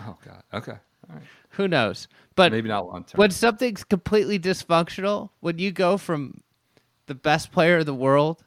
Oh 0.00 0.16
God. 0.24 0.42
Okay. 0.54 0.72
All 1.08 1.16
right. 1.16 1.24
Who 1.50 1.66
knows? 1.68 2.08
But 2.36 2.52
Maybe 2.52 2.68
not 2.68 2.86
long 2.86 3.04
term. 3.04 3.18
when 3.18 3.30
something's 3.30 3.84
completely 3.84 4.38
dysfunctional, 4.38 5.30
when 5.40 5.58
you 5.58 5.72
go 5.72 5.96
from 5.96 6.42
the 7.06 7.14
best 7.14 7.52
player 7.52 7.78
in 7.78 7.86
the 7.86 7.94
world 7.94 8.42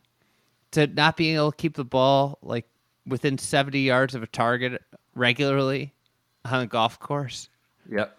to 0.71 0.87
not 0.87 1.17
being 1.17 1.35
able 1.35 1.51
to 1.51 1.57
keep 1.57 1.75
the 1.75 1.83
ball 1.83 2.37
like 2.41 2.65
within 3.05 3.37
70 3.37 3.79
yards 3.79 4.15
of 4.15 4.23
a 4.23 4.27
target 4.27 4.81
regularly 5.15 5.93
on 6.45 6.61
a 6.61 6.67
golf 6.67 6.99
course, 6.99 7.49
Yep. 7.91 8.17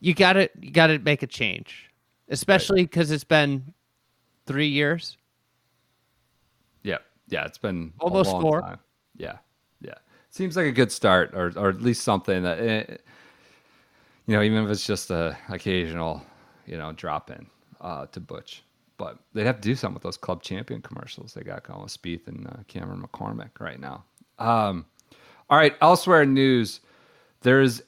you 0.00 0.14
got 0.14 0.32
to 0.34 0.50
you 0.60 0.70
got 0.70 0.88
to 0.88 0.98
make 0.98 1.22
a 1.22 1.26
change. 1.26 1.89
Especially 2.30 2.86
cuz 2.86 3.10
it's 3.10 3.24
been 3.24 3.74
3 4.46 4.66
years. 4.68 5.16
Yeah, 6.82 6.98
Yeah. 7.28 7.44
It's 7.44 7.58
been 7.58 7.92
Almost 8.00 8.30
four. 8.30 8.62
time. 8.62 8.78
Yeah. 9.16 9.38
Yeah. 9.80 9.94
Seems 10.30 10.56
like 10.56 10.66
a 10.66 10.72
good 10.72 10.90
start, 10.90 11.34
or 11.34 11.52
or 11.56 11.68
at 11.68 11.82
least 11.82 12.02
something 12.02 12.42
that 12.42 12.58
eh, 12.58 12.96
you 14.26 14.36
know, 14.36 14.42
even 14.42 14.64
if 14.64 14.70
it's 14.70 14.86
just 14.86 15.10
a 15.10 15.36
occasional, 15.48 16.22
you 16.66 16.78
know, 16.78 16.92
drop 16.92 17.30
in 17.30 17.46
uh, 17.80 18.06
to 18.06 18.20
Butch. 18.20 18.62
But 18.96 19.18
they'd 19.32 19.46
have 19.46 19.56
to 19.56 19.62
do 19.62 19.74
something 19.74 19.94
with 19.94 20.02
those 20.02 20.16
club 20.16 20.42
champion 20.42 20.82
commercials 20.82 21.32
they 21.34 21.42
got 21.42 21.64
going 21.64 21.82
with 21.82 21.92
Spieth 21.96 22.28
and 22.28 22.46
uh, 22.46 22.62
Cameron 22.68 23.02
McCormick 23.02 23.58
right 23.58 23.80
now. 23.80 24.04
Um, 24.38 24.84
all 25.48 25.58
right, 25.58 25.74
elsewhere 25.80 26.24
news, 26.26 26.80
there's 27.40 27.82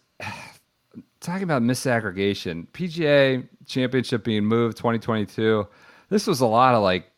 talking 1.23 1.45
about 1.45 1.63
misaggregation. 1.63 2.67
PGA 2.69 3.49
Championship 3.67 4.25
being 4.25 4.45
moved 4.45 4.77
2022. 4.77 5.67
This 6.09 6.27
was 6.27 6.41
a 6.41 6.47
lot 6.47 6.75
of 6.75 6.83
like 6.83 7.11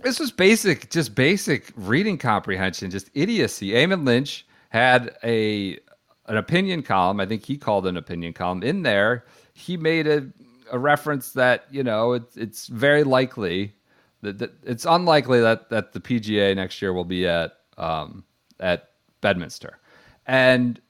this 0.00 0.20
was 0.20 0.30
basic, 0.30 0.90
just 0.90 1.14
basic 1.14 1.72
reading 1.76 2.18
comprehension, 2.18 2.90
just 2.90 3.10
idiocy. 3.14 3.70
Eamon 3.70 4.06
Lynch 4.06 4.46
had 4.68 5.16
a 5.24 5.78
an 6.26 6.36
opinion 6.36 6.82
column. 6.82 7.20
I 7.20 7.26
think 7.26 7.44
he 7.44 7.56
called 7.56 7.86
an 7.86 7.96
opinion 7.96 8.32
column. 8.32 8.62
In 8.62 8.82
there, 8.82 9.24
he 9.54 9.76
made 9.76 10.06
a, 10.06 10.28
a 10.70 10.78
reference 10.78 11.32
that 11.32 11.66
you 11.70 11.82
know 11.82 12.12
it's 12.12 12.36
it's 12.36 12.66
very 12.66 13.04
likely 13.04 13.74
that, 14.22 14.38
that 14.38 14.52
it's 14.64 14.84
unlikely 14.84 15.40
that 15.40 15.70
that 15.70 15.92
the 15.92 16.00
PGA 16.00 16.54
next 16.54 16.82
year 16.82 16.92
will 16.92 17.04
be 17.04 17.26
at 17.26 17.58
um, 17.78 18.24
at 18.60 18.90
Bedminster, 19.20 19.78
and 20.26 20.80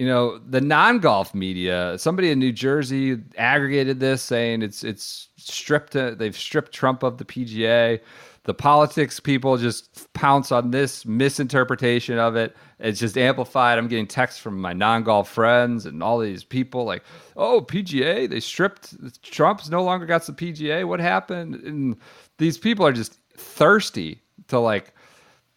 you 0.00 0.06
know 0.06 0.38
the 0.38 0.62
non-golf 0.62 1.34
media 1.34 1.94
somebody 1.98 2.30
in 2.30 2.38
new 2.38 2.52
jersey 2.52 3.18
aggregated 3.36 4.00
this 4.00 4.22
saying 4.22 4.62
it's 4.62 4.82
it's 4.82 5.28
stripped 5.36 5.94
uh, 5.94 6.12
they've 6.12 6.36
stripped 6.36 6.72
trump 6.72 7.02
of 7.02 7.18
the 7.18 7.24
pga 7.24 8.00
the 8.44 8.54
politics 8.54 9.20
people 9.20 9.58
just 9.58 10.10
pounce 10.14 10.50
on 10.50 10.70
this 10.70 11.04
misinterpretation 11.04 12.18
of 12.18 12.36
it. 12.36 12.56
It's 12.78 12.98
just 12.98 13.18
amplified. 13.18 13.78
I'm 13.78 13.86
getting 13.86 14.06
texts 14.06 14.40
from 14.40 14.58
my 14.58 14.72
non-golf 14.72 15.28
friends 15.28 15.84
and 15.84 16.02
all 16.02 16.18
these 16.18 16.42
people 16.42 16.84
like 16.84 17.04
oh 17.36 17.60
pga 17.60 18.28
they 18.28 18.40
stripped 18.40 18.94
trump's 19.22 19.68
no 19.68 19.84
longer 19.84 20.06
got 20.06 20.26
the 20.26 20.32
pga 20.32 20.86
what 20.88 21.00
happened? 21.00 21.56
And 21.56 21.96
these 22.38 22.56
people 22.56 22.86
are 22.86 22.92
just 22.92 23.18
thirsty 23.36 24.22
to 24.48 24.58
like 24.58 24.94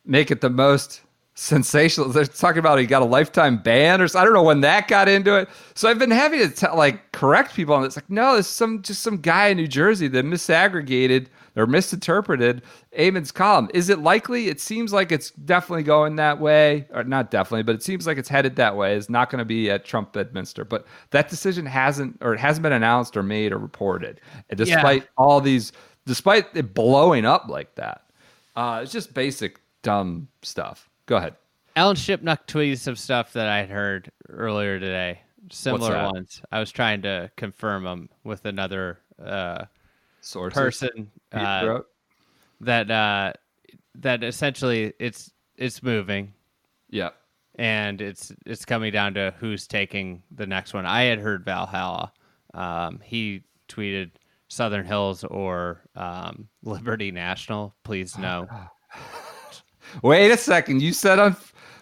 make 0.05 0.29
it 0.29 0.41
the 0.41 0.49
most 0.49 1.01
sensational. 1.35 2.09
They're 2.09 2.25
talking 2.25 2.59
about 2.59 2.79
he 2.79 2.85
got 2.85 3.01
a 3.01 3.05
lifetime 3.05 3.57
ban 3.57 4.01
or 4.01 4.07
so. 4.07 4.19
I 4.19 4.23
don't 4.23 4.33
know 4.33 4.43
when 4.43 4.61
that 4.61 4.87
got 4.87 5.09
into 5.09 5.35
it. 5.35 5.49
So 5.73 5.89
I've 5.89 5.99
been 5.99 6.11
having 6.11 6.39
to 6.39 6.49
tell, 6.49 6.75
like 6.75 7.11
correct 7.11 7.55
people 7.55 7.73
on. 7.73 7.83
It's 7.83 7.95
like 7.95 8.09
no, 8.09 8.35
it's 8.35 8.47
some 8.47 8.81
just 8.81 9.01
some 9.01 9.17
guy 9.17 9.47
in 9.47 9.57
New 9.57 9.67
Jersey 9.67 10.07
that 10.09 10.25
misaggregated 10.25 11.27
or 11.55 11.67
misinterpreted 11.67 12.63
Eamon's 12.97 13.31
column. 13.31 13.69
Is 13.73 13.89
it 13.89 13.99
likely? 13.99 14.47
It 14.47 14.59
seems 14.59 14.91
like 14.91 15.11
it's 15.11 15.31
definitely 15.31 15.83
going 15.83 16.15
that 16.15 16.39
way, 16.39 16.87
or 16.91 17.03
not 17.03 17.31
definitely, 17.31 17.63
but 17.63 17.75
it 17.75 17.83
seems 17.83 18.07
like 18.07 18.17
it's 18.17 18.29
headed 18.29 18.55
that 18.55 18.75
way. 18.75 18.95
It's 18.95 19.09
not 19.09 19.29
going 19.29 19.39
to 19.39 19.45
be 19.45 19.69
at 19.69 19.85
Trump 19.85 20.13
Bedminster, 20.13 20.65
but 20.65 20.85
that 21.11 21.29
decision 21.29 21.65
hasn't 21.65 22.17
or 22.21 22.33
it 22.33 22.39
hasn't 22.39 22.63
been 22.63 22.73
announced 22.73 23.17
or 23.17 23.23
made 23.23 23.51
or 23.51 23.57
reported. 23.57 24.21
And 24.49 24.57
despite 24.57 25.07
all 25.17 25.41
these, 25.41 25.71
despite 26.05 26.47
it 26.55 26.73
blowing 26.73 27.25
up 27.25 27.47
like 27.47 27.75
that, 27.75 28.03
uh, 28.55 28.81
it's 28.83 28.91
just 28.91 29.13
basic 29.13 29.59
dumb 29.81 30.27
stuff. 30.41 30.89
Go 31.05 31.17
ahead. 31.17 31.35
Alan 31.75 31.95
Shipnuck 31.95 32.45
tweeted 32.47 32.77
some 32.79 32.95
stuff 32.95 33.33
that 33.33 33.47
I 33.47 33.59
had 33.59 33.69
heard 33.69 34.11
earlier 34.29 34.79
today. 34.79 35.21
Similar 35.51 36.11
ones. 36.11 36.41
I 36.51 36.59
was 36.59 36.71
trying 36.71 37.01
to 37.01 37.29
confirm 37.35 37.83
them 37.83 38.09
with 38.23 38.45
another 38.45 38.99
uh, 39.23 39.65
Sources. 40.21 40.57
person 40.57 41.11
uh, 41.33 41.79
that 42.61 42.89
uh, 42.91 43.33
that 43.95 44.23
essentially 44.23 44.93
it's 44.99 45.31
it's 45.57 45.83
moving 45.83 46.33
Yeah. 46.89 47.09
and 47.55 47.99
it's 48.01 48.31
it's 48.45 48.63
coming 48.65 48.93
down 48.93 49.15
to 49.15 49.33
who's 49.39 49.67
taking 49.67 50.23
the 50.31 50.47
next 50.47 50.73
one. 50.73 50.85
I 50.85 51.03
had 51.03 51.19
heard 51.19 51.43
Valhalla. 51.43 52.13
Um, 52.53 53.01
he 53.03 53.43
tweeted 53.67 54.11
Southern 54.47 54.85
Hills 54.85 55.23
or 55.25 55.81
um, 55.95 56.47
Liberty 56.63 57.11
National. 57.11 57.75
Please 57.83 58.17
no. 58.17 58.47
Wait 60.01 60.31
a 60.31 60.37
second. 60.37 60.81
You 60.81 60.93
said 60.93 61.19
on 61.19 61.35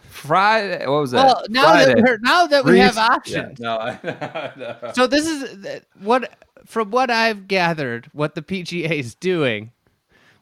Friday. 0.10 0.86
What 0.86 1.02
was 1.02 1.12
that? 1.12 1.26
Well, 1.26 1.46
now 1.50 1.74
that 1.74 1.86
Friday. 1.86 2.02
we're, 2.02 2.18
now 2.22 2.48
that 2.48 2.66
we 2.66 2.80
have 2.80 2.98
options. 2.98 3.60
Yeah, 3.60 3.98
no, 4.04 4.52
no. 4.84 4.94
So 4.94 5.08
this 5.08 5.28
is 5.28 5.66
uh, 5.66 5.80
what 6.00 6.46
from 6.66 6.92
what 6.92 7.10
I've 7.10 7.48
gathered, 7.48 8.10
what 8.14 8.36
the 8.36 8.42
PGA 8.42 8.92
is 8.92 9.16
doing 9.16 9.72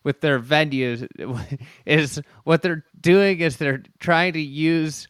with 0.04 0.22
their 0.22 0.40
venues 0.40 1.08
is 1.86 2.22
what 2.44 2.62
they're 2.62 2.86
doing 3.00 3.40
is 3.40 3.58
they're 3.58 3.84
trying 4.00 4.34
to 4.34 4.42
use 4.42 5.08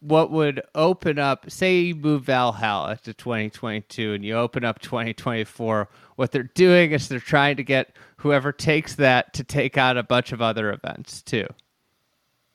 what 0.00 0.30
would 0.30 0.62
open 0.74 1.18
up 1.18 1.50
say 1.50 1.80
you 1.80 1.94
move 1.94 2.24
Valhalla 2.24 2.96
to 3.04 3.12
2022 3.12 4.14
and 4.14 4.24
you 4.24 4.34
open 4.34 4.64
up 4.64 4.78
2024 4.80 5.88
what 6.16 6.32
they're 6.32 6.42
doing 6.42 6.92
is 6.92 7.08
they're 7.08 7.20
trying 7.20 7.56
to 7.56 7.62
get 7.62 7.96
whoever 8.16 8.52
takes 8.52 8.94
that 8.96 9.32
to 9.32 9.42
take 9.42 9.78
on 9.78 9.96
a 9.96 10.02
bunch 10.02 10.32
of 10.32 10.42
other 10.42 10.70
events 10.70 11.22
too. 11.22 11.46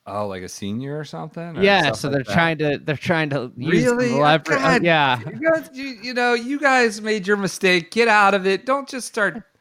Oh, 0.08 0.28
like 0.28 0.42
a 0.42 0.48
senior 0.48 0.98
or 0.98 1.04
something? 1.04 1.58
or 1.58 1.62
yeah, 1.62 1.90
so 1.92 2.08
they're 2.08 2.22
that? 2.22 2.32
trying 2.32 2.58
to 2.58 2.78
they're 2.78 2.96
trying 2.96 3.28
to 3.30 3.50
use 3.56 3.84
Really? 3.86 4.10
God, 4.10 4.82
yeah. 4.84 5.18
You, 5.18 5.50
guys, 5.50 5.70
you, 5.72 5.84
you 6.02 6.14
know, 6.14 6.34
you 6.34 6.60
guys 6.60 7.00
made 7.02 7.26
your 7.26 7.36
mistake. 7.36 7.90
Get 7.90 8.06
out 8.06 8.32
of 8.34 8.46
it. 8.46 8.66
Don't 8.66 8.88
just 8.88 9.08
start. 9.08 9.42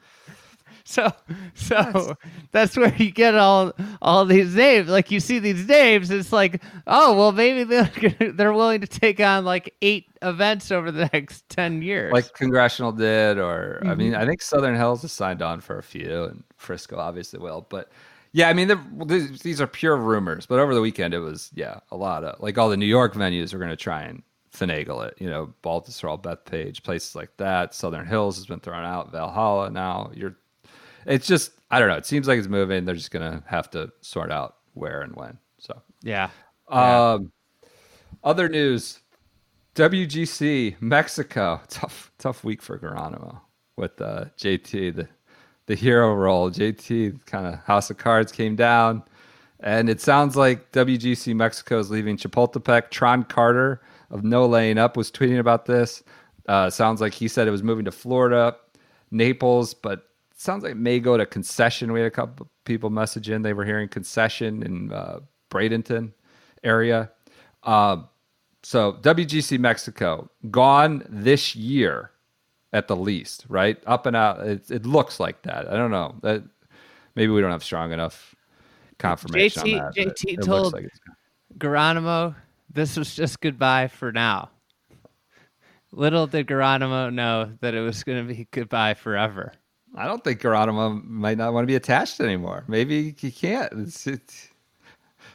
So, 0.88 1.12
so 1.56 2.16
that's 2.52 2.78
where 2.78 2.94
you 2.98 3.10
get 3.10 3.34
all 3.34 3.74
all 4.04 4.24
these 4.24 4.54
names. 4.54 4.88
Like 4.88 5.10
you 5.10 5.20
see 5.20 5.40
these 5.40 5.68
names, 5.68 6.12
it's 6.12 6.32
like, 6.32 6.62
oh 6.86 7.16
well, 7.18 7.32
maybe 7.32 7.64
they're 8.20 8.32
they're 8.34 8.54
willing 8.54 8.82
to 8.82 8.88
take 8.88 9.20
on 9.20 9.46
like 9.46 9.74
eight 9.82 10.06
events 10.22 10.70
over 10.72 10.92
the 10.92 11.10
next 11.14 11.50
ten 11.50 11.82
years. 11.82 12.14
like 12.14 12.32
congressional 12.36 12.92
did 12.92 13.40
or 13.40 13.82
i 13.88 13.96
mean 13.96 14.12
Mm-hmm. 14.12 14.22
i 14.22 14.26
think 14.28 14.44
southern 14.44 14.76
hills 14.76 15.02
has 15.02 15.12
signed 15.12 15.42
on 15.42 15.60
for 15.60 15.80
a 15.80 15.84
few 15.84 16.26
and 16.26 16.44
frisco 16.56 16.98
obviously 16.98 17.40
will 17.40 17.66
but 17.68 17.92
yeah 18.36 18.50
i 18.50 18.54
mean 18.54 18.68
they're- 18.68 18.86
these 19.06 19.42
these 19.42 19.62
are 19.62 19.68
pure 19.68 19.98
rumors 19.98 20.46
but 20.46 20.60
over 20.60 20.76
the 20.76 20.82
weekend 20.82 21.14
it 21.14 21.20
was 21.20 21.50
yeah 21.56 21.80
a 21.92 21.96
lot 21.96 22.24
of 22.24 22.40
like 22.42 22.58
all 22.58 22.70
the 22.70 22.78
new 22.78 22.86
york 22.86 23.14
venues 23.14 23.54
are 23.54 23.58
going 23.58 23.70
to 23.70 23.76
try 23.76 24.02
and 24.04 24.22
finagle 24.54 25.06
it 25.06 25.16
you 25.20 25.30
know 25.30 25.54
baltusrol 25.64 26.22
bethpage 26.22 26.84
places 26.84 27.16
like 27.16 27.36
that 27.38 27.74
southern 27.74 28.06
hills 28.06 28.36
has 28.38 28.46
been 28.46 28.60
thrown 28.60 28.86
out 28.86 29.12
valhalla 29.12 29.70
now 29.70 30.10
you're 30.14 30.36
it's 31.06 31.28
just 31.28 31.52
i 31.72 31.80
don't 31.80 31.90
know 31.90 31.96
it 31.96 32.06
seems 32.06 32.28
like 32.28 32.40
it's 32.40 32.48
moving 32.48 32.86
they're 32.86 32.96
just 32.96 33.12
going 33.12 33.32
to 33.32 33.44
have 33.48 33.70
to 33.70 33.92
sort 34.02 34.32
out 34.32 34.58
where 34.74 35.02
and 35.02 35.16
when 35.16 35.38
so 35.58 35.82
yeah, 36.04 36.30
um, 36.68 37.32
other 38.24 38.48
news: 38.48 39.00
WGC 39.74 40.76
Mexico. 40.80 41.60
Tough, 41.70 42.12
tough 42.20 42.44
week 42.44 42.62
for 42.62 42.78
Geronimo 42.78 43.42
with 43.78 44.00
uh, 44.00 44.26
JT, 44.38 44.96
the 44.96 45.08
the 45.68 45.76
hero 45.76 46.14
role. 46.14 46.52
JT 46.52 47.26
kind 47.26 47.48
of 47.48 47.60
House 47.60 47.90
of 47.90 47.98
Cards 47.98 48.32
came 48.32 48.56
down, 48.56 49.04
and 49.60 49.90
it 49.90 50.02
sounds 50.02 50.36
like 50.36 50.72
WGC 50.72 51.36
Mexico 51.36 51.80
is 51.80 51.90
leaving 51.90 52.18
Chapultepec. 52.18 52.92
Tron 52.92 53.24
Carter 53.24 53.82
of 54.10 54.24
No 54.24 54.46
Laying 54.46 54.78
Up 54.78 54.96
was 54.98 55.12
tweeting 55.12 55.40
about 55.40 55.66
this. 55.66 56.04
Uh, 56.48 56.70
sounds 56.70 57.02
like 57.02 57.14
he 57.14 57.28
said 57.28 57.48
it 57.48 57.52
was 57.52 57.64
moving 57.64 57.86
to 57.86 57.92
Florida, 57.92 58.56
Naples, 59.12 59.74
but 59.74 60.10
sounds 60.36 60.64
like 60.64 60.76
may 60.76 61.00
go 61.00 61.18
to 61.18 61.26
concession. 61.26 61.92
We 61.92 62.00
had 62.00 62.08
a 62.08 62.12
couple 62.12 62.48
people 62.66 62.90
message 62.90 63.30
in; 63.30 63.42
they 63.42 63.54
were 63.54 63.66
hearing 63.66 63.90
concession 63.90 64.62
in 64.62 64.92
uh, 64.92 65.20
Bradenton 65.50 66.14
area. 66.64 67.10
Uh, 67.64 68.04
so 68.62 68.94
WGC 69.02 69.60
Mexico 69.60 70.30
gone 70.50 71.06
this 71.10 71.56
year 71.56 72.12
at 72.76 72.90
the 72.90 72.96
least, 72.96 73.46
right? 73.48 73.82
Up 73.88 74.06
and 74.06 74.18
out. 74.18 74.46
It, 74.46 74.70
it 74.70 74.86
looks 74.86 75.18
like 75.18 75.44
that. 75.44 75.72
I 75.72 75.78
don't 75.78 75.92
know. 75.92 76.16
That 76.22 76.44
maybe 77.16 77.32
we 77.32 77.40
don't 77.40 77.52
have 77.52 77.64
strong 77.64 77.94
enough 77.94 78.36
confirmation 79.00 79.64
JT 79.64 79.80
on 79.80 79.94
that. 79.96 80.18
JT 80.18 80.46
told 80.46 80.74
like 80.74 80.90
Geronimo, 81.58 82.36
this 82.70 82.98
was 82.98 83.16
just 83.16 83.40
goodbye 83.40 83.88
for 83.88 84.12
now. 84.12 84.50
Little 85.94 86.28
did 86.28 86.50
Geronimo 86.50 87.10
know 87.10 87.54
that 87.62 87.74
it 87.74 87.80
was 87.80 88.04
going 88.04 88.28
to 88.28 88.34
be 88.34 88.46
goodbye 88.52 88.94
forever. 88.94 89.54
I 89.96 90.06
don't 90.06 90.22
think 90.22 90.42
Geronimo 90.42 91.02
might 91.06 91.38
not 91.38 91.54
want 91.54 91.64
to 91.64 91.68
be 91.68 91.76
attached 91.76 92.20
anymore. 92.20 92.66
Maybe 92.68 93.16
he 93.18 93.32
can't. 93.32 93.72
It's, 93.72 94.06
it's, 94.06 94.50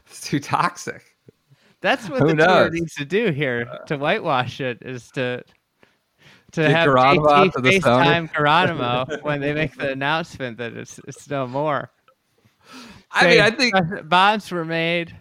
it's 0.07 0.20
too 0.20 0.41
toxic. 0.41 1.16
That's 1.80 2.07
what 2.11 2.20
Who 2.20 2.34
the 2.34 2.47
tour 2.47 2.68
needs 2.68 2.95
to 2.97 3.07
do 3.07 3.30
here 3.30 3.66
uh, 3.72 3.78
to 3.86 3.97
whitewash 3.97 4.61
it 4.61 4.82
is 4.82 5.11
to 5.12 5.43
to 6.53 6.62
Get 6.62 6.70
have 6.70 6.84
Geronimo 6.86 7.28
JT 7.28 7.53
to. 7.53 7.61
FaceTime 7.61 8.32
Geronimo 8.34 9.07
when 9.22 9.40
they 9.40 9.53
make 9.53 9.76
the 9.76 9.90
announcement 9.90 10.59
that 10.59 10.74
it's 10.74 10.98
it's 11.07 11.28
no 11.28 11.46
more. 11.46 11.90
I 13.12 13.26
mean, 13.26 13.40
I 13.40 13.51
think 13.51 13.74
bonds 14.09 14.51
were 14.51 14.64
made. 14.64 15.16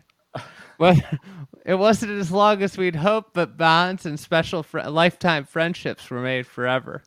Well, 0.77 0.95
it 1.65 1.75
wasn't 1.75 2.11
as 2.13 2.31
long 2.31 2.61
as 2.61 2.77
we'd 2.77 2.95
hoped, 2.95 3.33
but 3.33 3.57
bonds 3.57 4.05
and 4.05 4.19
special 4.19 4.63
fr- 4.63 4.81
lifetime 4.81 5.45
friendships 5.45 6.09
were 6.09 6.21
made 6.21 6.45
forever. 6.45 7.03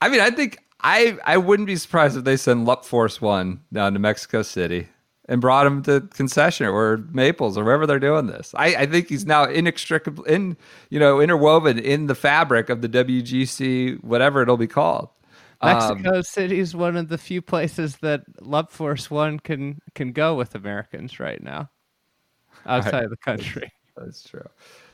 I 0.00 0.08
mean, 0.08 0.20
I 0.20 0.30
think 0.30 0.58
I 0.80 1.18
I 1.24 1.36
wouldn't 1.36 1.66
be 1.66 1.76
surprised 1.76 2.16
if 2.16 2.24
they 2.24 2.36
send 2.36 2.66
Lup 2.66 2.84
Force 2.84 3.20
One 3.20 3.60
down 3.72 3.92
to 3.92 3.98
Mexico 3.98 4.42
City 4.42 4.88
and 5.28 5.40
brought 5.40 5.66
him 5.66 5.82
to 5.82 6.02
concession 6.12 6.66
or 6.66 7.04
Naples 7.12 7.58
or 7.58 7.64
wherever 7.64 7.86
they're 7.86 7.98
doing 7.98 8.26
this. 8.26 8.54
I, 8.56 8.66
I 8.76 8.86
think 8.86 9.08
he's 9.08 9.26
now 9.26 9.44
inextricable 9.44 10.24
in 10.24 10.56
you 10.90 10.98
know 10.98 11.20
interwoven 11.20 11.78
in 11.78 12.06
the 12.06 12.14
fabric 12.14 12.68
of 12.68 12.82
the 12.82 12.88
WGC 12.88 14.02
whatever 14.02 14.42
it'll 14.42 14.56
be 14.56 14.66
called. 14.66 15.08
Um, 15.60 15.72
Mexico 15.72 16.22
City 16.22 16.58
is 16.58 16.76
one 16.76 16.96
of 16.96 17.08
the 17.08 17.18
few 17.18 17.40
places 17.40 17.96
that 17.98 18.22
Love 18.40 18.70
Force 18.70 19.10
One 19.10 19.38
can 19.38 19.80
can 19.94 20.12
go 20.12 20.34
with 20.34 20.54
Americans 20.54 21.18
right 21.18 21.42
now, 21.42 21.70
outside 22.66 23.04
of 23.04 23.10
the 23.10 23.16
country. 23.24 23.72
That's 23.96 24.22
true. 24.22 24.46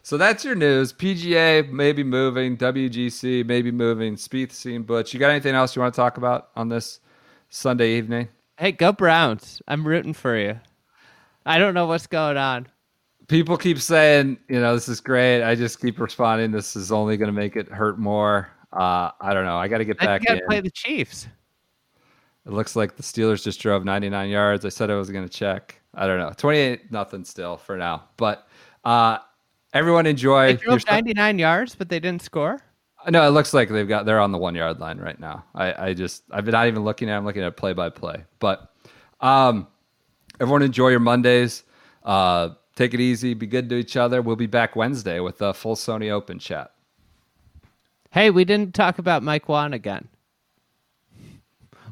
So 0.05 0.17
that's 0.17 0.45
your 0.45 0.55
news. 0.55 0.93
PGA 0.93 1.69
maybe 1.71 2.03
moving, 2.03 2.57
WGC 2.57 3.45
maybe 3.47 3.71
moving, 3.71 4.17
Spieth 4.17 4.53
seen 4.53 4.83
Butch. 4.83 5.13
You 5.13 5.21
got 5.21 5.31
anything 5.31 5.55
else 5.55 5.77
you 5.77 5.83
want 5.83 5.95
to 5.95 5.97
talk 6.01 6.17
about 6.17 6.51
on 6.57 6.69
this 6.69 7.01
Sunday 7.51 7.97
evening? 7.97 8.29
Hey, 8.59 8.73
go 8.73 8.93
Browns! 8.93 9.61
I'm 9.67 9.87
rooting 9.87 10.13
for 10.15 10.37
you. 10.37 10.61
I 11.45 11.59
don't 11.59 11.75
know 11.75 11.87
what's 11.87 12.07
going 12.07 12.37
on. 12.37 12.69
people 13.29 13.57
keep 13.57 13.79
saying, 13.79 14.39
you 14.49 14.61
know, 14.61 14.75
this 14.75 14.89
is 14.89 15.01
great. 15.01 15.43
I 15.43 15.55
just 15.55 15.81
keep 15.81 15.99
responding. 15.99 16.51
This 16.53 16.77
is 16.77 16.93
only 16.93 17.17
going 17.17 17.29
to 17.29 17.33
make 17.33 17.57
it 17.57 17.69
hurt 17.69 17.99
more. 17.99 18.51
Uh, 18.73 19.11
I 19.21 19.35
don't 19.35 19.45
know. 19.45 19.57
I 19.57 19.69
got 19.69 19.79
to 19.79 19.85
get 19.85 19.97
I 20.01 20.07
back 20.07 20.31
I 20.31 20.35
in. 20.35 20.41
play 20.47 20.61
the 20.61 20.71
Chiefs. 20.71 21.27
It 22.47 22.53
looks 22.53 22.75
like 22.77 22.97
the 22.97 23.03
Steelers 23.03 23.43
just 23.43 23.61
drove 23.61 23.85
99 23.85 24.29
yards. 24.29 24.65
I 24.65 24.69
said 24.69 24.91
I 24.91 24.95
was 24.97 25.11
going 25.11 25.27
to 25.27 25.33
check. 25.33 25.81
I 25.95 26.07
don't 26.07 26.19
know. 26.19 26.33
28 26.37 26.91
nothing 26.91 27.25
still 27.25 27.57
for 27.57 27.77
now. 27.77 28.05
But 28.17 28.47
uh, 28.85 29.19
everyone 29.73 30.07
enjoy. 30.07 30.57
They 30.57 30.65
drove 30.65 30.83
Sun- 30.83 30.95
99 30.95 31.39
yards, 31.39 31.75
but 31.75 31.89
they 31.89 32.01
didn't 32.01 32.23
score. 32.23 32.61
No, 33.09 33.27
it 33.27 33.31
looks 33.31 33.53
like 33.53 33.69
they've 33.69 33.89
got 33.89 34.07
they're 34.07 34.21
on 34.21 34.33
the 34.33 34.39
one 34.39 34.55
yard 34.55 34.81
line 34.81 34.99
right 34.99 35.19
now. 35.19 35.45
I, 35.55 35.89
I 35.89 35.95
just 35.95 36.23
I've 36.31 36.45
been 36.45 36.53
not 36.53 36.69
even 36.69 36.85
looking 36.85 37.11
at. 37.11 37.17
I'm 37.17 37.25
looking 37.25 37.43
at 37.43 37.57
play 37.57 37.73
by 37.73 37.91
play. 37.91 38.25
But 38.39 38.71
um, 39.21 39.67
everyone 40.41 40.63
enjoy 40.63 40.89
your 40.89 41.01
Mondays. 41.01 41.65
Uh, 42.05 42.51
take 42.77 42.95
it 42.95 43.01
easy. 43.01 43.35
Be 43.35 43.47
good 43.47 43.69
to 43.71 43.77
each 43.77 43.97
other. 43.97 44.23
We'll 44.23 44.37
be 44.37 44.47
back 44.47 44.77
Wednesday 44.77 45.21
with 45.21 45.43
a 45.43 45.53
full 45.53 45.77
Sony 45.77 46.11
Open 46.11 46.39
chat. 46.39 46.73
Hey, 48.11 48.31
we 48.31 48.45
didn't 48.45 48.75
talk 48.75 48.99
about 48.99 49.23
Mike 49.23 49.49
Whan 49.49 49.73
again. 49.73 50.09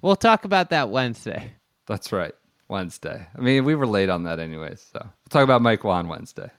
We'll 0.03 0.17
talk 0.17 0.45
about 0.45 0.71
that 0.71 0.91
Wednesday. 0.91 1.53
That's 1.87 2.13
right. 2.13 2.35
Wednesday. 2.69 3.27
I 3.37 3.41
mean, 3.41 3.65
we 3.65 3.75
were 3.75 3.87
late 3.87 4.09
on 4.09 4.25
that 4.25 4.39
anyways. 4.39 4.81
So 4.93 5.01
we'll 5.03 5.31
talk 5.31 5.45
about 5.45 5.63
Mike 5.63 5.83
Whan 5.83 6.09
Wednesday. 6.09 6.51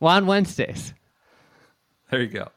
Juan 0.00 0.26
Wednesdays. 0.26 0.92
There 2.10 2.22
you 2.22 2.28
go. 2.28 2.48